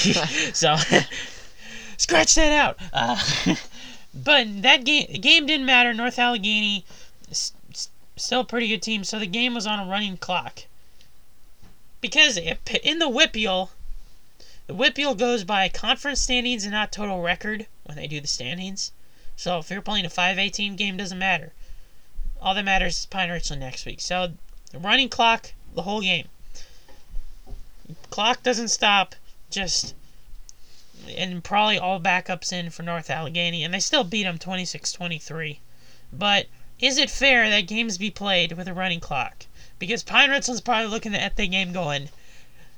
so, 0.53 0.75
scratch 1.97 2.35
that 2.35 2.51
out. 2.51 2.77
Uh, 2.93 3.17
but 4.13 4.61
that 4.61 4.83
game 4.83 5.07
game 5.19 5.45
didn't 5.45 5.65
matter. 5.65 5.93
North 5.93 6.19
Allegheny 6.19 6.85
still 8.19 8.41
a 8.41 8.45
pretty 8.45 8.67
good 8.67 8.81
team. 8.81 9.03
So 9.03 9.19
the 9.19 9.25
game 9.25 9.53
was 9.53 9.67
on 9.67 9.79
a 9.79 9.89
running 9.89 10.17
clock 10.17 10.63
because 12.01 12.37
in 12.37 12.99
the 12.99 13.09
WPIAL, 13.09 13.69
the 14.67 14.73
WPIAL 14.73 15.17
goes 15.17 15.43
by 15.43 15.69
conference 15.69 16.21
standings 16.21 16.63
and 16.63 16.71
not 16.71 16.91
total 16.91 17.21
record 17.21 17.67
when 17.83 17.97
they 17.97 18.07
do 18.07 18.21
the 18.21 18.27
standings. 18.27 18.91
So 19.35 19.57
if 19.59 19.69
you're 19.69 19.81
playing 19.81 20.05
a 20.05 20.09
5A 20.09 20.51
team 20.51 20.75
game, 20.75 20.97
doesn't 20.97 21.17
matter. 21.17 21.53
All 22.41 22.53
that 22.53 22.65
matters 22.65 22.99
is 22.99 23.05
Pine 23.05 23.29
Richland 23.29 23.61
next 23.61 23.85
week. 23.85 24.01
So 24.01 24.33
the 24.71 24.79
running 24.79 25.09
clock 25.09 25.53
the 25.73 25.81
whole 25.83 26.01
game. 26.01 26.27
Clock 28.09 28.43
doesn't 28.43 28.69
stop. 28.69 29.15
Just 29.49 29.95
and 31.15 31.43
probably 31.43 31.79
all 31.79 31.99
backups 31.99 32.53
in 32.53 32.69
for 32.69 32.83
North 32.83 33.09
Allegheny, 33.09 33.63
and 33.63 33.73
they 33.73 33.79
still 33.79 34.03
beat 34.03 34.23
them 34.23 34.37
26-23. 34.37 35.57
But 36.13 36.47
is 36.79 36.97
it 36.97 37.09
fair 37.09 37.49
that 37.49 37.67
games 37.67 37.97
be 37.97 38.09
played 38.09 38.53
with 38.53 38.67
a 38.67 38.73
running 38.73 38.99
clock? 38.99 39.45
Because 39.77 40.03
Pine 40.03 40.29
Richland's 40.29 40.61
probably 40.61 40.87
looking 40.87 41.15
at 41.15 41.35
the 41.35 41.47
game 41.47 41.71
going, 41.71 42.09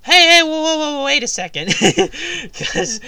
hey, 0.04 0.30
hey, 0.30 0.44
whoa, 0.44 0.62
whoa, 0.62 0.78
whoa, 0.78 1.04
wait 1.06 1.24
a 1.24 1.28
second. 1.28 1.74
Because 2.54 3.00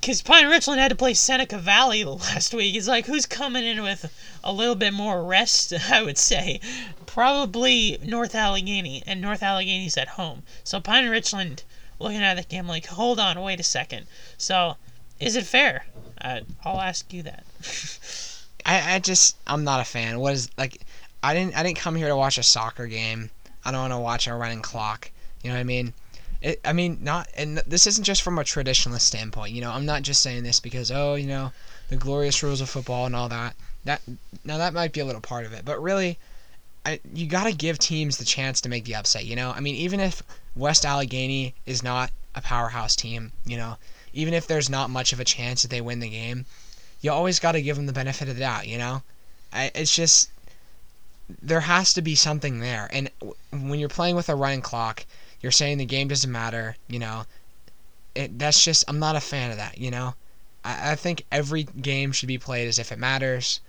because 0.00 0.22
Pine 0.22 0.46
Richland 0.48 0.80
had 0.80 0.88
to 0.88 0.96
play 0.96 1.12
Seneca 1.12 1.58
Valley 1.58 2.04
last 2.04 2.54
week. 2.54 2.74
It's 2.74 2.88
like, 2.88 3.04
who's 3.04 3.26
coming 3.26 3.64
in 3.64 3.82
with 3.82 4.10
a 4.42 4.52
little 4.52 4.74
bit 4.74 4.94
more 4.94 5.22
rest, 5.22 5.74
I 5.90 6.02
would 6.02 6.16
say? 6.16 6.60
Probably 7.04 7.98
North 8.02 8.34
Allegheny, 8.34 9.02
and 9.06 9.20
North 9.20 9.42
Allegheny's 9.42 9.98
at 9.98 10.08
home. 10.08 10.42
So 10.64 10.80
Pine 10.80 11.08
Richland 11.08 11.64
looking 11.98 12.22
at 12.22 12.36
the 12.36 12.44
game 12.44 12.66
like, 12.66 12.86
hold 12.86 13.20
on, 13.20 13.40
wait 13.42 13.60
a 13.60 13.64
second. 13.64 14.06
So, 14.38 14.76
is 15.18 15.36
it 15.36 15.44
fair? 15.44 15.84
Uh, 16.18 16.40
I'll 16.64 16.80
ask 16.80 17.12
you 17.12 17.22
that. 17.24 17.44
I, 18.70 18.94
I 18.94 18.98
just 19.00 19.36
I'm 19.48 19.64
not 19.64 19.80
a 19.80 19.84
fan. 19.84 20.20
What 20.20 20.32
is 20.32 20.48
like 20.56 20.80
I 21.24 21.34
didn't 21.34 21.58
I 21.58 21.64
didn't 21.64 21.78
come 21.78 21.96
here 21.96 22.06
to 22.06 22.16
watch 22.16 22.38
a 22.38 22.42
soccer 22.44 22.86
game. 22.86 23.30
I 23.64 23.72
don't 23.72 23.80
want 23.80 23.92
to 23.92 23.98
watch 23.98 24.26
a 24.28 24.34
running 24.34 24.62
clock. 24.62 25.10
You 25.42 25.50
know 25.50 25.56
what 25.56 25.60
I 25.60 25.64
mean? 25.64 25.92
It, 26.40 26.60
I 26.64 26.72
mean 26.72 26.98
not 27.02 27.28
and 27.36 27.58
this 27.66 27.88
isn't 27.88 28.04
just 28.04 28.22
from 28.22 28.38
a 28.38 28.44
traditionalist 28.44 29.00
standpoint. 29.00 29.54
You 29.54 29.60
know, 29.60 29.72
I'm 29.72 29.86
not 29.86 30.02
just 30.02 30.22
saying 30.22 30.44
this 30.44 30.60
because 30.60 30.92
oh, 30.92 31.16
you 31.16 31.26
know, 31.26 31.52
the 31.88 31.96
glorious 31.96 32.44
rules 32.44 32.60
of 32.60 32.70
football 32.70 33.06
and 33.06 33.16
all 33.16 33.28
that. 33.28 33.56
That 33.84 34.02
now 34.44 34.58
that 34.58 34.72
might 34.72 34.92
be 34.92 35.00
a 35.00 35.04
little 35.04 35.20
part 35.20 35.46
of 35.46 35.52
it, 35.52 35.64
but 35.64 35.82
really 35.82 36.16
I, 36.86 37.00
you 37.12 37.26
got 37.26 37.44
to 37.44 37.52
give 37.52 37.78
teams 37.80 38.18
the 38.18 38.24
chance 38.24 38.60
to 38.60 38.68
make 38.68 38.84
the 38.84 38.94
upset, 38.94 39.24
you 39.24 39.34
know? 39.34 39.50
I 39.50 39.58
mean, 39.58 39.74
even 39.74 39.98
if 39.98 40.22
West 40.54 40.86
Allegheny 40.86 41.54
is 41.66 41.82
not 41.82 42.10
a 42.34 42.40
powerhouse 42.40 42.94
team, 42.94 43.32
you 43.44 43.56
know, 43.56 43.78
even 44.12 44.32
if 44.32 44.46
there's 44.46 44.70
not 44.70 44.90
much 44.90 45.12
of 45.12 45.20
a 45.20 45.24
chance 45.24 45.62
that 45.62 45.68
they 45.68 45.80
win 45.80 45.98
the 45.98 46.08
game, 46.08 46.46
you 47.00 47.10
always 47.10 47.38
got 47.38 47.52
to 47.52 47.62
give 47.62 47.76
them 47.76 47.86
the 47.86 47.92
benefit 47.92 48.28
of 48.28 48.34
the 48.34 48.40
doubt, 48.40 48.66
you 48.66 48.78
know? 48.78 49.02
It's 49.52 49.94
just 49.94 50.30
there 51.42 51.60
has 51.60 51.92
to 51.94 52.02
be 52.02 52.14
something 52.14 52.60
there. 52.60 52.88
And 52.92 53.10
when 53.50 53.78
you're 53.78 53.88
playing 53.88 54.16
with 54.16 54.28
a 54.28 54.34
running 54.34 54.62
clock, 54.62 55.04
you're 55.40 55.52
saying 55.52 55.78
the 55.78 55.84
game 55.84 56.08
doesn't 56.08 56.30
matter, 56.30 56.76
you 56.88 56.98
know? 56.98 57.24
It 58.14 58.38
that's 58.38 58.64
just 58.64 58.84
I'm 58.88 58.98
not 58.98 59.16
a 59.16 59.20
fan 59.20 59.50
of 59.50 59.56
that, 59.56 59.78
you 59.78 59.90
know? 59.90 60.14
I, 60.64 60.92
I 60.92 60.94
think 60.94 61.24
every 61.30 61.62
game 61.64 62.12
should 62.12 62.26
be 62.26 62.38
played 62.38 62.68
as 62.68 62.78
if 62.78 62.92
it 62.92 62.98
matters. 62.98 63.60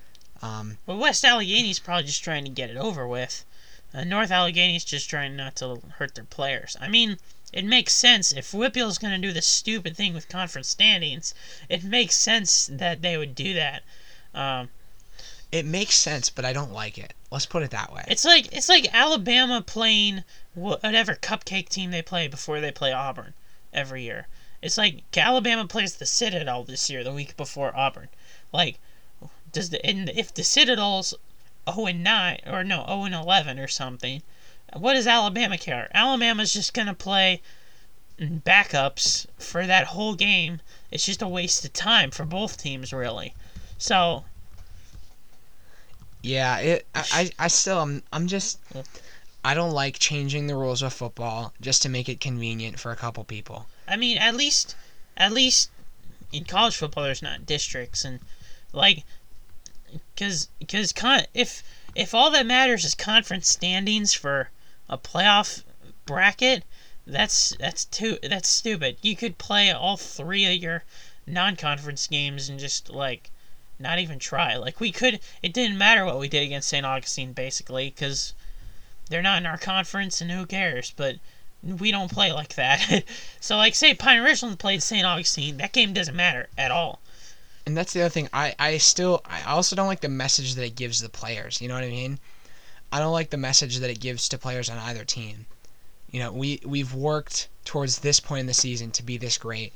Um, 0.42 0.78
Well, 0.86 0.98
West 0.98 1.24
Allegheny's 1.24 1.80
probably 1.80 2.06
just 2.06 2.24
trying 2.24 2.44
to 2.46 2.50
get 2.50 2.70
it 2.70 2.78
over 2.78 3.08
with. 3.08 3.46
Uh, 3.94 4.04
North 4.04 4.32
Allegheny's 4.32 4.84
just 4.84 5.10
trying 5.10 5.36
not 5.36 5.56
to 5.58 5.82
hurt 5.98 6.16
their 6.16 6.24
players. 6.24 6.76
I 6.82 6.88
mean, 6.88 7.18
it 7.54 7.66
makes 7.66 7.94
sense 7.94 8.32
if 8.32 8.52
WPIAL's 8.52 8.98
going 8.98 9.20
to 9.20 9.28
do 9.28 9.34
this 9.34 9.48
stupid 9.48 9.98
thing 9.98 10.14
with 10.14 10.30
conference 10.30 10.70
standings. 10.70 11.34
It 11.68 11.84
makes 11.84 12.16
sense 12.16 12.70
that 12.72 13.02
they 13.02 13.18
would 13.18 13.36
do 13.36 13.54
that. 13.54 13.84
Um, 14.34 14.70
it 15.52 15.66
makes 15.66 15.96
sense, 15.96 16.30
but 16.30 16.46
I 16.46 16.54
don't 16.54 16.72
like 16.72 16.98
it. 16.98 17.14
Let's 17.30 17.46
put 17.46 17.64
it 17.64 17.72
that 17.72 17.92
way. 17.92 18.06
it's 18.08 18.24
like 18.24 18.54
it's 18.54 18.70
like 18.70 18.94
Alabama 18.94 19.62
playing 19.62 20.24
whatever 20.54 21.16
cupcake 21.16 21.68
team 21.68 21.92
they 21.92 22.02
play 22.02 22.28
before 22.30 22.62
they 22.62 22.72
play 22.72 22.94
Auburn 22.94 23.34
every 23.74 24.04
year. 24.04 24.28
It's 24.62 24.78
like 24.78 25.04
Alabama 25.18 25.68
plays 25.68 25.96
the 25.96 26.06
Citadel 26.06 26.64
this 26.64 26.90
year, 26.90 27.04
the 27.04 27.12
week 27.12 27.36
before 27.36 27.76
Auburn. 27.76 28.10
Like, 28.54 28.80
does 29.52 29.72
the 29.72 29.86
and 29.86 30.10
if 30.10 30.34
the 30.34 30.44
Citadel's 30.44 31.14
0 31.70 31.88
and 31.88 32.04
9 32.04 32.40
or 32.46 32.64
no 32.64 32.86
0 32.86 33.04
and 33.04 33.16
11 33.16 33.60
or 33.60 33.68
something, 33.68 34.24
what 34.76 34.94
does 34.94 35.08
Alabama 35.08 35.58
care? 35.58 35.90
Alabama's 35.94 36.54
just 36.54 36.74
gonna 36.74 36.94
play 36.94 37.42
backups 38.20 39.26
for 39.38 39.66
that 39.66 39.88
whole 39.88 40.16
game. 40.16 40.62
It's 40.92 41.06
just 41.06 41.22
a 41.22 41.28
waste 41.28 41.66
of 41.66 41.74
time 41.74 42.12
for 42.12 42.26
both 42.26 42.58
teams, 42.58 42.94
really. 42.94 43.34
So 43.78 44.26
Yeah, 46.22 46.58
it. 46.60 46.86
I, 46.94 47.04
I, 47.12 47.32
I 47.40 47.48
still, 47.48 47.80
I'm, 47.80 48.04
I'm 48.14 48.28
just, 48.28 48.60
I 49.44 49.54
don't 49.54 49.72
like 49.72 49.98
changing 50.00 50.48
the 50.48 50.56
rules 50.56 50.82
of 50.82 50.94
football 50.94 51.54
just 51.60 51.82
to 51.82 51.90
make 51.90 52.08
it 52.08 52.20
convenient 52.20 52.80
for 52.80 52.92
a 52.92 52.96
couple 52.96 53.24
people. 53.24 53.66
I 53.88 53.98
mean, 53.98 54.18
at 54.18 54.36
least, 54.36 54.76
at 55.18 55.32
least 55.32 55.72
in 56.32 56.46
college 56.46 56.78
football, 56.78 57.04
there's 57.04 57.24
not 57.24 57.46
districts 57.46 58.06
and 58.06 58.20
like, 58.72 59.04
cause, 60.16 60.48
cause 60.70 60.94
con- 60.94 61.26
if 61.34 61.64
if 61.94 62.14
all 62.14 62.32
that 62.32 62.46
matters 62.46 62.86
is 62.86 62.96
conference 62.96 63.50
standings 63.50 64.14
for 64.14 64.50
a 64.92 64.98
playoff 64.98 65.64
bracket, 66.06 66.64
that's 67.08 67.56
that's 67.60 67.86
too 67.86 68.20
that's 68.22 68.50
stupid. 68.50 68.98
You 69.02 69.16
could 69.16 69.40
play 69.40 69.72
all 69.72 69.98
three 69.98 70.46
of 70.46 70.62
your 70.62 70.84
non-conference 71.26 72.08
games 72.08 72.50
and 72.50 72.60
just 72.60 72.90
like 72.90 73.32
not 73.80 73.98
even 73.98 74.20
try. 74.20 74.56
Like 74.58 74.80
we 74.80 74.92
could, 74.92 75.20
it 75.42 75.54
didn't 75.54 75.78
matter 75.78 76.06
what 76.06 76.20
we 76.20 76.28
did 76.28 76.44
against 76.44 76.70
St. 76.70 76.86
Augustine 76.86 77.34
basically, 77.34 77.90
cause 77.92 78.34
they're 79.10 79.22
not 79.22 79.40
in 79.40 79.46
our 79.46 79.58
conference 79.58 80.22
and 80.22 80.32
who 80.32 80.46
cares, 80.46 80.94
but 80.96 81.18
we 81.64 81.92
don't 81.92 82.12
play 82.12 82.32
like 82.32 82.56
that. 82.56 83.04
so, 83.40 83.58
like, 83.58 83.76
say 83.76 83.94
Pine 83.94 84.22
Richland 84.22 84.60
played 84.60 84.82
St. 84.82 85.06
Augustine, 85.06 85.58
that 85.58 85.74
game 85.74 85.94
doesn't 85.94 86.16
matter 86.16 86.48
at 86.58 86.72
all. 86.72 87.02
And 87.66 87.78
that's 87.78 87.94
the 87.94 88.02
other 88.02 88.10
thing. 88.10 88.30
I, 88.34 88.56
I 88.58 88.78
still, 88.78 89.22
I 89.26 89.44
also 89.44 89.76
don't 89.76 89.88
like 89.88 90.02
the 90.02 90.10
message 90.10 90.56
that 90.56 90.66
it 90.66 90.76
gives 90.76 91.02
the 91.02 91.10
players. 91.10 91.62
You 91.62 91.68
know 91.68 91.76
what 91.76 91.84
I 91.84 91.90
mean? 91.90 92.20
I 92.92 93.00
don't 93.00 93.14
like 93.14 93.30
the 93.30 93.38
message 93.38 93.78
that 93.78 93.90
it 93.90 94.00
gives 94.00 94.28
to 94.30 94.38
players 94.38 94.70
on 94.70 94.78
either 94.78 95.06
team. 95.06 95.46
You 96.12 96.20
know, 96.20 96.32
we 96.32 96.60
we've 96.66 96.94
worked 96.94 97.48
towards 97.64 98.00
this 98.00 98.20
point 98.20 98.42
in 98.42 98.48
the 98.48 98.54
season 98.54 98.92
to 98.92 99.04
be 99.04 99.18
this 99.18 99.38
great, 99.38 99.74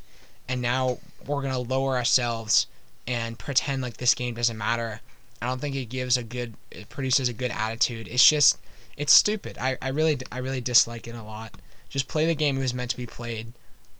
and 0.47 0.61
now 0.61 0.97
we're 1.25 1.41
gonna 1.41 1.59
lower 1.59 1.95
ourselves 1.95 2.67
and 3.07 3.37
pretend 3.37 3.81
like 3.81 3.97
this 3.97 4.13
game 4.13 4.33
doesn't 4.33 4.57
matter. 4.57 5.01
I 5.41 5.47
don't 5.47 5.59
think 5.59 5.75
it 5.75 5.89
gives 5.89 6.17
a 6.17 6.23
good, 6.23 6.55
it 6.71 6.89
produces 6.89 7.29
a 7.29 7.33
good 7.33 7.51
attitude. 7.51 8.07
It's 8.07 8.27
just, 8.27 8.57
it's 8.97 9.13
stupid. 9.13 9.57
I, 9.59 9.77
I 9.81 9.89
really, 9.89 10.17
I 10.31 10.39
really 10.39 10.61
dislike 10.61 11.07
it 11.07 11.15
a 11.15 11.23
lot. 11.23 11.53
Just 11.89 12.07
play 12.07 12.25
the 12.25 12.35
game 12.35 12.57
it 12.57 12.61
was 12.61 12.73
meant 12.73 12.91
to 12.91 12.97
be 12.97 13.05
played. 13.05 13.53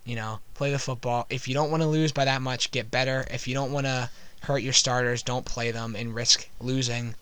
You 0.05 0.15
know, 0.15 0.39
play 0.53 0.71
the 0.71 0.79
football. 0.79 1.27
If 1.29 1.47
you 1.47 1.53
don't 1.53 1.71
want 1.71 1.83
to 1.83 1.87
lose 1.87 2.11
by 2.11 2.25
that 2.25 2.41
much, 2.41 2.71
get 2.71 2.91
better. 2.91 3.27
If 3.29 3.47
you 3.47 3.53
don't 3.53 3.71
want 3.71 3.85
to 3.85 4.09
hurt 4.41 4.63
your 4.63 4.73
starters, 4.73 5.23
don't 5.23 5.45
play 5.45 5.71
them 5.71 5.95
and 5.95 6.15
risk 6.15 6.47
losing. 6.59 7.15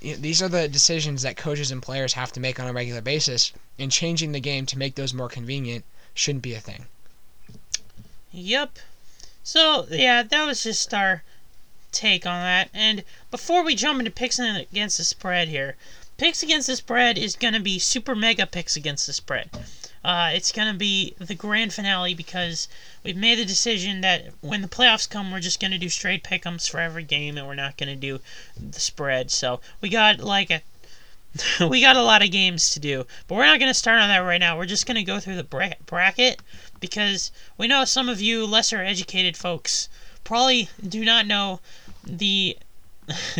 You 0.00 0.14
know, 0.14 0.20
These 0.20 0.42
are 0.42 0.48
the 0.48 0.68
decisions 0.68 1.22
that 1.22 1.36
coaches 1.36 1.70
and 1.70 1.82
players 1.82 2.14
have 2.14 2.32
to 2.32 2.40
make 2.40 2.58
on 2.58 2.66
a 2.66 2.72
regular 2.72 3.00
basis, 3.00 3.52
and 3.78 3.92
changing 3.92 4.32
the 4.32 4.40
game 4.40 4.66
to 4.66 4.78
make 4.78 4.94
those 4.94 5.12
more 5.12 5.28
convenient 5.28 5.84
shouldn't 6.14 6.42
be 6.42 6.54
a 6.54 6.60
thing. 6.60 6.86
Yep. 8.32 8.78
So 9.42 9.86
yeah, 9.90 10.22
that 10.22 10.46
was 10.46 10.62
just 10.62 10.94
our 10.94 11.22
take 11.92 12.24
on 12.24 12.40
that. 12.42 12.70
And 12.72 13.04
before 13.30 13.64
we 13.64 13.74
jump 13.74 13.98
into 13.98 14.10
picks 14.10 14.38
against 14.38 14.98
the 14.98 15.04
spread 15.04 15.48
here, 15.48 15.76
picks 16.16 16.42
against 16.42 16.68
the 16.68 16.76
spread 16.76 17.18
is 17.18 17.36
going 17.36 17.54
to 17.54 17.60
be 17.60 17.78
super 17.78 18.14
mega 18.14 18.46
picks 18.46 18.76
against 18.76 19.06
the 19.06 19.12
spread. 19.12 19.50
Uh, 20.02 20.30
it's 20.32 20.50
going 20.52 20.72
to 20.72 20.78
be 20.78 21.14
the 21.18 21.34
grand 21.34 21.72
finale 21.74 22.14
because 22.14 22.68
we've 23.04 23.16
made 23.16 23.38
the 23.38 23.44
decision 23.44 24.00
that 24.00 24.32
when 24.40 24.62
the 24.62 24.68
playoffs 24.68 25.08
come, 25.08 25.30
we're 25.30 25.40
just 25.40 25.60
going 25.60 25.70
to 25.70 25.78
do 25.78 25.90
straight 25.90 26.24
pick'ems 26.24 26.68
for 26.68 26.80
every 26.80 27.04
game, 27.04 27.36
and 27.36 27.46
we're 27.46 27.54
not 27.54 27.76
going 27.76 27.88
to 27.88 27.96
do 27.96 28.20
the 28.58 28.80
spread. 28.80 29.30
So 29.30 29.60
we 29.80 29.90
got 29.90 30.20
like 30.20 30.50
a 30.50 30.62
we 31.68 31.80
got 31.80 31.96
a 31.96 32.02
lot 32.02 32.22
of 32.22 32.30
games 32.30 32.70
to 32.70 32.80
do, 32.80 33.06
but 33.28 33.34
we're 33.34 33.46
not 33.46 33.58
going 33.60 33.70
to 33.70 33.78
start 33.78 34.00
on 34.00 34.08
that 34.08 34.18
right 34.18 34.40
now. 34.40 34.56
We're 34.56 34.66
just 34.66 34.86
going 34.86 34.96
to 34.96 35.04
go 35.04 35.20
through 35.20 35.36
the 35.36 35.44
bra- 35.44 35.74
bracket 35.86 36.40
because 36.80 37.30
we 37.56 37.68
know 37.68 37.84
some 37.84 38.08
of 38.08 38.20
you 38.20 38.46
lesser 38.46 38.82
educated 38.82 39.36
folks 39.36 39.88
probably 40.24 40.68
do 40.86 41.04
not 41.04 41.26
know 41.26 41.60
the 42.04 42.56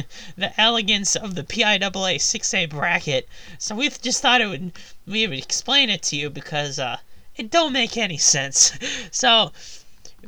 the 0.36 0.52
elegance 0.60 1.16
of 1.16 1.34
the 1.34 1.44
PIAA 1.44 2.16
6A 2.16 2.68
bracket. 2.70 3.28
So 3.58 3.74
we 3.74 3.88
just 3.88 4.22
thought 4.22 4.40
it 4.40 4.46
would 4.46 4.72
we 5.06 5.26
would 5.26 5.38
explain 5.38 5.90
it 5.90 6.02
to 6.04 6.16
you 6.16 6.30
because 6.30 6.78
uh, 6.78 6.98
it 7.36 7.50
don't 7.50 7.72
make 7.72 7.96
any 7.96 8.18
sense. 8.18 8.72
So 9.10 9.52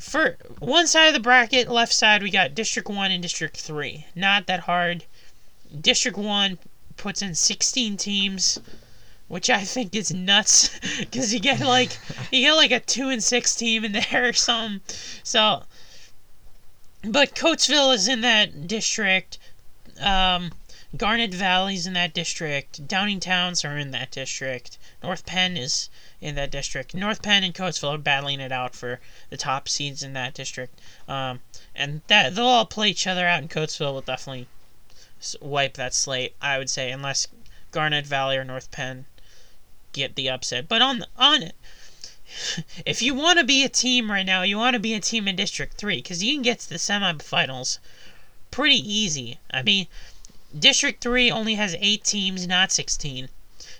for 0.01 0.38
one 0.59 0.86
side 0.86 1.09
of 1.09 1.14
the 1.14 1.20
bracket, 1.20 1.70
left 1.70 1.93
side, 1.93 2.22
we 2.22 2.30
got 2.30 2.55
District 2.55 2.88
1 2.88 3.11
and 3.11 3.22
District 3.22 3.57
3. 3.57 4.07
Not 4.14 4.47
that 4.47 4.61
hard. 4.61 5.05
District 5.80 6.16
1 6.16 6.59
puts 6.97 7.20
in 7.22 7.34
16 7.34 7.97
teams, 7.97 8.59
which 9.28 9.51
I 9.51 9.64
think 9.64 9.95
is 9.95 10.12
nuts 10.12 10.70
because 10.99 11.32
you 11.34 11.40
get 11.40 11.61
like 11.61 11.99
you 12.30 12.40
get 12.40 12.55
like 12.55 12.70
a 12.70 12.80
2 12.80 13.09
and 13.09 13.22
6 13.22 13.55
team 13.55 13.84
in 13.84 13.93
there 13.93 14.28
or 14.28 14.32
something. 14.32 14.80
So 15.22 15.64
but 17.05 17.35
Coatesville 17.35 17.95
is 17.95 18.09
in 18.09 18.21
that 18.21 18.67
district. 18.67 19.39
Um, 20.01 20.53
Garnet 20.97 21.33
Valley's 21.33 21.87
in 21.87 21.95
that 21.95 22.13
district. 22.13 22.87
Downingtowns 22.87 23.69
are 23.69 23.79
in 23.79 23.93
that 23.93 24.11
district. 24.11 24.79
North 25.03 25.25
Penn 25.25 25.57
is 25.57 25.89
in 26.21 26.35
that 26.35 26.51
district. 26.51 26.95
North 26.95 27.23
Penn 27.23 27.45
and 27.45 27.55
Coatesville 27.55 27.95
are 27.95 27.99
battling 27.99 28.41
it 28.41 28.53
out 28.53 28.75
for 28.75 29.01
the 29.31 29.37
top 29.37 29.69
seeds 29.69 30.03
in 30.03 30.13
that 30.13 30.35
district. 30.35 30.81
Um, 31.09 31.41
and 31.75 32.03
that 32.09 32.35
they'll 32.35 32.45
all 32.45 32.67
play 32.67 32.91
each 32.91 33.07
other 33.07 33.27
out, 33.27 33.41
and 33.41 33.51
Coatesville 33.51 33.95
will 33.95 34.01
definitely 34.03 34.49
wipe 35.41 35.75
that 35.75 35.95
slate. 35.95 36.35
I 36.43 36.59
would 36.59 36.71
say, 36.71 36.91
unless 36.91 37.27
Garnet 37.71 38.07
Valley 38.07 38.37
or 38.37 38.45
North 38.45 38.71
Penn 38.71 39.07
get 39.93 40.15
the 40.15 40.29
upset. 40.29 40.69
But 40.69 40.83
on 40.83 41.05
on 41.17 41.43
it, 41.43 41.55
if 42.87 43.03
you 43.03 43.14
want 43.14 43.39
to 43.39 43.45
be 43.45 43.64
a 43.64 43.68
team 43.68 44.11
right 44.11 44.26
now, 44.26 44.43
you 44.43 44.57
want 44.57 44.74
to 44.74 44.80
be 44.80 44.95
a 44.95 45.01
team 45.01 45.28
in 45.28 45.37
District 45.37 45.74
3 45.76 45.97
because 45.97 46.22
you 46.22 46.35
can 46.35 46.43
get 46.43 46.61
to 46.61 46.68
the 46.68 46.76
semifinals 46.76 47.78
pretty 48.51 48.76
easy. 48.76 49.39
I 49.51 49.62
mean, 49.62 49.87
District 50.59 51.03
3 51.03 51.30
only 51.30 51.55
has 51.55 51.76
8 51.78 52.05
teams, 52.05 52.47
not 52.47 52.72
16. 52.72 53.28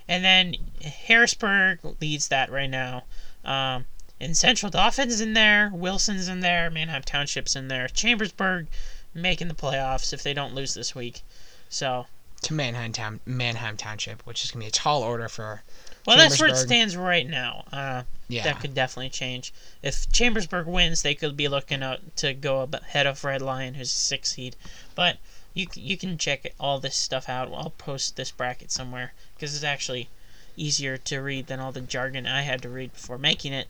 And 0.09 0.25
then 0.25 0.57
Harrisburg 0.83 1.81
leads 2.01 2.29
that 2.29 2.51
right 2.51 2.71
now. 2.71 3.05
Um, 3.45 3.87
and 4.21 4.37
Central 4.37 4.71
Dauphin's 4.71 5.21
in 5.21 5.35
there, 5.35 5.71
Wilson's 5.73 6.29
in 6.29 6.41
there, 6.41 6.71
Manheim 6.71 7.03
Township's 7.03 7.57
in 7.57 7.69
there, 7.69 7.89
Chambersburg 7.89 8.69
making 9.15 9.49
the 9.49 9.55
playoffs 9.55 10.13
if 10.13 10.23
they 10.23 10.33
don't 10.33 10.55
lose 10.55 10.75
this 10.75 10.95
week. 10.95 11.23
So 11.69 12.07
to 12.43 12.55
Manheim 12.55 12.93
Town, 12.93 13.21
Manheim 13.27 13.77
Township, 13.77 14.25
which 14.27 14.45
is 14.45 14.51
gonna 14.51 14.65
be 14.65 14.69
a 14.69 14.71
tall 14.71 15.03
order 15.03 15.29
for. 15.29 15.63
Well, 16.07 16.17
that's 16.17 16.41
where 16.41 16.49
it 16.51 16.57
stands 16.67 16.97
right 16.97 17.29
now. 17.29 17.65
Uh, 17.73 18.03
Yeah. 18.29 18.45
That 18.45 18.61
could 18.61 18.75
definitely 18.75 19.11
change. 19.11 19.53
If 19.83 20.11
Chambersburg 20.11 20.67
wins, 20.67 21.03
they 21.03 21.15
could 21.15 21.37
be 21.37 21.49
looking 21.49 21.83
out 21.83 22.01
to 22.17 22.33
go 22.33 22.67
ahead 22.73 23.07
of 23.07 23.23
Red 23.25 23.43
Lion, 23.43 23.75
who's 23.75 23.91
six 23.91 24.33
seed. 24.33 24.57
But 24.95 25.19
you 25.55 25.67
you 25.75 25.97
can 25.99 26.17
check 26.17 26.53
all 26.59 26.79
this 26.79 26.97
stuff 26.97 27.29
out. 27.29 27.53
I'll 27.53 27.71
post 27.77 28.17
this 28.17 28.31
bracket 28.31 28.73
somewhere 28.73 29.13
because 29.35 29.55
it's 29.55 29.65
actually 29.65 30.09
easier 30.57 30.97
to 30.97 31.19
read 31.19 31.47
than 31.47 31.61
all 31.61 31.73
the 31.73 31.81
jargon 31.83 32.27
I 32.27 32.43
had 32.43 32.63
to 32.63 32.69
read 32.71 32.93
before 32.95 33.19
making 33.19 33.53
it. 33.53 33.69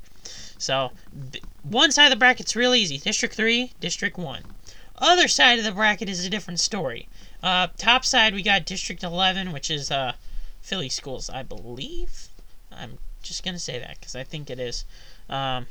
So 0.59 0.93
b- 1.33 1.43
one 1.63 1.91
side 1.93 2.07
of 2.07 2.11
the 2.11 2.17
bracket's 2.17 2.55
real 2.55 2.75
easy: 2.75 2.99
District 2.99 3.35
Three, 3.35 3.73
District 3.81 4.17
One. 4.17 4.43
Other 4.99 5.27
side 5.27 5.59
of 5.59 5.65
the 5.65 5.73
bracket 5.73 6.09
is 6.09 6.25
a 6.25 6.31
different 6.31 6.61
story. 6.61 7.09
Uh, 7.43 7.67
top 7.77 8.05
side 8.05 8.33
we 8.35 8.43
got 8.45 8.65
District 8.65 9.03
11, 9.03 9.51
which 9.51 9.69
is 9.69 9.91
uh, 9.91 10.13
Philly 10.63 10.89
schools, 10.89 11.29
I 11.29 11.43
believe. 11.43 12.29
I'm 12.71 12.99
just 13.23 13.45
gonna 13.45 13.59
say 13.59 13.79
that 13.79 13.99
because 14.01 14.17
I 14.17 14.25
think 14.25 14.49
it 14.49 14.59
is. 14.59 14.85
Um, 15.29 15.67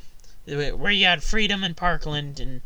where 0.46 0.92
you 0.92 1.06
had 1.06 1.22
Freedom 1.22 1.64
and 1.64 1.76
Parkland 1.76 2.40
and 2.40 2.60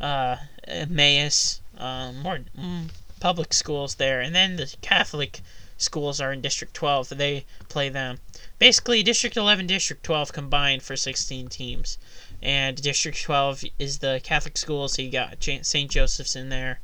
uh, 0.00 0.36
Emmaus, 0.64 1.60
um, 1.78 2.18
more 2.18 2.40
mm, 2.58 2.90
public 3.20 3.52
schools 3.52 3.96
there, 3.96 4.20
and 4.20 4.34
then 4.34 4.56
the 4.56 4.74
Catholic 4.80 5.40
schools 5.78 6.20
are 6.20 6.32
in 6.32 6.40
District 6.40 6.74
12. 6.74 7.10
They 7.10 7.44
play 7.68 7.88
them. 7.88 8.20
Basically, 8.58 9.02
District 9.02 9.36
11, 9.36 9.66
District 9.66 10.02
12 10.02 10.32
combined 10.32 10.82
for 10.82 10.96
16 10.96 11.48
teams, 11.48 11.98
and 12.40 12.80
District 12.80 13.20
12 13.20 13.64
is 13.78 13.98
the 13.98 14.20
Catholic 14.22 14.56
schools. 14.56 14.94
So 14.94 15.02
you 15.02 15.10
got 15.10 15.42
St. 15.42 15.90
Joseph's 15.90 16.36
in 16.36 16.48
there, 16.48 16.80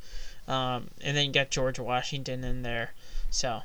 um, 0.47 0.89
and 1.01 1.15
then 1.15 1.27
you 1.27 1.31
got 1.31 1.49
George 1.51 1.79
Washington 1.79 2.43
in 2.43 2.63
there. 2.63 2.93
So, 3.29 3.61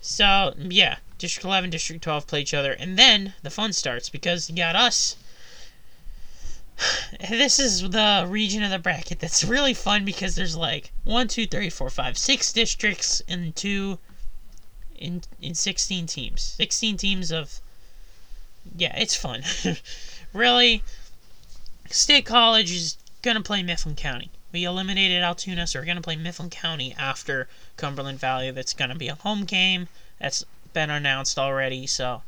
so 0.00 0.54
yeah, 0.58 0.98
District 1.18 1.44
11, 1.44 1.70
District 1.70 2.02
12 2.02 2.26
play 2.26 2.40
each 2.40 2.54
other, 2.54 2.72
and 2.72 2.98
then 2.98 3.34
the 3.42 3.50
fun 3.50 3.72
starts 3.72 4.08
because 4.08 4.48
you 4.48 4.56
got 4.56 4.76
us. 4.76 5.16
This 7.28 7.58
is 7.58 7.82
the 7.82 8.24
region 8.28 8.62
of 8.62 8.70
the 8.70 8.78
bracket 8.78 9.18
that's 9.18 9.42
really 9.42 9.74
fun 9.74 10.04
because 10.04 10.36
there's 10.36 10.54
like 10.56 10.92
one, 11.04 11.26
two, 11.26 11.46
three, 11.46 11.70
four, 11.70 11.90
five, 11.90 12.16
six 12.16 12.52
districts 12.52 13.20
and 13.28 13.54
two 13.56 13.98
in 14.94 15.22
in 15.40 15.54
16 15.54 16.06
teams. 16.06 16.42
16 16.42 16.96
teams 16.96 17.32
of 17.32 17.60
yeah, 18.76 18.96
it's 18.96 19.16
fun. 19.16 19.42
really, 20.32 20.82
State 21.90 22.26
College 22.26 22.70
is 22.70 22.96
gonna 23.22 23.42
play 23.42 23.62
Mifflin 23.62 23.96
County. 23.96 24.30
We 24.52 24.64
eliminated 24.64 25.22
Altoona, 25.22 25.66
so 25.66 25.78
we're 25.78 25.84
gonna 25.84 26.00
play 26.00 26.16
Mifflin 26.16 26.50
County 26.50 26.94
after 26.98 27.48
Cumberland 27.76 28.18
Valley. 28.18 28.50
That's 28.50 28.72
gonna 28.72 28.94
be 28.94 29.08
a 29.08 29.14
home 29.14 29.44
game. 29.44 29.88
That's 30.18 30.44
been 30.72 30.90
announced 30.90 31.38
already. 31.38 31.86
So, 31.86 32.22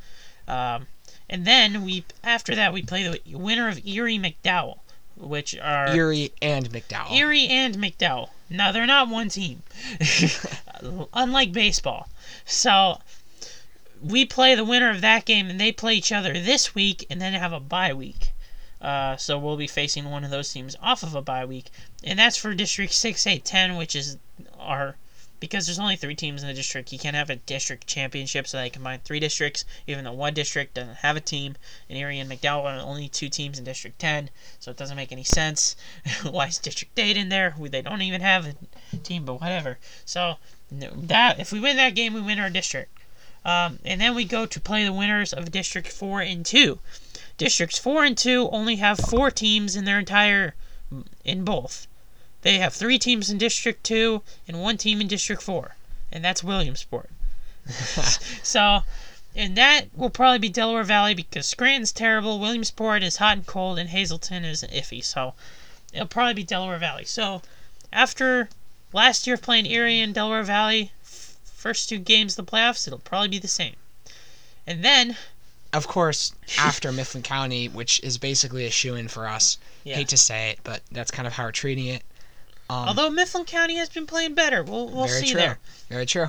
um, 0.47 0.87
and 1.29 1.47
then 1.47 1.85
we 1.85 2.05
after 2.23 2.55
that 2.55 2.73
we 2.73 2.83
play 2.83 3.03
the 3.05 3.37
winner 3.37 3.69
of 3.69 3.87
Erie 3.87 4.19
McDowell, 4.19 4.81
which 5.17 5.57
are 5.59 5.95
Erie 5.95 6.33
and 6.43 6.71
McDowell. 6.71 7.13
Erie 7.13 7.47
and 7.47 7.77
McDowell. 7.77 8.31
Now 8.51 8.73
they're 8.73 8.87
not 8.87 9.09
one 9.09 9.29
team, 9.29 9.63
unlike 11.15 11.53
baseball. 11.53 12.09
So 12.45 13.01
we 14.03 14.25
play 14.25 14.55
the 14.55 14.65
winner 14.65 14.91
of 14.91 15.01
that 15.03 15.25
game, 15.25 15.49
and 15.49 15.61
they 15.61 15.73
play 15.73 15.95
each 15.95 16.13
other 16.13 16.33
this 16.33 16.75
week, 16.75 17.07
and 17.11 17.21
then 17.21 17.33
have 17.35 17.53
a 17.53 17.61
bye 17.61 17.93
week. 17.93 18.30
Uh, 18.81 19.17
so 19.17 19.39
we'll 19.39 19.57
be 19.57 19.67
facing 19.67 20.11
one 20.11 20.25
of 20.25 20.31
those 20.31 20.53
teams 20.53 20.77
off 20.83 21.03
of 21.03 21.15
a 21.15 21.23
bye 21.23 21.45
week, 21.45 21.71
and 22.03 22.19
that's 22.19 22.37
for 22.37 22.55
District 22.55 22.93
Six, 22.93 23.27
Eight, 23.27 23.45
Ten, 23.45 23.77
which 23.77 23.95
is 23.95 24.17
our 24.59 24.97
because 25.41 25.67
there's 25.67 25.79
only 25.79 25.97
three 25.97 26.15
teams 26.15 26.43
in 26.43 26.49
the 26.49 26.55
district. 26.55 26.93
You 26.93 26.99
can't 26.99 27.17
have 27.17 27.31
a 27.31 27.37
district 27.37 27.87
championship, 27.87 28.47
so 28.47 28.59
they 28.59 28.69
combine 28.69 29.01
three 29.03 29.19
districts, 29.19 29.65
even 29.87 30.05
though 30.05 30.13
one 30.13 30.35
district 30.35 30.75
doesn't 30.75 30.97
have 30.97 31.17
a 31.17 31.21
team. 31.21 31.57
And 31.89 31.99
Erie 31.99 32.19
and 32.19 32.31
McDowell 32.31 32.65
are 32.65 32.87
only 32.87 33.09
two 33.09 33.31
teams 33.31 33.59
in 33.59 33.65
District 33.65 33.99
10, 33.99 34.29
so 34.61 34.71
it 34.71 34.77
doesn't 34.77 34.97
make 34.97 35.11
any 35.13 35.25
sense. 35.25 35.77
Why 36.23 36.49
is 36.49 36.59
District 36.59 36.97
8 36.97 37.17
in 37.17 37.31
there? 37.31 37.57
They 37.59 37.81
don't 37.81 38.03
even 38.03 38.21
have 38.21 38.47
a 38.93 38.97
team, 38.99 39.25
but 39.25 39.41
whatever. 39.41 39.79
So 40.05 40.37
that 40.71 41.41
if 41.41 41.53
we 41.53 41.59
win 41.59 41.77
that 41.77 41.95
game, 41.95 42.13
we 42.13 42.21
win 42.21 42.39
our 42.39 42.51
district. 42.51 42.97
Um, 43.45 43.79
and 43.85 44.01
then 44.01 44.15
we 44.15 44.25
go 44.25 44.45
to 44.45 44.61
play 44.61 44.85
the 44.85 44.93
winners 44.93 45.33
of 45.33 45.51
District 45.51 45.89
4 45.89 46.21
and 46.21 46.45
2. 46.45 46.79
Districts 47.41 47.79
4 47.79 48.05
and 48.05 48.19
2 48.19 48.51
only 48.51 48.77
have 48.77 48.99
four 48.99 49.31
teams 49.31 49.75
in 49.75 49.87
their 49.87 49.99
entire 49.99 50.55
in 51.25 51.43
both. 51.43 51.87
They 52.43 52.59
have 52.59 52.75
three 52.75 52.99
teams 52.99 53.31
in 53.31 53.39
District 53.39 53.83
2 53.83 54.23
and 54.47 54.61
one 54.61 54.77
team 54.77 55.01
in 55.01 55.09
District 55.09 55.41
4, 55.41 55.75
and 56.13 56.23
that's 56.23 56.45
Williamsport. 56.45 57.09
so, 58.43 58.83
and 59.35 59.57
that 59.57 59.87
will 59.97 60.11
probably 60.11 60.39
be 60.39 60.51
Delaware 60.51 60.85
Valley 60.85 61.15
because 61.15 61.47
Scranton's 61.47 61.93
terrible, 61.93 62.39
Williamsport 62.39 63.03
is 63.03 63.17
hot 63.17 63.39
and 63.39 63.47
cold, 63.47 63.79
and 63.79 63.89
Hazleton 63.89 64.45
is 64.45 64.63
iffy. 64.63 65.03
So, 65.03 65.33
it'll 65.95 66.09
probably 66.09 66.35
be 66.35 66.45
Delaware 66.45 66.77
Valley. 66.77 67.07
So, 67.07 67.41
after 67.91 68.51
last 68.93 69.27
year 69.27 69.39
playing 69.39 69.65
Erie 69.65 70.01
and 70.01 70.13
Delaware 70.13 70.43
Valley, 70.43 70.93
f- 71.03 71.39
first 71.45 71.89
two 71.89 72.01
games 72.01 72.39
of 72.39 72.45
the 72.45 72.53
playoffs, 72.53 72.87
it'll 72.87 72.99
probably 72.99 73.29
be 73.29 73.39
the 73.39 73.49
same. 73.49 73.77
And 74.67 74.85
then, 74.85 75.17
of 75.73 75.87
course, 75.87 76.35
after 76.59 76.93
Mifflin 76.93 77.23
County, 77.23 77.69
which 77.69 78.01
is 78.03 78.19
basically 78.19 78.67
a 78.67 78.71
shoe 78.71 78.95
in 78.95 79.09
for 79.09 79.27
us. 79.27 79.59
Yeah. 79.85 79.97
Hate 79.97 80.09
to 80.09 80.19
say 80.19 80.51
it, 80.51 80.61
but 80.65 80.83
that's 80.91 81.11
kind 81.11 81.27
of 81.27 81.35
how 81.35 81.45
we're 81.45 81.53
treating 81.53 81.87
it. 81.87 82.03
Um, 82.69 82.89
although 82.89 83.11
Mifflin 83.11 83.45
County 83.45 83.77
has 83.77 83.89
been 83.89 84.07
playing 84.07 84.35
better, 84.35 84.63
we'll 84.63 84.89
we'll 84.89 85.07
very 85.07 85.21
see 85.21 85.33
true. 85.33 85.41
there. 85.41 85.59
Very 85.89 86.07
true. 86.07 86.29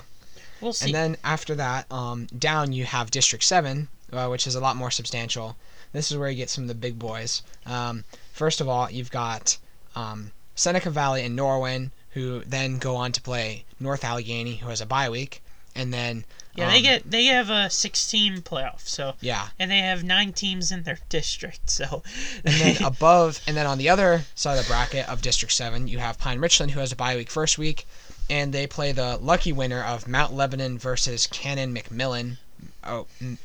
We'll 0.59 0.73
see. 0.73 0.85
And 0.85 0.95
then 0.95 1.17
after 1.23 1.55
that, 1.55 1.91
um, 1.91 2.27
down 2.27 2.73
you 2.73 2.85
have 2.85 3.11
District 3.11 3.43
7, 3.43 3.87
uh, 4.13 4.27
which 4.27 4.47
is 4.47 4.55
a 4.55 4.59
lot 4.59 4.75
more 4.75 4.91
substantial. 4.91 5.55
This 5.91 6.11
is 6.11 6.17
where 6.17 6.29
you 6.29 6.37
get 6.37 6.49
some 6.49 6.63
of 6.63 6.67
the 6.67 6.75
big 6.75 6.97
boys. 6.97 7.43
Um, 7.65 8.05
first 8.33 8.61
of 8.61 8.67
all, 8.67 8.89
you've 8.89 9.11
got 9.11 9.57
um, 9.95 10.31
Seneca 10.55 10.89
Valley 10.89 11.25
and 11.25 11.37
Norwin, 11.37 11.91
who 12.11 12.41
then 12.41 12.77
go 12.77 12.95
on 12.95 13.11
to 13.11 13.21
play 13.21 13.65
North 13.79 14.03
Allegheny, 14.03 14.57
who 14.57 14.69
has 14.69 14.81
a 14.81 14.85
bye 14.85 15.09
week, 15.09 15.43
and 15.75 15.93
then 15.93 16.25
Yeah, 16.55 16.69
they 16.69 16.77
um, 16.77 16.83
get 16.83 17.09
they 17.09 17.25
have 17.25 17.49
a 17.49 17.69
16 17.69 18.41
playoff. 18.41 18.81
So 18.87 19.13
yeah, 19.21 19.47
and 19.57 19.71
they 19.71 19.79
have 19.79 20.03
nine 20.03 20.33
teams 20.33 20.71
in 20.71 20.83
their 20.83 20.99
district. 21.09 21.69
So 21.69 22.03
and 22.43 22.55
then 22.55 22.83
above, 22.83 23.39
and 23.47 23.55
then 23.55 23.65
on 23.65 23.77
the 23.77 23.89
other 23.89 24.23
side 24.35 24.57
of 24.57 24.65
the 24.65 24.69
bracket 24.69 25.07
of 25.07 25.21
District 25.21 25.53
Seven, 25.53 25.87
you 25.87 25.99
have 25.99 26.17
Pine 26.19 26.39
Richland, 26.39 26.71
who 26.71 26.79
has 26.79 26.91
a 26.91 26.95
bye 26.95 27.15
week 27.15 27.29
first 27.29 27.57
week, 27.57 27.87
and 28.29 28.53
they 28.53 28.67
play 28.67 28.91
the 28.91 29.17
lucky 29.17 29.53
winner 29.53 29.83
of 29.83 30.07
Mount 30.07 30.33
Lebanon 30.33 30.77
versus 30.77 31.27
Canon-McMillan. 31.27 32.37
Oh, 32.83 33.07
mm, 33.21 33.37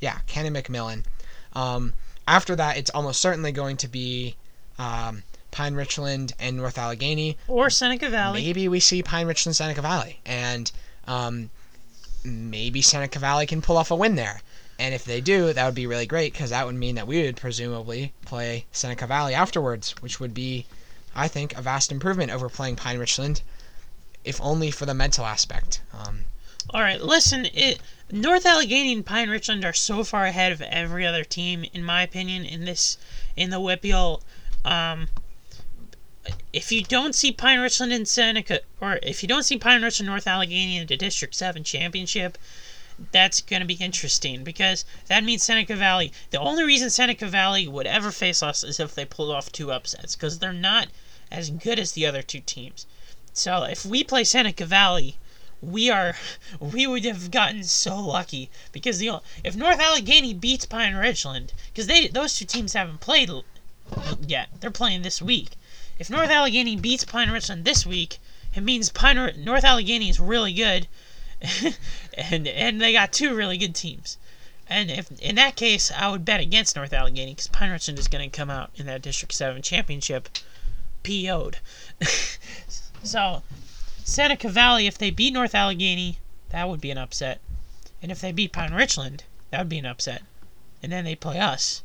yeah, 0.00 0.18
Canon-McMillan. 0.26 1.04
Um, 1.54 1.94
after 2.26 2.56
that, 2.56 2.76
it's 2.76 2.90
almost 2.90 3.20
certainly 3.20 3.52
going 3.52 3.76
to 3.78 3.88
be 3.88 4.36
um, 4.78 5.22
Pine 5.50 5.74
Richland 5.74 6.32
and 6.38 6.56
North 6.56 6.78
Allegheny. 6.78 7.36
or 7.46 7.68
Seneca 7.70 8.08
Valley. 8.08 8.42
Maybe 8.42 8.68
we 8.68 8.80
see 8.80 9.02
Pine 9.02 9.26
Richland 9.26 9.54
Seneca 9.54 9.82
Valley, 9.82 10.20
and 10.24 10.70
um, 11.06 11.50
maybe 12.24 12.82
Seneca 12.82 13.18
Valley 13.18 13.46
can 13.46 13.62
pull 13.62 13.76
off 13.76 13.90
a 13.90 13.96
win 13.96 14.14
there. 14.14 14.42
And 14.78 14.94
if 14.94 15.04
they 15.04 15.20
do, 15.20 15.52
that 15.52 15.64
would 15.64 15.74
be 15.74 15.86
really 15.86 16.06
great 16.06 16.32
because 16.32 16.50
that 16.50 16.66
would 16.66 16.74
mean 16.74 16.94
that 16.96 17.06
we 17.06 17.22
would 17.22 17.36
presumably 17.36 18.12
play 18.24 18.66
Seneca 18.72 19.06
Valley 19.06 19.34
afterwards, 19.34 19.94
which 20.00 20.18
would 20.18 20.34
be, 20.34 20.66
I 21.14 21.28
think, 21.28 21.56
a 21.56 21.62
vast 21.62 21.92
improvement 21.92 22.32
over 22.32 22.48
playing 22.48 22.76
Pine 22.76 22.98
Richland, 22.98 23.42
if 24.24 24.40
only 24.40 24.70
for 24.70 24.86
the 24.86 24.94
mental 24.94 25.24
aspect. 25.24 25.80
Um, 25.92 26.24
All 26.70 26.80
right, 26.80 27.00
listen. 27.00 27.46
It 27.52 27.80
North 28.10 28.44
Allegheny 28.44 28.92
and 28.92 29.06
Pine 29.06 29.30
Richland 29.30 29.64
are 29.64 29.72
so 29.72 30.04
far 30.04 30.24
ahead 30.26 30.52
of 30.52 30.60
every 30.62 31.06
other 31.06 31.24
team, 31.24 31.64
in 31.72 31.84
my 31.84 32.02
opinion, 32.02 32.44
in 32.44 32.64
this 32.64 32.98
in 33.36 33.50
the 33.50 33.60
WPIAL. 33.60 34.20
Um, 34.64 35.08
if 36.52 36.70
you 36.70 36.84
don't 36.84 37.14
see 37.14 37.32
Pine 37.32 37.58
Richland 37.58 37.92
and 37.92 38.06
Seneca, 38.06 38.60
or 38.80 39.00
if 39.02 39.22
you 39.22 39.28
don't 39.28 39.42
see 39.42 39.58
Pine 39.58 39.82
Richland 39.82 40.06
North 40.06 40.26
Allegheny 40.26 40.76
in 40.76 40.86
the 40.86 40.96
District 40.96 41.34
Seven 41.34 41.64
championship, 41.64 42.38
that's 43.10 43.40
going 43.40 43.60
to 43.60 43.66
be 43.66 43.74
interesting 43.74 44.44
because 44.44 44.84
that 45.08 45.24
means 45.24 45.42
Seneca 45.42 45.74
Valley. 45.74 46.12
The 46.30 46.38
only 46.38 46.62
reason 46.62 46.90
Seneca 46.90 47.26
Valley 47.26 47.66
would 47.66 47.86
ever 47.86 48.12
face 48.12 48.42
us 48.42 48.62
is 48.62 48.78
if 48.78 48.94
they 48.94 49.04
pulled 49.04 49.32
off 49.32 49.50
two 49.50 49.72
upsets 49.72 50.14
because 50.14 50.38
they're 50.38 50.52
not 50.52 50.88
as 51.30 51.50
good 51.50 51.78
as 51.78 51.92
the 51.92 52.06
other 52.06 52.22
two 52.22 52.40
teams. 52.40 52.86
So 53.32 53.64
if 53.64 53.84
we 53.84 54.04
play 54.04 54.22
Seneca 54.22 54.66
Valley, 54.66 55.16
we 55.60 55.90
are 55.90 56.16
we 56.60 56.86
would 56.86 57.04
have 57.04 57.30
gotten 57.30 57.64
so 57.64 57.98
lucky 57.98 58.50
because 58.70 58.98
the 58.98 59.20
if 59.42 59.56
North 59.56 59.80
Allegheny 59.80 60.34
beats 60.34 60.66
Pine 60.66 60.94
Richland 60.94 61.52
because 61.72 61.86
they 61.86 62.06
those 62.08 62.36
two 62.36 62.44
teams 62.44 62.74
haven't 62.74 63.00
played 63.00 63.30
yet. 64.26 64.50
They're 64.60 64.70
playing 64.70 65.02
this 65.02 65.20
week. 65.20 65.50
If 65.98 66.08
North 66.08 66.30
Allegheny 66.30 66.76
beats 66.76 67.04
Pine 67.04 67.30
Richland 67.30 67.64
this 67.64 67.84
week, 67.84 68.18
it 68.54 68.62
means 68.62 68.90
Pine 68.90 69.44
North 69.44 69.64
Allegheny 69.64 70.08
is 70.08 70.18
really 70.18 70.52
good, 70.52 70.88
and 72.14 72.48
and 72.48 72.80
they 72.80 72.92
got 72.92 73.12
two 73.12 73.34
really 73.34 73.58
good 73.58 73.74
teams. 73.74 74.16
And 74.68 74.90
if 74.90 75.10
in 75.20 75.34
that 75.34 75.54
case, 75.56 75.90
I 75.90 76.08
would 76.08 76.24
bet 76.24 76.40
against 76.40 76.76
North 76.76 76.92
Allegheny 76.92 77.32
because 77.32 77.48
Pine 77.48 77.70
Richland 77.70 77.98
is 77.98 78.08
going 78.08 78.28
to 78.30 78.36
come 78.36 78.48
out 78.48 78.70
in 78.74 78.86
that 78.86 79.02
District 79.02 79.34
Seven 79.34 79.60
championship, 79.60 80.30
PO'd. 81.02 81.58
so 83.02 83.42
Seneca 84.02 84.48
Valley, 84.48 84.86
if 84.86 84.96
they 84.96 85.10
beat 85.10 85.34
North 85.34 85.54
Allegheny, 85.54 86.18
that 86.50 86.68
would 86.68 86.80
be 86.80 86.90
an 86.90 86.98
upset. 86.98 87.40
And 88.00 88.10
if 88.10 88.20
they 88.20 88.32
beat 88.32 88.52
Pine 88.52 88.72
Richland, 88.72 89.24
that 89.50 89.58
would 89.58 89.68
be 89.68 89.78
an 89.78 89.86
upset. 89.86 90.22
And 90.82 90.90
then 90.90 91.04
they 91.04 91.14
play 91.14 91.38
us, 91.38 91.82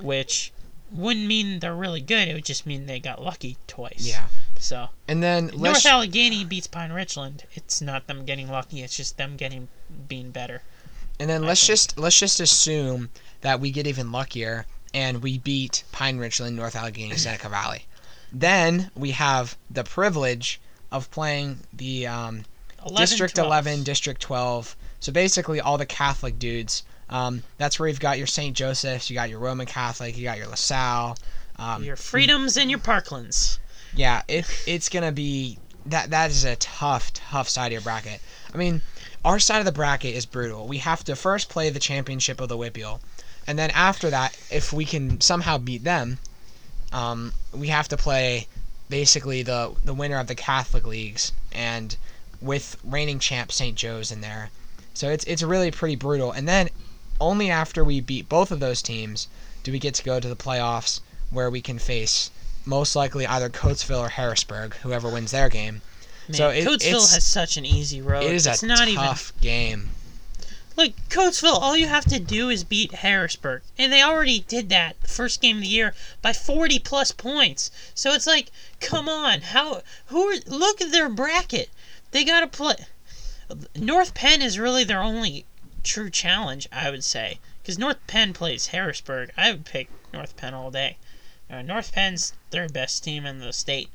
which 0.00 0.50
wouldn't 0.94 1.26
mean 1.26 1.58
they're 1.58 1.74
really 1.74 2.00
good. 2.00 2.28
It 2.28 2.34
would 2.34 2.44
just 2.44 2.66
mean 2.66 2.86
they 2.86 3.00
got 3.00 3.22
lucky 3.22 3.56
twice. 3.66 4.06
yeah. 4.06 4.28
So 4.58 4.88
And 5.08 5.22
then 5.22 5.50
North 5.56 5.84
Allegheny 5.84 6.44
beats 6.44 6.66
Pine 6.66 6.92
Richland. 6.92 7.44
It's 7.52 7.82
not 7.82 8.06
them 8.06 8.24
getting 8.24 8.48
lucky. 8.48 8.82
It's 8.82 8.96
just 8.96 9.16
them 9.18 9.36
getting 9.36 9.68
being 10.08 10.30
better. 10.30 10.62
and 11.20 11.28
then 11.28 11.42
let's 11.42 11.60
think. 11.60 11.72
just 11.74 11.98
let's 11.98 12.18
just 12.18 12.40
assume 12.40 13.10
that 13.42 13.60
we 13.60 13.70
get 13.70 13.86
even 13.86 14.10
luckier 14.12 14.66
and 14.94 15.22
we 15.22 15.38
beat 15.38 15.82
Pine 15.92 16.18
Richland, 16.18 16.56
North 16.56 16.76
Allegheny, 16.76 17.16
Seneca 17.16 17.48
Valley. 17.48 17.86
Then 18.32 18.90
we 18.94 19.10
have 19.10 19.56
the 19.70 19.84
privilege 19.84 20.60
of 20.92 21.10
playing 21.10 21.60
the 21.72 22.06
um, 22.06 22.44
11, 22.86 22.96
District 22.96 23.34
12. 23.34 23.46
11, 23.46 23.82
District 23.82 24.20
12. 24.20 24.76
So 25.00 25.12
basically, 25.12 25.60
all 25.60 25.76
the 25.76 25.86
Catholic 25.86 26.38
dudes. 26.38 26.84
Um, 27.10 27.42
that's 27.58 27.78
where 27.78 27.88
you've 27.88 28.00
got 28.00 28.18
your 28.18 28.26
St. 28.26 28.56
Joseph's, 28.56 29.10
you 29.10 29.14
got 29.14 29.28
your 29.28 29.38
Roman 29.38 29.66
Catholic, 29.66 30.16
you 30.16 30.24
got 30.24 30.38
your 30.38 30.48
LaSalle. 30.48 31.16
Um, 31.56 31.84
Your 31.84 31.94
freedoms 31.96 32.56
and 32.56 32.68
your 32.68 32.80
parklands. 32.80 33.58
yeah, 33.94 34.22
it 34.26 34.44
it's 34.66 34.88
gonna 34.88 35.12
be 35.12 35.56
that. 35.86 36.10
That 36.10 36.30
is 36.32 36.44
a 36.44 36.56
tough, 36.56 37.12
tough 37.12 37.48
side 37.48 37.66
of 37.66 37.72
your 37.72 37.80
bracket. 37.82 38.20
I 38.52 38.56
mean, 38.56 38.82
our 39.24 39.38
side 39.38 39.60
of 39.60 39.64
the 39.64 39.70
bracket 39.70 40.16
is 40.16 40.26
brutal. 40.26 40.66
We 40.66 40.78
have 40.78 41.04
to 41.04 41.14
first 41.14 41.48
play 41.48 41.70
the 41.70 41.78
championship 41.78 42.40
of 42.40 42.48
the 42.48 42.56
WPIAL, 42.56 42.98
and 43.46 43.56
then 43.56 43.70
after 43.70 44.10
that, 44.10 44.36
if 44.50 44.72
we 44.72 44.84
can 44.84 45.20
somehow 45.20 45.58
beat 45.58 45.84
them, 45.84 46.18
um, 46.92 47.32
we 47.52 47.68
have 47.68 47.86
to 47.88 47.96
play 47.96 48.48
basically 48.88 49.44
the 49.44 49.74
the 49.84 49.94
winner 49.94 50.18
of 50.18 50.26
the 50.26 50.34
Catholic 50.34 50.84
leagues 50.84 51.30
and 51.52 51.96
with 52.40 52.76
reigning 52.82 53.20
champ 53.20 53.52
St. 53.52 53.76
Joe's 53.76 54.10
in 54.10 54.22
there. 54.22 54.50
So 54.92 55.08
it's 55.08 55.22
it's 55.24 55.42
really 55.42 55.70
pretty 55.70 55.94
brutal. 55.94 56.32
And 56.32 56.48
then 56.48 56.68
only 57.20 57.50
after 57.50 57.84
we 57.84 58.00
beat 58.00 58.28
both 58.28 58.50
of 58.50 58.60
those 58.60 58.82
teams 58.82 59.28
do 59.62 59.72
we 59.72 59.78
get 59.78 59.94
to 59.94 60.02
go 60.04 60.20
to 60.20 60.28
the 60.28 60.36
playoffs 60.36 61.00
where 61.30 61.50
we 61.50 61.60
can 61.60 61.78
face 61.78 62.30
most 62.66 62.96
likely 62.96 63.26
either 63.26 63.48
Coatesville 63.50 64.00
or 64.00 64.08
Harrisburg, 64.10 64.74
whoever 64.76 65.08
wins 65.08 65.32
their 65.32 65.48
game. 65.48 65.82
Man, 66.28 66.34
So 66.36 66.48
it- 66.48 66.66
Coatesville 66.66 67.12
has 67.12 67.24
such 67.24 67.56
an 67.56 67.64
easy 67.66 68.00
road. 68.00 68.24
It 68.24 68.32
is 68.32 68.46
it's 68.46 68.62
a 68.62 68.66
not 68.66 68.88
even 68.88 69.04
tough 69.04 69.32
game. 69.40 69.90
Look, 70.76 70.92
Coatesville, 71.08 71.60
all 71.60 71.76
you 71.76 71.86
have 71.86 72.04
to 72.06 72.18
do 72.18 72.48
is 72.50 72.64
beat 72.64 72.92
Harrisburg, 72.92 73.62
and 73.78 73.92
they 73.92 74.02
already 74.02 74.40
did 74.40 74.70
that 74.70 74.96
first 75.06 75.40
game 75.40 75.56
of 75.58 75.62
the 75.62 75.68
year 75.68 75.94
by 76.20 76.32
40 76.32 76.78
plus 76.80 77.12
points. 77.12 77.70
So 77.94 78.12
it's 78.12 78.26
like, 78.26 78.50
come 78.80 79.08
on, 79.08 79.42
how? 79.42 79.82
Who? 80.06 80.28
Are, 80.30 80.36
look 80.46 80.80
at 80.80 80.90
their 80.90 81.08
bracket. 81.08 81.70
They 82.10 82.24
gotta 82.24 82.48
play. 82.48 82.74
North 83.76 84.14
Penn 84.14 84.42
is 84.42 84.58
really 84.58 84.82
their 84.84 85.02
only 85.02 85.44
true 85.84 86.10
challenge, 86.10 86.66
I 86.72 86.90
would 86.90 87.04
say, 87.04 87.38
because 87.62 87.78
North 87.78 87.98
Penn 88.06 88.32
plays 88.32 88.68
Harrisburg. 88.68 89.30
I 89.36 89.52
would 89.52 89.64
pick 89.64 89.88
North 90.12 90.36
Penn 90.36 90.54
all 90.54 90.70
day. 90.70 90.96
Uh, 91.50 91.62
North 91.62 91.92
Penn's 91.92 92.32
their 92.50 92.68
best 92.68 93.04
team 93.04 93.26
in 93.26 93.38
the 93.38 93.52
state, 93.52 93.88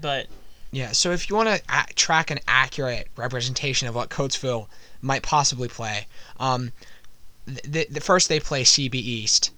but 0.00 0.26
Yeah, 0.72 0.92
so 0.92 1.12
if 1.12 1.28
you 1.28 1.36
want 1.36 1.48
to 1.48 1.62
a- 1.68 1.92
track 1.94 2.30
an 2.30 2.40
accurate 2.48 3.08
representation 3.16 3.86
of 3.86 3.94
what 3.94 4.08
Coatesville 4.08 4.66
might 5.02 5.22
possibly 5.22 5.68
play, 5.68 6.06
um, 6.40 6.72
the, 7.46 7.86
the 7.88 8.00
first 8.00 8.28
they 8.28 8.40
play 8.40 8.64
CB 8.64 8.94
East. 8.94 9.50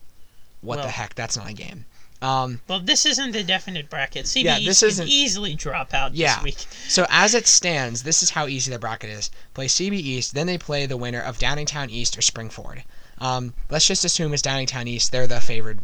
What 0.60 0.82
the 0.82 0.88
heck? 0.90 1.14
That's 1.14 1.36
not 1.36 1.48
a 1.48 1.52
game. 1.54 1.84
Um, 2.20 2.60
well, 2.66 2.80
this 2.80 3.06
isn't 3.06 3.30
the 3.32 3.44
definite 3.44 3.88
bracket. 3.88 4.26
CBE 4.26 4.42
Yeah, 4.44 4.58
this 4.58 4.80
can 4.80 4.88
isn't- 4.88 5.08
easily 5.08 5.54
drop 5.54 5.94
out 5.94 6.14
Yeah. 6.14 6.34
this 6.36 6.42
week. 6.44 6.58
so 6.88 7.06
as 7.10 7.34
it 7.34 7.46
stands, 7.46 8.02
this 8.02 8.22
is 8.22 8.30
how 8.30 8.48
easy 8.48 8.72
the 8.72 8.78
bracket 8.78 9.10
is. 9.10 9.30
Play 9.54 9.66
CB 9.68 9.96
East, 9.98 10.34
then 10.34 10.46
they 10.48 10.58
play 10.58 10.84
the 10.86 10.96
winner 10.96 11.20
of 11.20 11.38
Downingtown 11.38 11.90
East 11.90 12.18
or 12.18 12.22
Spring-Ford. 12.22 12.82
Um, 13.18 13.54
let's 13.70 13.86
just 13.86 14.04
assume 14.04 14.32
it's 14.34 14.42
Downingtown 14.42 14.86
East. 14.88 15.12
They're 15.12 15.26
the 15.28 15.40
favored 15.40 15.78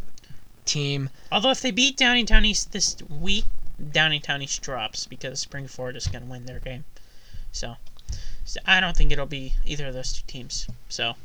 team. 0.65 1.09
Although 1.31 1.51
if 1.51 1.61
they 1.61 1.71
beat 1.71 1.97
Downingtown 1.97 2.45
East 2.45 2.71
this 2.73 2.97
week, 3.09 3.45
Downingtown 3.81 4.41
East 4.43 4.61
drops 4.61 5.05
because 5.05 5.39
Spring-Ford 5.39 5.95
is 5.95 6.07
going 6.07 6.23
to 6.25 6.29
win 6.29 6.45
their 6.45 6.59
game. 6.59 6.83
So, 7.51 7.75
so 8.43 8.59
I 8.65 8.79
don't 8.81 8.95
think 8.97 9.11
it'll 9.11 9.25
be 9.25 9.53
either 9.65 9.87
of 9.87 9.93
those 9.93 10.13
two 10.13 10.23
teams. 10.27 10.67
So, 10.89 11.15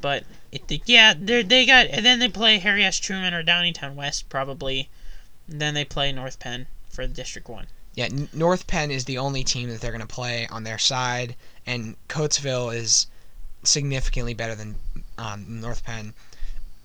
but 0.00 0.24
it, 0.52 0.82
yeah, 0.86 1.14
they 1.18 1.42
they 1.42 1.66
got 1.66 1.86
and 1.86 2.04
then 2.04 2.18
they 2.18 2.28
play 2.28 2.58
Harry 2.58 2.84
S. 2.84 2.98
Truman 2.98 3.34
or 3.34 3.42
Downingtown 3.42 3.94
West 3.94 4.28
probably. 4.28 4.88
And 5.48 5.60
then 5.60 5.74
they 5.74 5.84
play 5.84 6.10
North 6.12 6.38
Penn 6.38 6.66
for 6.90 7.06
District 7.06 7.48
One. 7.48 7.66
Yeah, 7.94 8.08
North 8.32 8.66
Penn 8.66 8.90
is 8.90 9.04
the 9.04 9.18
only 9.18 9.44
team 9.44 9.70
that 9.70 9.80
they're 9.80 9.92
going 9.92 10.00
to 10.00 10.06
play 10.06 10.46
on 10.48 10.64
their 10.64 10.78
side, 10.78 11.34
and 11.64 11.96
Coatesville 12.08 12.74
is 12.74 13.06
significantly 13.62 14.34
better 14.34 14.54
than 14.54 14.76
um, 15.16 15.60
North 15.60 15.84
Penn. 15.84 16.12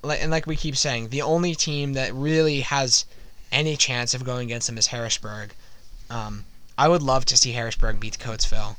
And 0.04 0.32
like 0.32 0.48
we 0.48 0.56
keep 0.56 0.78
saying, 0.78 1.10
the 1.10 1.22
only 1.22 1.54
team 1.54 1.94
that 1.94 2.14
really 2.14 2.62
has 2.62 3.06
any 3.52 3.76
chance 3.76 4.14
of 4.14 4.24
going 4.24 4.48
against 4.48 4.68
them 4.68 4.78
is 4.78 4.88
Harrisburg. 4.88 5.54
Um, 6.10 6.46
I 6.78 6.88
would 6.88 7.04
love 7.04 7.26
to 7.26 7.38
see 7.38 7.52
Harrisburg 7.52 8.00
beat 8.00 8.18
Coatesville. 8.18 8.78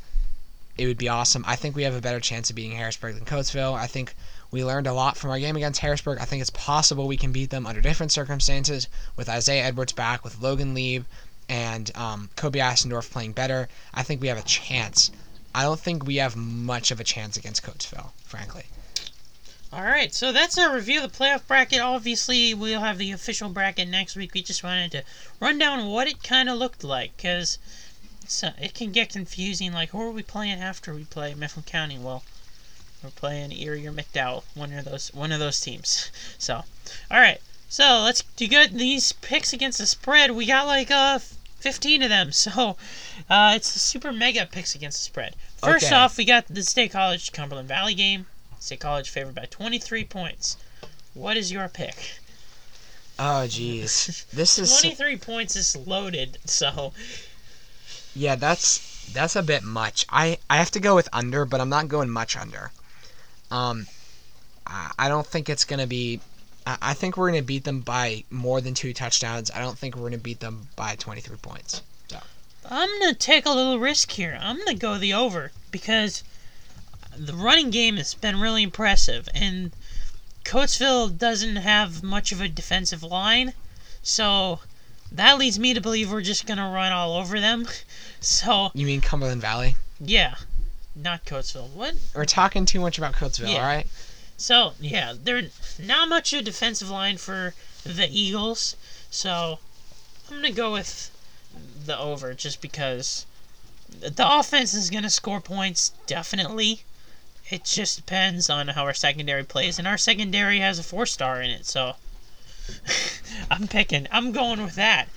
It 0.76 0.86
would 0.86 0.98
be 0.98 1.08
awesome. 1.08 1.44
I 1.46 1.56
think 1.56 1.76
we 1.76 1.82
have 1.82 1.94
a 1.94 2.00
better 2.00 2.20
chance 2.20 2.50
of 2.50 2.56
beating 2.56 2.76
Harrisburg 2.76 3.14
than 3.14 3.24
Coatesville. 3.24 3.74
I 3.74 3.86
think 3.86 4.14
we 4.50 4.64
learned 4.64 4.86
a 4.86 4.92
lot 4.92 5.16
from 5.16 5.30
our 5.30 5.38
game 5.38 5.56
against 5.56 5.80
Harrisburg. 5.80 6.18
I 6.20 6.24
think 6.24 6.40
it's 6.40 6.50
possible 6.50 7.06
we 7.06 7.16
can 7.16 7.32
beat 7.32 7.50
them 7.50 7.66
under 7.66 7.80
different 7.80 8.12
circumstances 8.12 8.88
with 9.16 9.28
Isaiah 9.28 9.64
Edwards 9.64 9.92
back, 9.92 10.24
with 10.24 10.40
Logan 10.40 10.74
Lieb, 10.74 11.04
and 11.48 11.90
um, 11.96 12.30
Kobe 12.36 12.60
Asendorf 12.60 13.10
playing 13.10 13.32
better, 13.32 13.68
I 13.92 14.02
think 14.02 14.20
we 14.20 14.28
have 14.28 14.38
a 14.38 14.42
chance. 14.42 15.10
I 15.54 15.64
don't 15.64 15.80
think 15.80 16.06
we 16.06 16.16
have 16.16 16.34
much 16.34 16.90
of 16.90 16.98
a 16.98 17.04
chance 17.04 17.36
against 17.36 17.62
Coatesville, 17.62 18.12
frankly. 18.24 18.64
All 19.72 19.82
right, 19.82 20.14
so 20.14 20.32
that's 20.32 20.58
our 20.58 20.74
review 20.74 21.02
of 21.02 21.10
the 21.10 21.18
playoff 21.18 21.46
bracket. 21.46 21.80
Obviously, 21.80 22.54
we'll 22.54 22.80
have 22.80 22.98
the 22.98 23.10
official 23.10 23.48
bracket 23.48 23.88
next 23.88 24.16
week. 24.16 24.34
We 24.34 24.42
just 24.42 24.62
wanted 24.62 24.92
to 24.92 25.04
run 25.40 25.58
down 25.58 25.88
what 25.88 26.08
it 26.08 26.22
kind 26.22 26.48
of 26.48 26.58
looked 26.58 26.84
like 26.84 27.16
because 27.16 27.58
it 28.58 28.74
can 28.74 28.92
get 28.92 29.10
confusing. 29.10 29.72
Like, 29.72 29.90
who 29.90 30.00
are 30.00 30.10
we 30.10 30.22
playing 30.22 30.60
after 30.60 30.94
we 30.94 31.04
play 31.04 31.34
Mifflin 31.34 31.64
County? 31.64 31.98
Well, 31.98 32.22
we're 33.02 33.10
playing 33.10 33.52
Erie 33.52 33.86
or 33.86 33.92
McDowell, 33.92 34.44
one 34.54 34.72
of 34.72 34.84
those 34.84 35.12
one 35.12 35.32
of 35.32 35.40
those 35.40 35.60
teams. 35.60 36.10
So, 36.38 36.64
all 37.10 37.20
right, 37.20 37.40
so 37.68 38.00
let's 38.04 38.22
do 38.36 38.48
good. 38.48 38.74
These 38.78 39.12
picks 39.12 39.52
against 39.52 39.78
the 39.78 39.86
spread, 39.86 40.32
we 40.32 40.46
got 40.46 40.66
like 40.66 40.90
uh 40.90 41.18
15 41.60 42.02
of 42.02 42.08
them. 42.08 42.32
So, 42.32 42.76
uh, 43.30 43.52
it's 43.56 43.72
the 43.72 43.78
super 43.78 44.12
mega 44.12 44.46
picks 44.46 44.74
against 44.74 44.98
the 44.98 45.04
spread. 45.04 45.36
First 45.56 45.86
Okay. 45.86 45.94
off, 45.94 46.16
we 46.16 46.24
got 46.24 46.46
the 46.48 46.62
State 46.64 46.90
College 46.92 47.30
Cumberland 47.32 47.68
Valley 47.68 47.94
game. 47.94 48.26
State 48.58 48.80
College 48.80 49.08
favored 49.10 49.34
by 49.34 49.46
23 49.46 50.04
points. 50.04 50.56
What 51.14 51.36
is 51.36 51.52
your 51.52 51.68
pick? 51.68 52.18
Oh 53.18 53.44
jeez, 53.46 54.26
this 54.30 54.58
is 54.58 54.80
23 54.80 55.16
points 55.18 55.54
is 55.54 55.76
loaded, 55.76 56.38
so 56.44 56.92
yeah. 58.14 58.36
That's 58.36 59.10
that's 59.12 59.36
a 59.36 59.42
bit 59.42 59.62
much. 59.62 60.06
I 60.08 60.38
I 60.48 60.56
have 60.56 60.70
to 60.72 60.80
go 60.80 60.94
with 60.94 61.08
under, 61.12 61.44
but 61.44 61.60
I'm 61.60 61.68
not 61.68 61.88
going 61.88 62.10
much 62.10 62.36
under. 62.36 62.70
Um, 63.50 63.86
I, 64.66 64.90
I 64.98 65.08
don't 65.08 65.26
think 65.26 65.48
it's 65.48 65.64
gonna 65.64 65.86
be. 65.86 66.20
I, 66.66 66.78
I 66.82 66.94
think 66.94 67.16
we're 67.16 67.30
gonna 67.30 67.42
beat 67.42 67.64
them 67.64 67.80
by 67.80 68.24
more 68.30 68.60
than 68.60 68.74
two 68.74 68.94
touchdowns. 68.94 69.50
I 69.50 69.60
don't 69.60 69.78
think 69.78 69.96
we're 69.96 70.08
gonna 70.08 70.18
beat 70.18 70.40
them 70.40 70.68
by 70.76 70.96
23 70.96 71.36
points. 71.36 71.82
So. 72.08 72.18
I'm 72.70 72.88
gonna 73.00 73.14
take 73.14 73.46
a 73.46 73.50
little 73.50 73.78
risk 73.78 74.12
here. 74.12 74.38
I'm 74.40 74.58
gonna 74.58 74.74
go 74.74 74.98
the 74.98 75.12
over 75.12 75.52
because 75.70 76.22
the 77.16 77.34
running 77.34 77.70
game 77.70 77.96
has 77.96 78.14
been 78.14 78.40
really 78.40 78.62
impressive, 78.62 79.28
and 79.34 79.72
Coatesville 80.44 81.18
doesn't 81.18 81.56
have 81.56 82.02
much 82.02 82.32
of 82.32 82.40
a 82.40 82.48
defensive 82.48 83.02
line, 83.02 83.52
so 84.02 84.60
that 85.16 85.38
leads 85.38 85.58
me 85.58 85.74
to 85.74 85.80
believe 85.80 86.10
we're 86.10 86.20
just 86.22 86.46
gonna 86.46 86.70
run 86.70 86.92
all 86.92 87.16
over 87.16 87.38
them. 87.40 87.66
So 88.20 88.70
You 88.72 88.86
mean 88.86 89.00
Cumberland 89.00 89.40
Valley? 89.40 89.74
yeah, 89.98 90.36
not 90.94 91.24
Coatesville. 91.24 91.70
What? 91.70 91.94
We're 92.14 92.24
talking 92.24 92.64
too 92.66 92.78
much 92.80 92.96
about 92.96 93.14
Coatesville, 93.14 93.52
Yeah. 93.52 93.58
all 93.58 93.66
right? 93.66 93.86
So 94.36 94.74
yeah, 94.80 95.12
they're 95.20 95.48
not 95.80 96.08
much 96.08 96.32
of 96.32 96.38
a 96.38 96.42
defensive 96.42 96.88
line 96.88 97.16
for 97.16 97.54
the 97.84 98.08
Eagles. 98.08 98.76
So 99.10 99.58
I'm 100.30 100.36
gonna 100.36 100.52
go 100.52 100.70
with 100.72 101.10
the 101.84 101.98
over 101.98 102.32
just 102.32 102.60
because 102.60 103.26
the 104.00 104.14
offense 104.38 104.72
is 104.72 104.88
gonna 104.88 105.10
score 105.10 105.40
points 105.40 105.90
definitely. 106.06 106.82
It 107.50 107.64
just 107.64 107.96
depends 107.96 108.48
on 108.48 108.68
how 108.68 108.84
our 108.84 108.94
secondary 108.94 109.42
plays, 109.44 109.78
and 109.80 109.88
our 109.88 109.98
secondary 109.98 110.60
has 110.60 110.78
a 110.78 110.82
four 110.84 111.06
star 111.06 111.42
in 111.42 111.50
it. 111.50 111.66
So 111.66 111.96
I'm 113.50 113.68
picking. 113.68 114.06
I'm 114.10 114.32
going 114.32 114.62
with 114.62 114.74
that. 114.76 115.08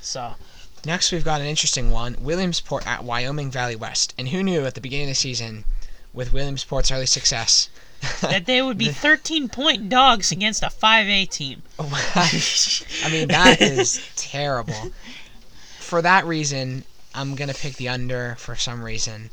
So 0.00 0.34
Next, 0.84 1.12
we've 1.12 1.24
got 1.24 1.40
an 1.40 1.46
interesting 1.46 1.92
one 1.92 2.16
Williamsport 2.20 2.86
at 2.88 3.04
Wyoming 3.04 3.52
Valley 3.52 3.76
West. 3.76 4.14
And 4.18 4.28
who 4.30 4.42
knew 4.42 4.66
at 4.66 4.74
the 4.74 4.80
beginning 4.80 5.06
of 5.06 5.10
the 5.10 5.14
season, 5.14 5.64
with 6.12 6.32
Williamsport's 6.32 6.90
early 6.90 7.06
success, 7.06 7.68
that 8.20 8.46
they 8.46 8.60
would 8.60 8.78
be 8.78 8.88
13 8.88 9.48
point 9.48 9.88
dogs 9.88 10.32
against 10.32 10.62
a 10.62 10.66
5A 10.66 11.30
team. 11.30 11.62
Oh 11.78 11.88
I 13.04 13.10
mean, 13.10 13.28
that 13.28 13.60
is 13.60 14.04
terrible. 14.16 14.92
For 15.78 16.02
that 16.02 16.26
reason, 16.26 16.84
I'm 17.14 17.36
going 17.36 17.48
to 17.48 17.54
pick 17.54 17.74
the 17.76 17.88
under 17.88 18.34
for 18.38 18.56
some 18.56 18.82
reason. 18.82 19.30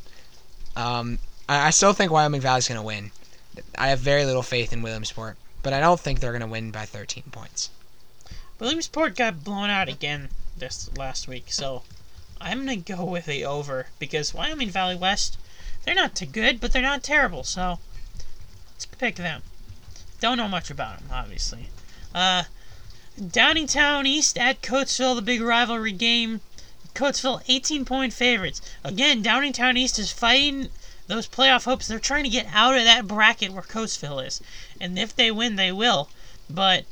Um, 0.76 1.18
I, 1.48 1.68
I 1.68 1.70
still 1.72 1.94
think 1.94 2.12
Wyoming 2.12 2.42
Valley's 2.42 2.68
going 2.68 2.80
to 2.80 2.86
win. 2.86 3.12
I 3.76 3.90
have 3.90 4.00
very 4.00 4.26
little 4.26 4.44
faith 4.44 4.72
in 4.72 4.84
Williamsport, 4.84 5.38
but 5.62 5.74
I 5.74 5.80
don't 5.80 6.00
think 6.00 6.20
they're 6.20 6.32
going 6.32 6.42
to 6.42 6.48
win 6.48 6.72
by 6.72 6.86
13 6.86 7.24
points. 7.32 7.70
Williamsport 8.60 9.16
got 9.16 9.44
blown 9.44 9.70
out 9.70 9.88
again 9.88 10.30
this 10.58 10.90
last 10.98 11.28
week, 11.28 11.52
so 11.52 11.84
I'm 12.42 12.60
gonna 12.60 12.78
go 12.78 13.04
with 13.06 13.26
the 13.26 13.46
over 13.46 13.88
because 14.00 14.34
Wyoming 14.34 14.70
Valley 14.70 14.96
West, 14.96 15.38
they're 15.84 15.96
not 15.96 16.16
too 16.16 16.26
good, 16.26 16.60
but 16.60 16.72
they're 16.72 16.82
not 16.82 17.04
terrible, 17.04 17.44
so 17.44 17.80
let's 18.74 18.86
pick 18.86 19.16
them. 19.16 19.44
Don't 20.20 20.38
know 20.38 20.48
much 20.48 20.70
about 20.70 21.00
them, 21.00 21.10
obviously. 21.12 21.70
Uh, 22.14 22.44
Downingtown 23.20 24.06
East 24.06 24.38
at 24.38 24.62
Coatesville, 24.62 25.16
the 25.16 25.22
big 25.22 25.42
rivalry 25.42 25.92
game. 25.92 26.42
Coatesville 26.94 27.42
18 27.48 27.86
point 27.86 28.14
favorites. 28.14 28.62
Again, 28.84 29.24
Downingtown 29.24 29.78
East 29.78 30.00
is 30.00 30.12
fighting 30.12 30.70
those 31.10 31.28
playoff 31.28 31.66
hopes. 31.66 31.88
They're 31.88 32.00
trying 32.00 32.24
to 32.24 32.30
get 32.30 32.48
out 32.54 32.78
of 32.78 32.84
that 32.84 33.08
bracket 33.08 33.52
where 33.52 33.64
Coatesville 33.64 34.26
is. 34.26 34.42
And 34.80 34.98
if 34.98 35.16
they 35.16 35.32
win, 35.32 35.56
they 35.56 35.72
will. 35.72 36.10
But 36.50 36.86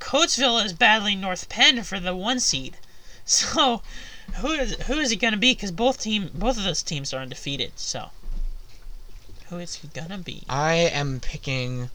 Coatesville 0.00 0.64
is 0.64 0.72
battling 0.72 1.20
North 1.20 1.48
Penn 1.48 1.84
for 1.84 1.98
the 1.98 2.14
one 2.14 2.40
seed. 2.40 2.76
So, 3.24 3.82
who 4.36 4.52
is 4.52 4.72
who 4.86 4.94
is 4.94 5.12
it 5.12 5.16
going 5.16 5.34
to 5.34 5.38
be? 5.38 5.52
Because 5.52 5.70
both 5.70 6.00
team 6.00 6.30
both 6.32 6.56
of 6.56 6.64
those 6.64 6.82
teams 6.82 7.12
are 7.12 7.20
undefeated. 7.20 7.72
So, 7.76 8.08
who 9.50 9.58
is 9.58 9.74
he 9.74 9.88
gonna 9.88 10.16
be? 10.16 10.44
I 10.48 10.74
am 10.74 11.20
picking 11.20 11.90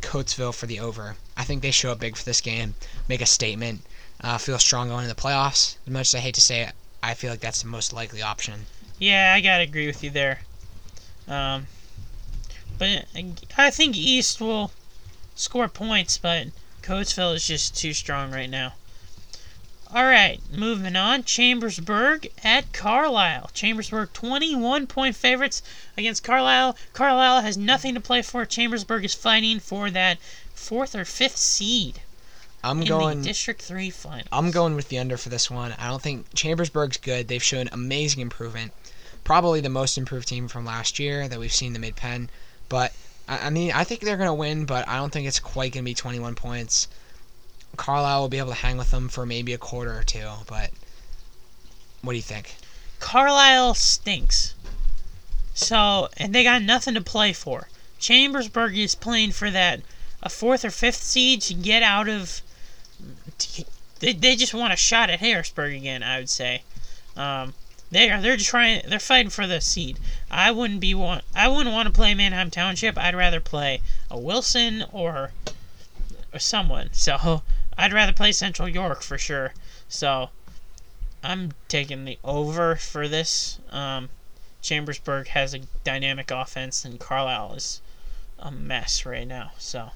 Coatesville 0.00 0.52
for 0.52 0.66
the 0.66 0.80
over. 0.80 1.16
I 1.36 1.44
think 1.44 1.62
they 1.62 1.70
show 1.70 1.92
up 1.92 2.00
big 2.00 2.16
for 2.16 2.24
this 2.24 2.40
game, 2.40 2.74
make 3.06 3.20
a 3.20 3.26
statement, 3.26 3.82
uh, 4.22 4.38
feel 4.38 4.58
strong 4.58 4.88
going 4.88 5.04
into 5.04 5.14
the 5.14 5.22
playoffs. 5.22 5.76
As 5.86 5.92
much 5.92 6.08
as 6.08 6.16
I 6.16 6.18
hate 6.18 6.34
to 6.34 6.40
say 6.40 6.62
it, 6.62 6.74
I 7.00 7.14
feel 7.14 7.30
like 7.30 7.40
that's 7.40 7.62
the 7.62 7.68
most 7.68 7.92
likely 7.92 8.22
option. 8.22 8.66
Yeah, 9.00 9.32
I 9.34 9.40
gotta 9.40 9.64
agree 9.64 9.86
with 9.86 10.04
you 10.04 10.10
there. 10.10 10.42
Um, 11.26 11.66
but 12.78 13.06
I 13.56 13.70
think 13.70 13.96
East 13.96 14.40
will 14.40 14.72
score 15.34 15.68
points, 15.68 16.18
but 16.18 16.48
Coatesville 16.82 17.34
is 17.34 17.46
just 17.46 17.74
too 17.74 17.94
strong 17.94 18.30
right 18.30 18.48
now. 18.48 18.74
All 19.92 20.04
right, 20.04 20.38
moving 20.52 20.96
on. 20.96 21.24
Chambersburg 21.24 22.30
at 22.44 22.72
Carlisle. 22.74 23.50
Chambersburg 23.54 24.12
21 24.12 24.86
point 24.86 25.16
favorites 25.16 25.62
against 25.96 26.22
Carlisle. 26.22 26.76
Carlisle 26.92 27.40
has 27.40 27.56
nothing 27.56 27.94
to 27.94 28.00
play 28.00 28.20
for. 28.20 28.44
Chambersburg 28.44 29.04
is 29.04 29.14
fighting 29.14 29.60
for 29.60 29.90
that 29.90 30.18
fourth 30.54 30.94
or 30.94 31.06
fifth 31.06 31.38
seed 31.38 32.02
I'm 32.62 32.82
in 32.82 32.88
going. 32.88 33.22
District 33.22 33.62
3 33.62 33.88
final. 33.88 34.26
I'm 34.30 34.50
going 34.50 34.74
with 34.74 34.90
the 34.90 34.98
under 34.98 35.16
for 35.16 35.30
this 35.30 35.50
one. 35.50 35.72
I 35.78 35.88
don't 35.88 36.02
think 36.02 36.34
Chambersburg's 36.34 36.98
good. 36.98 37.28
They've 37.28 37.42
shown 37.42 37.68
amazing 37.72 38.20
improvement. 38.20 38.72
Probably 39.24 39.60
the 39.60 39.68
most 39.68 39.98
improved 39.98 40.28
team 40.28 40.48
from 40.48 40.64
last 40.64 40.98
year 40.98 41.28
that 41.28 41.38
we've 41.38 41.52
seen 41.52 41.72
the 41.72 41.78
Mid 41.78 41.96
Penn. 41.96 42.30
But 42.68 42.92
I, 43.28 43.50
mean, 43.50 43.72
I 43.72 43.84
think 43.84 44.00
they're 44.00 44.16
gonna 44.16 44.34
win, 44.34 44.64
but 44.64 44.88
I 44.88 44.96
don't 44.96 45.12
think 45.12 45.28
it's 45.28 45.38
quite 45.38 45.72
gonna 45.72 45.84
be 45.84 45.94
21 45.94 46.34
points. 46.34 46.88
Carlisle 47.76 48.22
will 48.22 48.28
be 48.28 48.38
able 48.38 48.50
to 48.50 48.54
hang 48.54 48.76
with 48.76 48.90
them 48.90 49.08
for 49.08 49.24
maybe 49.24 49.52
a 49.52 49.58
quarter 49.58 49.96
or 49.96 50.02
two. 50.02 50.28
But 50.48 50.70
what 52.02 52.12
do 52.12 52.16
you 52.16 52.22
think? 52.22 52.56
Carlisle 52.98 53.74
stinks. 53.74 54.54
So, 55.54 56.08
and 56.16 56.34
they 56.34 56.42
got 56.42 56.62
nothing 56.62 56.94
to 56.94 57.00
play 57.00 57.32
for. 57.32 57.68
Chambersburg 57.98 58.76
is 58.76 58.94
playing 58.94 59.32
for 59.32 59.50
that 59.50 59.80
a 60.22 60.28
fourth 60.28 60.64
or 60.64 60.70
fifth 60.70 61.02
seed 61.02 61.42
to 61.42 61.54
get 61.54 61.82
out 61.82 62.08
of. 62.08 62.42
They, 64.00 64.12
they 64.12 64.36
just 64.36 64.54
want 64.54 64.72
a 64.72 64.76
shot 64.76 65.10
at 65.10 65.20
Harrisburg 65.20 65.74
again. 65.74 66.02
I 66.02 66.18
would 66.18 66.30
say. 66.30 66.62
Um, 67.16 67.54
they 67.90 68.10
are 68.10 68.20
they're 68.20 68.36
trying 68.36 68.82
they're 68.88 68.98
fighting 68.98 69.30
for 69.30 69.46
the 69.46 69.60
seed. 69.60 69.98
I 70.30 70.50
wouldn't 70.52 70.80
be 70.80 70.94
want 70.94 71.24
I 71.34 71.48
wouldn't 71.48 71.74
want 71.74 71.86
to 71.86 71.92
play 71.92 72.14
Manheim 72.14 72.50
Township. 72.50 72.96
I'd 72.96 73.14
rather 73.14 73.40
play 73.40 73.80
a 74.10 74.18
Wilson 74.18 74.84
or 74.92 75.32
or 76.32 76.38
someone. 76.38 76.90
So 76.92 77.42
I'd 77.76 77.92
rather 77.92 78.12
play 78.12 78.32
Central 78.32 78.68
York 78.68 79.02
for 79.02 79.18
sure. 79.18 79.54
So 79.88 80.30
I'm 81.22 81.52
taking 81.68 82.04
the 82.04 82.18
over 82.24 82.76
for 82.76 83.08
this. 83.08 83.58
Um, 83.70 84.08
Chambersburg 84.62 85.28
has 85.28 85.54
a 85.54 85.60
dynamic 85.84 86.30
offense, 86.30 86.84
and 86.84 87.00
Carlisle 87.00 87.54
is 87.54 87.80
a 88.38 88.50
mess 88.50 89.04
right 89.04 89.26
now. 89.26 89.52
So 89.58 89.90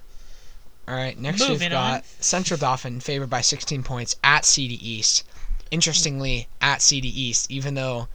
All 0.87 0.95
right, 0.95 1.17
next 1.17 1.47
we've 1.47 1.59
got 1.69 1.93
on. 1.93 2.01
Central 2.19 2.59
Dauphin 2.59 2.99
favored 2.99 3.29
by 3.29 3.41
16 3.41 3.83
points 3.83 4.15
at 4.23 4.45
CD 4.45 4.75
East. 4.75 5.23
Interestingly, 5.71 6.47
at 6.61 6.81
CD 6.81 7.07
East, 7.07 7.49
even 7.51 7.73
though 7.73 8.07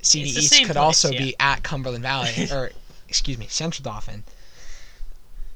CD 0.00 0.30
East 0.30 0.56
could 0.58 0.66
place, 0.66 0.76
also 0.76 1.10
yeah. 1.10 1.18
be 1.18 1.36
at 1.38 1.62
Cumberland 1.62 2.02
Valley, 2.02 2.48
or 2.52 2.70
excuse 3.08 3.38
me, 3.38 3.46
Central 3.48 3.84
Dauphin. 3.84 4.24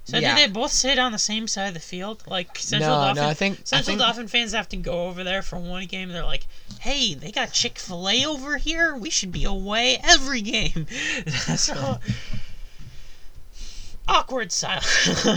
So 0.04 0.18
Yeah. 0.18 0.36
did 0.36 0.48
they 0.50 0.52
both 0.52 0.70
sit 0.70 1.00
on 1.00 1.10
the 1.10 1.18
same 1.18 1.48
side 1.48 1.66
of 1.66 1.74
the 1.74 1.80
field? 1.80 2.22
Like 2.28 2.56
Central 2.58 2.96
no, 2.96 3.04
Dauphin. 3.06 3.22
no, 3.24 3.28
I 3.28 3.34
think 3.34 3.58
I 3.58 3.62
Central 3.64 3.84
think 3.86 4.00
Dauphin 4.00 4.28
fans 4.28 4.52
have 4.52 4.68
to 4.68 4.76
go 4.76 5.06
over 5.08 5.24
there 5.24 5.42
for 5.42 5.58
one 5.58 5.86
game. 5.86 6.10
They're 6.10 6.24
like, 6.24 6.46
"Hey, 6.80 7.14
they 7.14 7.32
got 7.32 7.52
Chick 7.52 7.78
Fil 7.78 8.08
A 8.08 8.24
over 8.24 8.56
here. 8.58 8.94
We 8.94 9.10
should 9.10 9.32
be 9.32 9.42
away 9.44 9.98
every 10.04 10.42
game." 10.42 10.86
so 11.56 11.98
awkward 14.06 14.52
silence. 14.52 15.26
All 15.26 15.34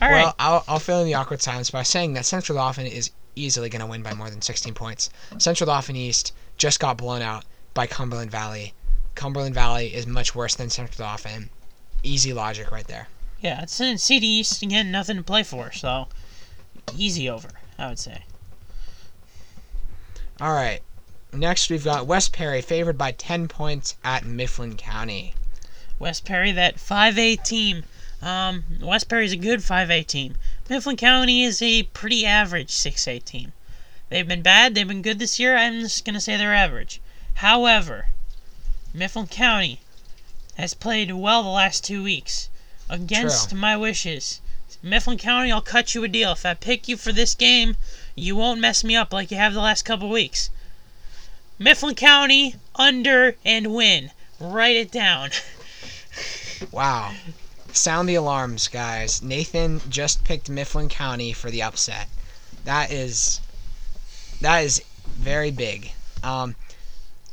right, 0.00 0.24
well, 0.24 0.34
I'll, 0.38 0.64
I'll 0.68 0.78
fill 0.78 1.00
in 1.00 1.06
the 1.06 1.14
awkward 1.14 1.40
silence 1.40 1.70
by 1.70 1.82
saying 1.82 2.12
that 2.14 2.26
Central 2.26 2.58
Dauphin 2.58 2.86
is 2.86 3.10
easily 3.34 3.68
going 3.68 3.80
to 3.80 3.86
win 3.86 4.02
by 4.02 4.14
more 4.14 4.30
than 4.30 4.42
16 4.42 4.74
points. 4.74 5.10
Central 5.38 5.66
Dauphin 5.66 5.96
East 5.96 6.32
just 6.56 6.80
got 6.80 6.98
blown 6.98 7.22
out 7.22 7.44
by 7.74 7.86
Cumberland 7.86 8.30
Valley. 8.30 8.74
Cumberland 9.14 9.54
Valley 9.54 9.94
is 9.94 10.06
much 10.06 10.34
worse 10.34 10.54
than 10.54 10.70
Central 10.70 11.06
Dauphin. 11.06 11.50
Easy 12.02 12.32
logic 12.32 12.70
right 12.70 12.86
there. 12.86 13.08
Yeah, 13.40 13.62
it's 13.62 13.80
in 13.80 13.98
CD 13.98 14.26
East 14.26 14.62
again, 14.62 14.90
nothing 14.90 15.16
to 15.16 15.22
play 15.22 15.42
for, 15.42 15.72
so 15.72 16.08
easy 16.96 17.28
over, 17.28 17.48
I 17.78 17.88
would 17.88 17.98
say. 17.98 18.24
All 20.40 20.52
right. 20.52 20.80
Next, 21.32 21.70
we've 21.70 21.84
got 21.84 22.06
West 22.06 22.32
Perry 22.32 22.60
favored 22.60 22.98
by 22.98 23.12
10 23.12 23.48
points 23.48 23.96
at 24.04 24.24
Mifflin 24.24 24.76
County. 24.76 25.34
West 25.98 26.24
Perry, 26.24 26.52
that 26.52 26.76
5A 26.76 27.42
team. 27.42 27.84
Um, 28.20 28.64
West 28.80 29.08
Perry's 29.08 29.32
a 29.32 29.36
good 29.36 29.60
5A 29.60 30.06
team. 30.06 30.36
Mifflin 30.72 30.96
County 30.96 31.44
is 31.44 31.60
a 31.60 31.82
pretty 31.82 32.24
average 32.24 32.70
6A 32.70 33.22
team. 33.26 33.52
They've 34.08 34.26
been 34.26 34.40
bad, 34.40 34.74
they've 34.74 34.88
been 34.88 35.02
good 35.02 35.18
this 35.18 35.38
year. 35.38 35.54
I'm 35.54 35.80
just 35.80 36.02
going 36.02 36.14
to 36.14 36.20
say 36.20 36.38
they're 36.38 36.54
average. 36.54 36.98
However, 37.34 38.06
Mifflin 38.94 39.26
County 39.26 39.80
has 40.56 40.72
played 40.72 41.10
well 41.10 41.42
the 41.42 41.50
last 41.50 41.84
two 41.84 42.02
weeks 42.02 42.48
against 42.88 43.50
True. 43.50 43.58
my 43.58 43.76
wishes. 43.76 44.40
Mifflin 44.82 45.18
County, 45.18 45.52
I'll 45.52 45.60
cut 45.60 45.94
you 45.94 46.04
a 46.04 46.08
deal. 46.08 46.32
If 46.32 46.46
I 46.46 46.54
pick 46.54 46.88
you 46.88 46.96
for 46.96 47.12
this 47.12 47.34
game, 47.34 47.76
you 48.14 48.34
won't 48.34 48.58
mess 48.58 48.82
me 48.82 48.96
up 48.96 49.12
like 49.12 49.30
you 49.30 49.36
have 49.36 49.52
the 49.52 49.60
last 49.60 49.82
couple 49.82 50.08
weeks. 50.08 50.48
Mifflin 51.58 51.96
County, 51.96 52.54
under 52.76 53.36
and 53.44 53.74
win. 53.74 54.10
Write 54.40 54.76
it 54.76 54.90
down. 54.90 55.32
Wow. 56.70 57.12
Sound 57.74 58.06
the 58.06 58.14
alarms, 58.16 58.68
guys. 58.68 59.22
Nathan 59.22 59.80
just 59.88 60.24
picked 60.24 60.50
Mifflin 60.50 60.90
County 60.90 61.32
for 61.32 61.50
the 61.50 61.62
upset. 61.62 62.06
That 62.64 62.90
is 62.90 63.40
that 64.42 64.58
is 64.58 64.82
very 65.06 65.50
big. 65.50 65.92
Um 66.22 66.54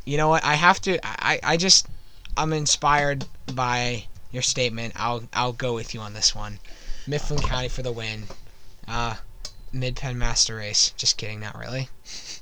you 0.05 0.15
know 0.15 0.29
what? 0.29 0.43
I 0.45 0.55
have 0.55 0.79
to 0.81 0.97
I 1.03 1.39
I 1.43 1.57
just 1.57 1.87
I'm 2.37 2.53
inspired 2.53 3.25
by 3.53 4.05
your 4.31 4.41
statement. 4.41 4.93
I'll 4.95 5.23
I'll 5.33 5.51
go 5.51 5.73
with 5.73 5.93
you 5.93 5.99
on 5.99 6.13
this 6.13 6.33
one. 6.33 6.59
Mifflin 7.05 7.41
County 7.41 7.67
for 7.67 7.81
the 7.81 7.91
win. 7.91 8.27
Uh 8.87 9.15
Mid 9.73 9.97
Penn 9.97 10.17
Master 10.17 10.55
Race. 10.55 10.93
Just 10.95 11.17
kidding, 11.17 11.41
not 11.41 11.59
really. 11.59 11.89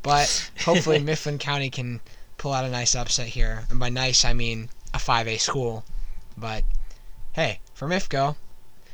But 0.04 0.52
hopefully 0.66 1.00
Mifflin 1.04 1.40
County 1.40 1.72
can 1.72 2.00
pull 2.38 2.54
out 2.54 2.64
a 2.64 2.70
nice 2.70 2.94
upset 2.94 3.30
here. 3.30 3.66
And 3.72 3.80
by 3.80 3.90
nice 3.90 4.24
I 4.24 4.34
mean 4.34 4.70
a 4.94 5.00
5A 5.00 5.40
school. 5.40 5.84
But 6.38 6.64
hey, 7.38 7.60
for 7.76 7.88
MIFCO, 7.88 8.36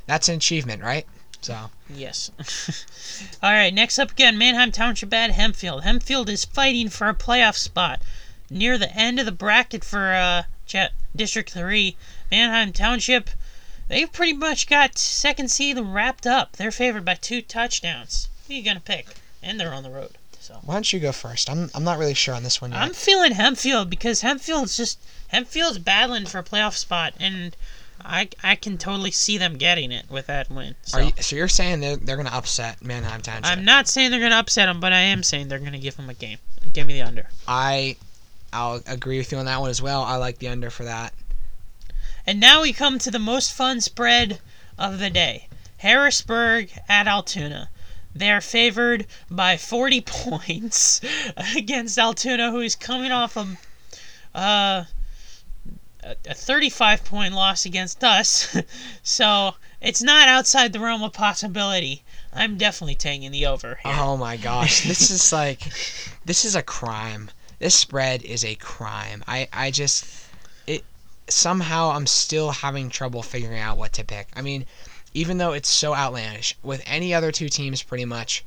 that's 0.06 0.28
an 0.28 0.36
achievement, 0.36 0.84
right? 0.84 1.08
So 1.40 1.72
Yes. 1.90 2.30
All 3.42 3.52
right, 3.52 3.74
next 3.74 3.98
up 4.00 4.12
again, 4.12 4.38
Manheim 4.38 4.72
Township 4.72 5.14
at 5.14 5.32
Hempfield. 5.32 5.84
Hempfield 5.84 6.28
is 6.28 6.44
fighting 6.44 6.90
for 6.90 7.08
a 7.08 7.16
playoff 7.16 7.56
spot 7.56 8.02
near 8.50 8.78
the 8.78 8.94
end 8.94 9.18
of 9.18 9.26
the 9.26 9.32
bracket 9.32 9.86
for 9.86 10.14
uh, 10.14 10.44
District 11.16 11.50
3. 11.50 11.96
Manheim 12.32 12.74
Township, 12.74 13.30
they've 13.88 14.12
pretty 14.12 14.34
much 14.34 14.68
got 14.68 14.98
second 14.98 15.50
seed 15.50 15.80
wrapped 15.80 16.28
up. 16.28 16.58
They're 16.58 16.70
favored 16.70 17.06
by 17.06 17.16
two 17.16 17.42
touchdowns. 17.42 18.28
Who 18.48 18.56
you 18.56 18.64
going 18.64 18.76
to 18.78 18.84
pick? 18.84 19.08
And 19.42 19.58
they're 19.58 19.74
on 19.74 19.84
the 19.84 19.90
road. 19.90 20.18
So 20.40 20.60
why 20.64 20.74
don't 20.74 20.92
you 20.92 21.00
go 21.00 21.14
first? 21.14 21.50
I'm 21.50 21.72
I'm 21.74 21.86
not 21.86 21.98
really 21.98 22.14
sure 22.14 22.36
on 22.36 22.44
this 22.44 22.60
one 22.62 22.72
yet. 22.72 22.82
I'm 22.82 22.94
feeling 22.94 23.32
Hempfield 23.32 23.90
because 23.90 24.22
Hempfield's 24.22 24.76
just 24.76 25.00
Hempfield's 25.32 25.78
battling 25.78 26.26
for 26.26 26.40
a 26.40 26.44
playoff 26.44 26.74
spot 26.74 27.14
and 27.18 27.56
I, 28.06 28.30
I 28.44 28.56
can 28.56 28.78
totally 28.78 29.12
see 29.12 29.38
them 29.38 29.58
getting 29.58 29.92
it 29.92 30.10
with 30.10 30.28
that 30.28 30.50
win. 30.50 30.76
So. 30.84 30.98
Are 30.98 31.04
you, 31.04 31.12
so 31.20 31.36
you're 31.36 31.48
saying 31.48 31.80
they're, 31.80 31.96
they're 31.96 32.16
going 32.16 32.28
to 32.28 32.36
upset 32.36 32.84
Manheim 32.84 33.22
Township? 33.22 33.46
I'm 33.46 33.64
not 33.64 33.88
saying 33.88 34.12
they're 34.12 34.20
gonna 34.20 34.36
upset 34.36 34.68
them, 34.68 34.80
but 34.80 34.94
I 34.94 35.00
am 35.00 35.24
saying 35.24 35.48
they're 35.48 35.60
gonna 35.60 35.80
give 35.80 35.96
them 35.96 36.10
a 36.10 36.14
game. 36.14 36.38
Give 36.74 36.88
me 36.88 36.94
the 36.94 37.02
under. 37.02 37.30
I 37.48 37.98
I'll 38.52 38.82
agree 38.86 39.18
with 39.18 39.32
you 39.32 39.38
on 39.38 39.46
that 39.46 39.62
one 39.62 39.70
as 39.70 39.82
well. 39.82 40.04
I 40.04 40.18
like 40.18 40.40
the 40.40 40.48
under 40.48 40.70
for 40.70 40.84
that. 40.84 41.14
And 42.26 42.40
now 42.40 42.62
we 42.62 42.74
come 42.74 43.00
to 43.00 43.12
the 43.12 43.20
most 43.20 43.52
fun 43.52 43.82
spread 43.82 44.40
of 44.78 45.00
the 45.00 45.10
day: 45.10 45.48
Harrisburg 45.78 46.72
at 46.90 47.08
Altoona. 47.08 47.70
They 48.16 48.30
are 48.32 48.42
favored 48.42 49.08
by 49.30 49.58
40 49.58 50.02
points 50.06 51.02
against 51.56 51.98
Altoona, 51.98 52.52
who 52.52 52.60
is 52.60 52.76
coming 52.76 53.12
off 53.12 53.36
a 53.36 53.58
uh, 54.36 54.86
a 56.04 56.16
a 56.30 56.34
35 56.34 57.06
point 57.06 57.34
loss 57.34 57.66
against 57.66 58.04
us. 58.04 58.56
so 59.04 59.56
it's 59.82 60.02
not 60.02 60.28
outside 60.28 60.74
the 60.74 60.80
realm 60.80 61.04
of 61.04 61.14
possibility. 61.14 62.04
I'm 62.34 62.58
definitely 62.58 62.96
taking 62.96 63.32
the 63.32 63.46
over 63.46 63.80
here. 63.84 63.94
Oh 63.96 64.18
my 64.18 64.38
gosh, 64.38 64.84
this 64.84 65.12
is 65.18 65.32
like 65.32 65.62
this 66.26 66.46
is 66.46 66.56
a 66.56 66.64
crime. 66.64 67.32
This 67.60 67.76
spread 67.76 68.24
is 68.24 68.44
a 68.44 68.56
crime. 68.56 69.24
I 69.28 69.48
I 69.54 69.72
just 69.72 70.06
it 70.68 70.84
somehow 71.28 71.92
I'm 71.92 72.08
still 72.08 72.52
having 72.52 72.90
trouble 72.90 73.24
figuring 73.24 73.60
out 73.60 73.78
what 73.78 73.94
to 73.94 74.04
pick. 74.04 74.28
I 74.36 74.42
mean, 74.42 74.66
even 75.14 75.38
though 75.38 75.54
it's 75.54 75.70
so 75.70 75.96
outlandish, 75.96 76.58
with 76.64 76.82
any 76.86 77.14
other 77.14 77.32
two 77.32 77.50
teams 77.50 77.84
pretty 77.84 78.06
much 78.06 78.44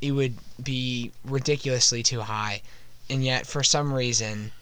it 0.00 0.12
would 0.12 0.36
be 0.62 1.10
ridiculously 1.24 2.02
too 2.02 2.20
high. 2.20 2.62
And 3.10 3.24
yet 3.24 3.46
for 3.46 3.62
some 3.64 3.92
reason 3.92 4.52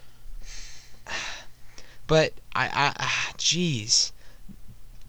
but 2.07 2.33
I 2.55 2.67
I 2.67 2.93
ah, 2.99 3.33
jeez. 3.39 4.13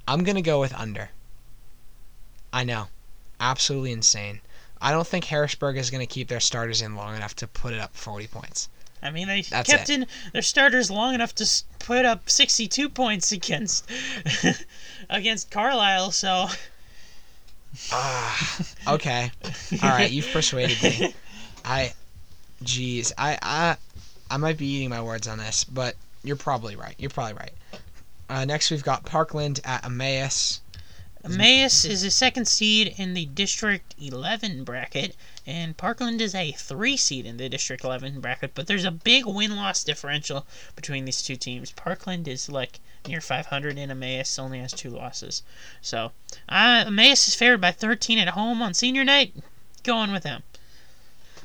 I'm 0.08 0.24
going 0.24 0.36
to 0.36 0.42
go 0.42 0.60
with 0.60 0.74
under. 0.74 1.10
I 2.54 2.64
know. 2.64 2.88
Absolutely 3.40 3.92
insane. 3.92 4.40
I 4.82 4.92
don't 4.92 5.06
think 5.08 5.26
Harrisburg 5.26 5.78
is 5.78 5.90
going 5.90 6.06
to 6.06 6.12
keep 6.12 6.28
their 6.30 6.40
starters 6.40 6.82
in 6.82 6.96
long 6.96 7.16
enough 7.16 7.36
to 7.38 7.48
put 7.48 7.74
it 7.74 7.80
up 7.80 7.96
40 7.96 8.28
points. 8.28 8.70
I 9.02 9.12
mean, 9.12 9.28
they 9.28 9.42
That's 9.42 9.70
kept 9.70 9.90
it. 9.90 9.94
in 9.94 10.08
their 10.34 10.42
starters 10.42 10.90
long 10.90 11.14
enough 11.14 11.36
to 11.36 11.64
put 11.80 12.06
up 12.06 12.30
62 12.30 12.90
points 13.02 13.32
against 13.32 13.90
against 15.10 15.52
Carlisle. 15.52 16.12
So 16.12 16.48
Ah, 17.92 18.58
okay. 18.88 19.32
All 19.84 19.90
right, 19.90 20.10
you've 20.10 20.30
persuaded 20.32 20.82
me. 20.82 21.14
I, 21.66 21.94
jeez, 22.64 23.12
I, 23.18 23.38
I, 23.42 23.78
I 24.32 24.38
might 24.38 24.58
be 24.58 24.66
eating 24.68 24.90
my 24.90 25.02
words 25.02 25.28
on 25.28 25.38
this, 25.38 25.64
but 25.64 25.96
you're 26.28 26.36
probably 26.36 26.76
right. 26.76 26.96
You're 26.98 27.10
probably 27.10 27.34
right. 27.34 27.54
Uh, 28.30 28.44
next, 28.44 28.70
we've 28.70 28.84
got 28.84 29.06
Parkland 29.06 29.62
at 29.64 29.86
Emmaus. 29.86 30.60
Emmaus 31.24 31.86
is 31.86 32.04
a 32.04 32.12
second 32.12 32.48
seed 32.48 32.94
in 32.98 33.14
the 33.14 33.26
District 33.26 33.96
11 34.00 34.64
bracket, 34.66 35.16
and 35.46 35.76
Parkland 35.76 36.22
is 36.22 36.36
a 36.36 36.52
three 36.52 36.98
seed 36.98 37.26
in 37.26 37.38
the 37.38 37.50
District 37.50 37.84
11 37.84 38.20
bracket. 38.20 38.52
But 38.54 38.68
there's 38.68 38.84
a 38.84 38.92
big 38.92 39.26
win 39.26 39.56
loss 39.56 39.84
differential 39.84 40.46
between 40.76 41.06
these 41.06 41.22
two 41.22 41.38
teams. 41.38 41.72
Parkland 41.72 42.28
is 42.28 42.50
like 42.50 42.80
near 43.08 43.22
500, 43.22 43.78
and 43.78 43.92
Emmaus 43.92 44.38
only 44.38 44.60
has 44.60 44.74
two 44.74 44.90
losses. 44.90 45.44
So 45.82 46.12
uh, 46.50 46.84
Emmaus 46.88 47.28
is 47.28 47.36
favored 47.36 47.62
by 47.62 47.72
13 47.72 48.20
at 48.20 48.30
home 48.30 48.62
on 48.62 48.74
senior 48.74 49.04
night. 49.06 49.34
Going 49.84 50.12
with 50.12 50.24
them. 50.24 50.44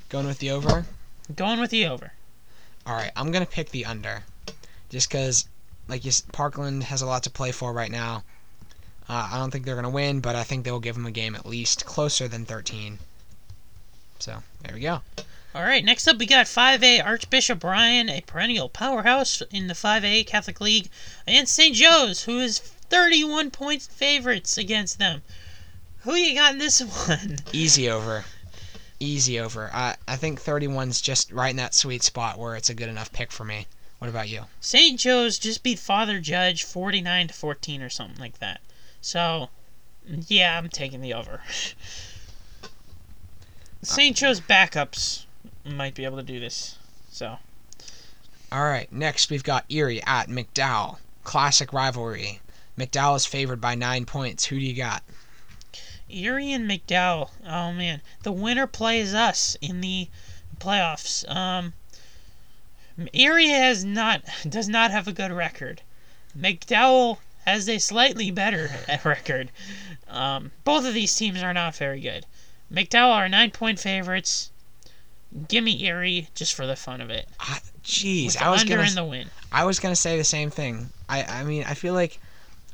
Going 0.08 0.26
with 0.26 0.40
the 0.40 0.50
over. 0.50 0.86
Going 1.34 1.60
with 1.60 1.70
the 1.70 1.86
over. 1.86 2.12
All 2.84 2.94
right, 2.94 3.12
I'm 3.14 3.30
gonna 3.30 3.46
pick 3.46 3.70
the 3.70 3.84
under, 3.84 4.24
just 4.92 5.08
because, 5.08 5.48
like 5.88 6.04
you, 6.04 6.12
Parkland 6.32 6.84
has 6.84 7.00
a 7.00 7.06
lot 7.06 7.22
to 7.22 7.30
play 7.30 7.50
for 7.50 7.72
right 7.72 7.90
now. 7.90 8.22
Uh, 9.08 9.30
I 9.32 9.38
don't 9.38 9.50
think 9.50 9.64
they're 9.64 9.74
gonna 9.74 9.90
win, 9.90 10.20
but 10.20 10.36
I 10.36 10.44
think 10.44 10.64
they'll 10.64 10.80
give 10.80 10.94
them 10.94 11.06
a 11.06 11.10
game 11.10 11.34
at 11.34 11.46
least 11.46 11.86
closer 11.86 12.28
than 12.28 12.44
13. 12.44 12.98
So 14.18 14.42
there 14.62 14.74
we 14.74 14.80
go. 14.80 15.00
All 15.54 15.62
right, 15.62 15.84
next 15.84 16.06
up 16.06 16.18
we 16.18 16.26
got 16.26 16.46
5A 16.46 17.04
Archbishop 17.04 17.64
Ryan, 17.64 18.08
a 18.08 18.20
perennial 18.20 18.68
powerhouse 18.68 19.42
in 19.50 19.66
the 19.66 19.74
5A 19.74 20.26
Catholic 20.26 20.60
League, 20.60 20.88
and 21.26 21.48
St. 21.48 21.74
Joe's, 21.74 22.24
who 22.24 22.38
is 22.38 22.58
31 22.58 23.50
points 23.50 23.86
favorites 23.86 24.58
against 24.58 24.98
them. 24.98 25.22
Who 26.00 26.14
you 26.14 26.34
got 26.34 26.52
in 26.52 26.58
this 26.58 26.80
one? 27.06 27.38
Easy 27.52 27.88
over. 27.88 28.26
Easy 29.00 29.40
over. 29.40 29.70
I 29.72 29.96
I 30.06 30.16
think 30.16 30.42
31's 30.42 31.00
just 31.00 31.32
right 31.32 31.50
in 31.50 31.56
that 31.56 31.74
sweet 31.74 32.02
spot 32.02 32.38
where 32.38 32.56
it's 32.56 32.68
a 32.68 32.74
good 32.74 32.88
enough 32.90 33.10
pick 33.10 33.32
for 33.32 33.44
me. 33.44 33.66
What 34.02 34.08
about 34.08 34.28
you? 34.28 34.46
St. 34.58 34.98
Joe's 34.98 35.38
just 35.38 35.62
beat 35.62 35.78
Father 35.78 36.18
Judge 36.18 36.64
49 36.64 37.28
to 37.28 37.34
14 37.34 37.82
or 37.82 37.88
something 37.88 38.18
like 38.18 38.40
that. 38.40 38.60
So, 39.00 39.48
yeah, 40.26 40.58
I'm 40.58 40.68
taking 40.68 41.00
the 41.00 41.14
over. 41.14 41.40
St. 43.82 44.16
Joe's 44.16 44.40
backups 44.40 45.26
might 45.64 45.94
be 45.94 46.04
able 46.04 46.16
to 46.16 46.24
do 46.24 46.40
this. 46.40 46.78
So, 47.12 47.38
All 48.50 48.64
right. 48.64 48.90
Next 48.90 49.30
we've 49.30 49.44
got 49.44 49.66
Erie 49.68 50.02
at 50.02 50.26
McDowell. 50.26 50.98
Classic 51.22 51.72
rivalry. 51.72 52.40
McDowell 52.76 53.14
is 53.14 53.24
favored 53.24 53.60
by 53.60 53.76
nine 53.76 54.04
points. 54.04 54.46
Who 54.46 54.58
do 54.58 54.66
you 54.66 54.74
got? 54.74 55.04
Erie 56.10 56.50
and 56.50 56.68
McDowell. 56.68 57.30
Oh 57.46 57.72
man, 57.72 58.02
the 58.24 58.32
winner 58.32 58.66
plays 58.66 59.14
us 59.14 59.56
in 59.60 59.80
the 59.80 60.08
playoffs. 60.58 61.24
Um, 61.32 61.74
Erie 63.12 63.48
has 63.48 63.84
not 63.84 64.22
does 64.48 64.68
not 64.68 64.90
have 64.90 65.08
a 65.08 65.12
good 65.12 65.32
record. 65.32 65.82
McDowell 66.38 67.18
has 67.46 67.68
a 67.68 67.78
slightly 67.78 68.30
better 68.30 68.70
record. 69.04 69.50
Um, 70.08 70.50
both 70.64 70.84
of 70.86 70.94
these 70.94 71.14
teams 71.14 71.42
are 71.42 71.54
not 71.54 71.74
very 71.76 72.00
good. 72.00 72.26
McDowell 72.72 73.14
are 73.14 73.28
nine 73.28 73.50
point 73.50 73.78
favorites. 73.78 74.50
Give 75.48 75.64
me 75.64 75.82
Erie 75.84 76.28
just 76.34 76.54
for 76.54 76.66
the 76.66 76.76
fun 76.76 77.00
of 77.00 77.08
it. 77.08 77.28
Ah, 77.40 77.60
Jeez, 77.82 78.36
I 78.36 78.50
was 78.50 78.60
under 78.62 78.76
gonna 78.76 78.88
in 78.88 78.94
the 78.94 79.04
win. 79.04 79.30
I 79.50 79.64
was 79.64 79.80
gonna 79.80 79.96
say 79.96 80.16
the 80.16 80.24
same 80.24 80.50
thing. 80.50 80.90
I 81.08 81.22
I 81.24 81.44
mean 81.44 81.64
I 81.66 81.74
feel 81.74 81.94
like 81.94 82.18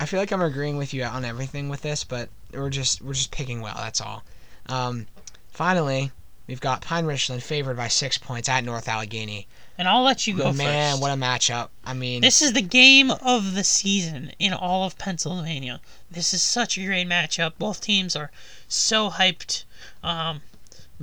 I 0.00 0.06
feel 0.06 0.20
like 0.20 0.32
I'm 0.32 0.42
agreeing 0.42 0.76
with 0.76 0.92
you 0.94 1.04
on 1.04 1.24
everything 1.24 1.68
with 1.68 1.82
this, 1.82 2.04
but 2.04 2.28
we're 2.52 2.70
just 2.70 3.02
we're 3.02 3.14
just 3.14 3.30
picking 3.30 3.60
well. 3.60 3.76
That's 3.76 4.00
all. 4.00 4.24
Um, 4.66 5.06
finally, 5.50 6.12
we've 6.46 6.60
got 6.60 6.82
Pine 6.82 7.06
Richland 7.06 7.42
favored 7.42 7.76
by 7.76 7.88
six 7.88 8.18
points 8.18 8.48
at 8.48 8.64
North 8.64 8.88
Allegheny. 8.88 9.46
And 9.78 9.86
I'll 9.86 10.02
let 10.02 10.26
you 10.26 10.36
go 10.36 10.52
Man, 10.52 10.92
first. 10.94 11.02
what 11.02 11.12
a 11.12 11.14
matchup! 11.14 11.68
I 11.84 11.94
mean, 11.94 12.20
This 12.20 12.42
is 12.42 12.52
the 12.52 12.62
game 12.62 13.12
of 13.12 13.54
the 13.54 13.62
season 13.62 14.32
in 14.40 14.52
all 14.52 14.82
of 14.84 14.98
Pennsylvania. 14.98 15.80
This 16.10 16.34
is 16.34 16.42
such 16.42 16.76
a 16.76 16.84
great 16.84 17.06
matchup. 17.06 17.52
Both 17.58 17.80
teams 17.80 18.16
are 18.16 18.32
so 18.66 19.08
hyped. 19.10 19.62
Um, 20.02 20.42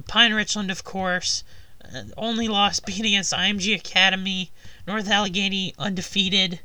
Pine 0.07 0.33
Richland, 0.33 0.69
of 0.71 0.83
course, 0.83 1.45
uh, 1.83 2.03
only 2.17 2.49
loss 2.49 2.81
being 2.81 3.05
against 3.05 3.31
IMG 3.31 3.73
Academy. 3.73 4.51
North 4.85 5.07
Allegheny 5.09 5.73
undefeated. 5.79 6.59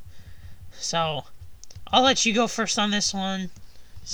So, 0.77 1.27
I'll 1.93 2.03
let 2.03 2.27
you 2.27 2.33
go 2.35 2.49
first 2.49 2.77
on 2.77 2.91
this 2.91 3.15
one. 3.15 3.51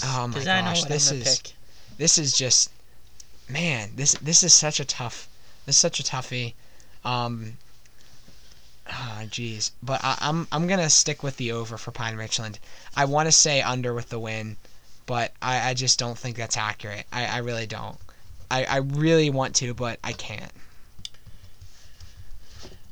Oh 0.04 0.26
my 0.26 0.34
'cause 0.34 0.46
I 0.46 0.60
know 0.60 0.66
gosh, 0.72 0.80
what 0.80 0.88
this 0.90 1.10
is- 1.10 1.38
pick. 1.38 1.52
this 1.96 2.18
is 2.18 2.36
just 2.36 2.68
man 3.48 3.92
this 3.94 4.14
this 4.20 4.42
is 4.42 4.52
such 4.52 4.80
a 4.80 4.84
tough 4.84 5.28
this 5.64 5.76
is 5.76 5.80
such 5.80 6.00
a 6.00 6.02
toughie 6.02 6.52
um 7.04 7.56
ah 8.90 9.22
jeez. 9.24 9.70
But 9.82 10.00
I, 10.04 10.16
i'm 10.20 10.46
i'm 10.52 10.66
gonna 10.66 10.90
stick 10.90 11.22
with 11.22 11.36
the 11.36 11.52
over 11.52 11.76
for 11.76 11.90
pine 11.90 12.16
richland. 12.16 12.58
I 12.96 13.04
want 13.04 13.26
to 13.26 13.32
say 13.32 13.62
under 13.62 13.92
with 13.94 14.08
the 14.08 14.18
win 14.18 14.56
but 15.06 15.32
i 15.40 15.70
i 15.70 15.74
just 15.74 15.98
don't 15.98 16.18
think 16.18 16.36
that's 16.36 16.56
accurate. 16.56 17.06
I 17.12 17.26
i 17.26 17.38
really 17.38 17.66
don't. 17.66 17.98
I 18.50 18.64
i 18.64 18.76
really 18.76 19.30
want 19.30 19.54
to 19.56 19.74
but 19.74 19.98
i 20.04 20.12
can't. 20.12 20.52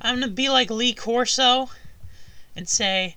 I'm 0.00 0.20
gonna 0.20 0.28
be 0.28 0.50
like 0.50 0.70
Lee 0.70 0.92
Corso 0.92 1.70
and 2.54 2.68
say, 2.68 3.16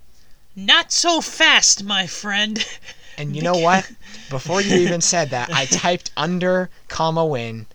"Not 0.56 0.90
so 0.90 1.20
fast, 1.20 1.84
my 1.84 2.06
friend." 2.06 2.64
and 3.18 3.36
you 3.36 3.42
know 3.42 3.58
what? 3.58 3.90
Before 4.30 4.60
you 4.62 4.76
even 4.76 5.00
said 5.00 5.30
that 5.30 5.50
i 5.52 5.64
typed 5.66 6.10
under 6.16 6.70
comma 6.88 7.24
win 7.24 7.66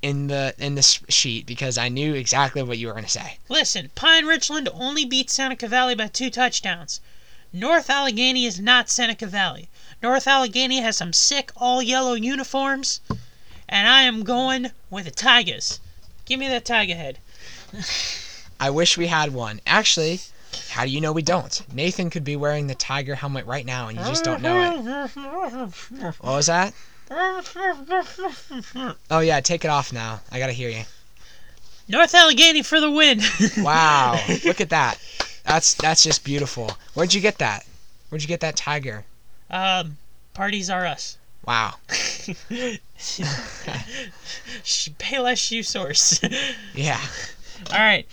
in 0.00 0.28
the 0.28 0.54
in 0.58 0.74
the 0.74 0.82
sheet 0.82 1.44
because 1.44 1.76
i 1.76 1.88
knew 1.88 2.14
exactly 2.14 2.62
what 2.62 2.78
you 2.78 2.86
were 2.86 2.92
going 2.94 3.04
to 3.04 3.10
say 3.10 3.38
Listen, 3.48 3.90
Pine 3.94 4.26
Richland 4.26 4.68
only 4.72 5.04
beat 5.04 5.30
Seneca 5.30 5.68
Valley 5.68 5.94
by 5.94 6.08
two 6.08 6.30
touchdowns. 6.30 7.00
North 7.52 7.88
Allegheny 7.88 8.44
is 8.44 8.60
not 8.60 8.90
Seneca 8.90 9.26
Valley. 9.26 9.68
North 10.02 10.26
Allegheny 10.26 10.80
has 10.80 10.96
some 10.96 11.12
sick 11.12 11.50
all 11.56 11.80
yellow 11.80 12.14
uniforms, 12.14 13.00
and 13.68 13.88
I 13.88 14.02
am 14.02 14.24
going 14.24 14.72
with 14.90 15.04
the 15.04 15.10
Tigers. 15.10 15.80
Give 16.26 16.40
me 16.40 16.48
that 16.48 16.64
tiger 16.64 16.94
head. 16.94 17.18
I 18.60 18.70
wish 18.70 18.98
we 18.98 19.06
had 19.06 19.32
one. 19.32 19.60
Actually, 19.66 20.20
how 20.70 20.84
do 20.84 20.90
you 20.90 21.00
know 21.00 21.12
we 21.12 21.22
don't? 21.22 21.62
Nathan 21.72 22.10
could 22.10 22.24
be 22.24 22.36
wearing 22.36 22.66
the 22.66 22.74
tiger 22.74 23.14
helmet 23.14 23.46
right 23.46 23.64
now 23.64 23.88
and 23.88 23.98
you 23.98 24.04
just 24.04 24.24
don't 24.24 24.42
know 24.42 24.60
it. 24.60 25.10
What 26.20 26.22
was 26.22 26.46
that? 26.46 26.74
Oh 29.10 29.20
yeah, 29.20 29.40
take 29.40 29.64
it 29.64 29.68
off 29.68 29.92
now. 29.92 30.20
I 30.30 30.38
gotta 30.38 30.52
hear 30.52 30.68
you. 30.68 30.82
North 31.88 32.14
Allegheny 32.14 32.62
for 32.62 32.80
the 32.80 32.90
win. 32.90 33.20
Wow, 33.58 34.20
look 34.44 34.60
at 34.60 34.70
that. 34.70 34.98
That's 35.44 35.74
that's 35.74 36.02
just 36.02 36.24
beautiful. 36.24 36.72
Where'd 36.94 37.14
you 37.14 37.20
get 37.20 37.38
that? 37.38 37.64
Where'd 38.08 38.22
you 38.22 38.28
get 38.28 38.40
that 38.40 38.56
tiger? 38.56 39.04
um, 39.50 39.96
parties 40.34 40.68
are 40.70 40.84
us. 40.86 41.16
Wow. 41.46 41.74
Sh- 44.64 44.88
Payless 44.98 45.38
shoe 45.38 45.62
source. 45.62 46.20
Yeah. 46.74 47.00
All 47.70 47.78
right. 47.78 48.06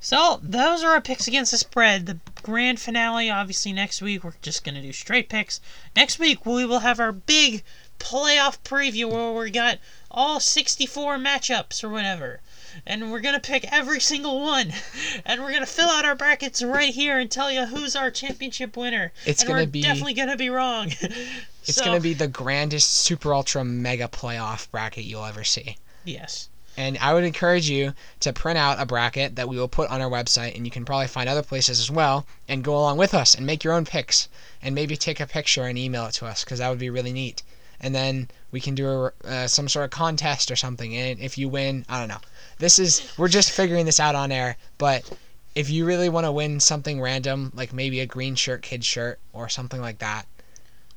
So 0.00 0.40
those 0.42 0.82
are 0.82 0.92
our 0.92 1.00
picks 1.00 1.28
against 1.28 1.50
the 1.52 1.58
spread. 1.58 2.06
The 2.06 2.18
grand 2.42 2.80
finale, 2.80 3.30
obviously, 3.30 3.72
next 3.72 4.00
week. 4.00 4.24
We're 4.24 4.32
just 4.42 4.64
gonna 4.64 4.80
do 4.82 4.92
straight 4.92 5.28
picks. 5.28 5.60
Next 5.94 6.18
week 6.18 6.46
we 6.46 6.64
will 6.64 6.78
have 6.80 6.98
our 6.98 7.12
big 7.12 7.62
playoff 7.98 8.58
preview 8.62 9.10
where 9.10 9.32
we 9.32 9.50
got 9.50 9.78
all 10.10 10.40
64 10.40 11.16
matchups 11.18 11.84
or 11.84 11.88
whatever, 11.88 12.40
and 12.86 13.12
we're 13.12 13.20
gonna 13.20 13.40
pick 13.40 13.70
every 13.70 14.00
single 14.00 14.40
one, 14.40 14.72
and 15.24 15.42
we're 15.42 15.52
gonna 15.52 15.66
fill 15.66 15.88
out 15.88 16.04
our 16.04 16.14
brackets 16.14 16.62
right 16.62 16.94
here 16.94 17.18
and 17.18 17.30
tell 17.30 17.50
you 17.50 17.66
who's 17.66 17.94
our 17.94 18.10
championship 18.10 18.76
winner. 18.76 19.12
It's 19.26 19.44
gonna 19.44 19.66
be 19.66 19.82
definitely 19.82 20.14
gonna 20.14 20.36
be 20.36 20.48
wrong. 20.50 20.92
it's 21.64 21.80
gonna 21.80 22.00
be 22.00 22.14
the 22.14 22.28
grandest 22.28 22.90
super 22.92 23.34
ultra 23.34 23.64
mega 23.64 24.08
playoff 24.08 24.70
bracket 24.70 25.04
you'll 25.04 25.24
ever 25.24 25.44
see. 25.44 25.76
yes. 26.04 26.48
And 26.76 26.96
I 26.98 27.12
would 27.12 27.24
encourage 27.24 27.68
you 27.68 27.92
to 28.20 28.32
print 28.32 28.56
out 28.56 28.80
a 28.80 28.86
bracket 28.86 29.34
that 29.34 29.48
we 29.48 29.58
will 29.58 29.66
put 29.66 29.90
on 29.90 30.00
our 30.00 30.08
website, 30.08 30.54
and 30.54 30.64
you 30.64 30.70
can 30.70 30.84
probably 30.84 31.08
find 31.08 31.28
other 31.28 31.42
places 31.42 31.80
as 31.80 31.90
well, 31.90 32.24
and 32.46 32.62
go 32.62 32.76
along 32.76 32.98
with 32.98 33.14
us 33.14 33.34
and 33.34 33.44
make 33.44 33.64
your 33.64 33.72
own 33.72 33.84
picks, 33.84 34.28
and 34.62 34.76
maybe 34.76 34.96
take 34.96 35.18
a 35.18 35.26
picture 35.26 35.64
and 35.64 35.76
email 35.76 36.06
it 36.06 36.12
to 36.12 36.26
us 36.26 36.44
because 36.44 36.60
that 36.60 36.68
would 36.68 36.78
be 36.78 36.88
really 36.88 37.12
neat. 37.12 37.42
And 37.80 37.94
then 37.94 38.28
we 38.50 38.60
can 38.60 38.74
do 38.74 38.88
a, 38.88 39.12
uh, 39.24 39.46
some 39.46 39.68
sort 39.68 39.84
of 39.84 39.90
contest 39.90 40.50
or 40.50 40.56
something, 40.56 40.96
and 40.96 41.20
if 41.20 41.38
you 41.38 41.48
win, 41.48 41.84
I 41.88 41.98
don't 41.98 42.08
know. 42.08 42.20
This 42.58 42.78
is 42.78 43.12
we're 43.16 43.28
just 43.28 43.50
figuring 43.52 43.86
this 43.86 44.00
out 44.00 44.14
on 44.14 44.32
air, 44.32 44.56
but 44.78 45.08
if 45.54 45.70
you 45.70 45.84
really 45.84 46.08
want 46.08 46.24
to 46.24 46.32
win 46.32 46.60
something 46.60 47.00
random, 47.00 47.52
like 47.54 47.72
maybe 47.72 48.00
a 48.00 48.06
green 48.06 48.34
shirt 48.34 48.62
kid 48.62 48.84
shirt 48.84 49.18
or 49.32 49.48
something 49.48 49.80
like 49.80 49.98
that, 49.98 50.26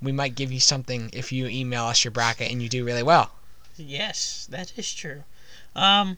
we 0.01 0.11
might 0.11 0.35
give 0.35 0.51
you 0.51 0.59
something 0.59 1.09
if 1.13 1.31
you 1.31 1.47
email 1.47 1.85
us 1.85 2.03
your 2.03 2.11
bracket 2.11 2.51
and 2.51 2.61
you 2.61 2.69
do 2.69 2.83
really 2.83 3.03
well. 3.03 3.31
Yes, 3.77 4.47
that 4.49 4.73
is 4.77 4.93
true. 4.93 5.23
Um, 5.75 6.17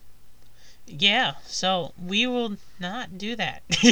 yeah. 0.88 1.34
So 1.46 1.94
we 2.02 2.28
will 2.28 2.58
not 2.80 3.18
do 3.18 3.36
that. 3.36 3.64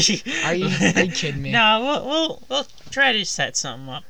Are 0.45 0.53
you 0.55 0.69
are 0.95 1.03
you 1.03 1.11
kidding 1.11 1.41
me? 1.41 1.51
no, 1.53 1.81
we'll, 1.81 2.05
we'll 2.05 2.43
we'll 2.49 2.67
try 2.89 3.11
to 3.13 3.25
set 3.25 3.55
something 3.55 3.89
up. 3.89 4.03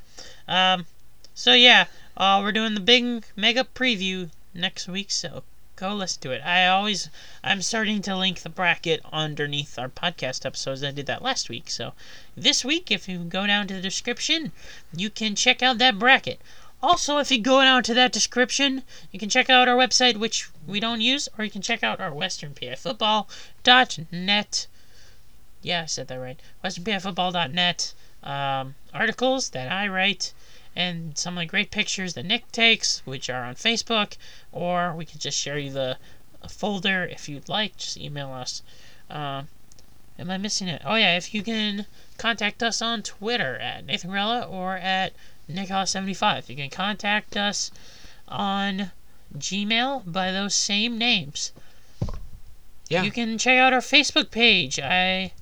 Um, 0.47 0.85
so 1.33 1.53
yeah, 1.53 1.85
uh, 2.17 2.39
we're 2.43 2.51
doing 2.51 2.73
the 2.73 2.79
big 2.79 3.25
mega 3.35 3.63
preview 3.63 4.29
next 4.53 4.87
week. 4.87 5.11
So 5.11 5.43
go 5.75 5.95
listen 5.95 6.21
to 6.21 6.31
it. 6.31 6.41
I 6.45 6.67
always 6.67 7.09
I'm 7.43 7.61
starting 7.61 8.01
to 8.03 8.15
link 8.15 8.41
the 8.41 8.49
bracket 8.49 9.01
underneath 9.11 9.79
our 9.79 9.89
podcast 9.89 10.45
episodes. 10.45 10.83
I 10.83 10.91
did 10.91 11.07
that 11.07 11.23
last 11.23 11.49
week. 11.49 11.69
So 11.69 11.93
this 12.35 12.63
week, 12.63 12.91
if 12.91 13.09
you 13.09 13.19
go 13.19 13.47
down 13.47 13.67
to 13.67 13.73
the 13.73 13.81
description, 13.81 14.51
you 14.95 15.09
can 15.09 15.35
check 15.35 15.63
out 15.63 15.79
that 15.79 15.97
bracket. 15.97 16.39
Also, 16.83 17.19
if 17.19 17.31
you 17.31 17.39
go 17.39 17.61
down 17.61 17.83
to 17.83 17.93
that 17.93 18.11
description, 18.11 18.81
you 19.11 19.19
can 19.19 19.29
check 19.29 19.47
out 19.49 19.67
our 19.67 19.77
website, 19.77 20.17
which 20.17 20.49
we 20.65 20.79
don't 20.79 21.01
use, 21.01 21.29
or 21.37 21.45
you 21.45 21.51
can 21.51 21.61
check 21.61 21.83
out 21.83 21.99
our 21.99 22.09
westernpafootball.net. 22.11 24.67
Yeah, 25.61 25.83
I 25.83 25.85
said 25.85 26.07
that 26.07 26.15
right. 26.15 26.39
westernpafootball.net 26.63 27.93
um, 28.23 28.73
articles 28.93 29.49
that 29.49 29.71
I 29.71 29.87
write, 29.87 30.33
and 30.75 31.17
some 31.17 31.37
of 31.37 31.41
the 31.41 31.45
great 31.47 31.71
pictures 31.71 32.13
that 32.13 32.25
Nick 32.25 32.51
takes, 32.51 33.01
which 33.05 33.29
are 33.29 33.43
on 33.43 33.55
Facebook, 33.55 34.17
or 34.51 34.93
we 34.95 35.05
can 35.05 35.19
just 35.19 35.37
share 35.37 35.57
you 35.57 35.71
the 35.71 35.97
folder 36.47 37.03
if 37.05 37.27
you'd 37.27 37.49
like. 37.49 37.77
Just 37.77 37.97
email 37.97 38.31
us. 38.31 38.61
Um, 39.09 39.47
am 40.17 40.29
I 40.29 40.37
missing 40.37 40.67
it? 40.67 40.81
Oh 40.85 40.95
yeah, 40.95 41.17
if 41.17 41.33
you 41.33 41.43
can 41.43 41.85
contact 42.17 42.61
us 42.61 42.81
on 42.81 43.01
Twitter 43.01 43.57
at 43.57 43.85
Nathan 43.85 44.11
Grella 44.11 44.49
or 44.49 44.77
at 44.77 45.13
Nickhouse75. 45.49 46.49
You 46.49 46.55
can 46.55 46.69
contact 46.69 47.35
us 47.35 47.71
on 48.27 48.91
Gmail 49.37 50.11
by 50.11 50.31
those 50.31 50.55
same 50.55 50.97
names. 50.97 51.51
Yeah. 52.89 53.03
You 53.03 53.11
can 53.11 53.37
check 53.37 53.57
out 53.57 53.73
our 53.73 53.79
Facebook 53.79 54.31
page. 54.31 54.79
I 54.79 55.33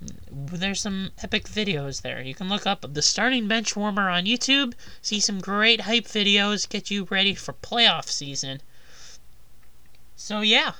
there's 0.00 0.80
some 0.80 1.10
epic 1.22 1.44
videos 1.44 2.02
there. 2.02 2.20
You 2.20 2.34
can 2.34 2.48
look 2.48 2.66
up 2.66 2.84
the 2.92 3.02
starting 3.02 3.48
bench 3.48 3.74
warmer 3.76 4.08
on 4.08 4.24
YouTube, 4.24 4.74
see 5.00 5.20
some 5.20 5.40
great 5.40 5.82
hype 5.82 6.04
videos, 6.06 6.68
get 6.68 6.90
you 6.90 7.04
ready 7.10 7.34
for 7.34 7.52
playoff 7.52 8.06
season. 8.08 8.60
So 10.16 10.40
yeah, 10.40 10.74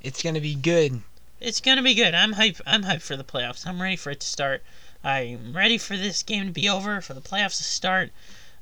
It's 0.00 0.22
gonna 0.22 0.40
be 0.40 0.54
good. 0.54 1.02
it's 1.40 1.60
gonna 1.60 1.82
be 1.82 1.94
good. 1.94 2.14
I'm 2.14 2.32
hype. 2.32 2.60
I'm 2.66 2.84
hyped 2.84 3.02
for 3.02 3.16
the 3.16 3.24
playoffs. 3.24 3.66
I'm 3.66 3.80
ready 3.82 3.96
for 3.96 4.10
it 4.10 4.20
to 4.20 4.26
start. 4.26 4.62
I'm 5.02 5.54
ready 5.54 5.76
for 5.78 5.96
this 5.96 6.22
game 6.22 6.46
to 6.46 6.52
be 6.52 6.68
over, 6.68 7.00
for 7.00 7.14
the 7.14 7.20
playoffs 7.20 7.58
to 7.58 7.64
start. 7.64 8.10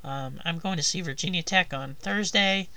Um, 0.03 0.40
I'm 0.44 0.59
going 0.59 0.76
to 0.76 0.82
see 0.82 1.00
Virginia 1.00 1.42
Tech 1.42 1.72
on 1.72 1.94
Thursday. 2.00 2.68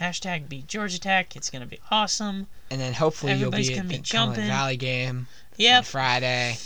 Hashtag 0.00 0.48
beat 0.48 0.66
Georgia 0.66 0.98
Tech. 1.00 1.36
It's 1.36 1.50
gonna 1.50 1.66
be 1.66 1.80
awesome. 1.90 2.46
And 2.70 2.80
then 2.80 2.94
hopefully 2.94 3.32
Everybody's 3.32 3.68
you'll 3.70 3.76
be 3.76 3.80
at 3.80 3.88
be 3.88 3.96
the 3.98 4.02
Cumberland. 4.02 4.48
Valley 4.48 4.76
game 4.76 5.26
on 5.60 5.82
Friday. 5.84 6.58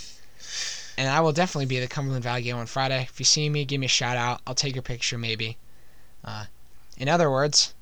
And 0.97 1.09
I 1.09 1.21
will 1.21 1.31
definitely 1.31 1.65
be 1.65 1.77
at 1.77 1.81
the 1.81 1.93
Cumberland 1.93 2.23
Valley 2.23 2.43
game 2.43 2.55
on 2.55 2.65
Friday. 2.67 3.01
If 3.03 3.19
you 3.19 3.25
see 3.25 3.49
me, 3.49 3.65
give 3.65 3.79
me 3.79 3.85
a 3.85 3.89
shout 3.89 4.17
out. 4.17 4.41
I'll 4.45 4.55
take 4.55 4.75
your 4.75 4.83
picture 4.83 5.17
maybe. 5.17 5.57
Uh, 6.23 6.45
in 6.97 7.09
other 7.09 7.29
words, 7.31 7.73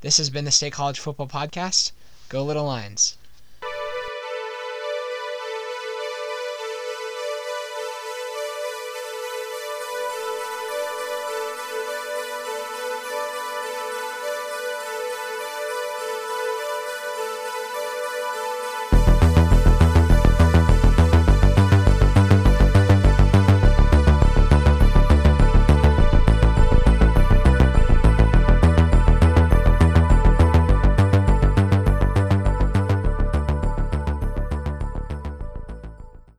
this 0.00 0.16
has 0.16 0.30
been 0.30 0.44
the 0.44 0.50
State 0.50 0.72
College 0.72 0.98
Football 0.98 1.28
Podcast. 1.28 1.92
Go 2.28 2.42
Little 2.44 2.64
Lions. 2.64 3.16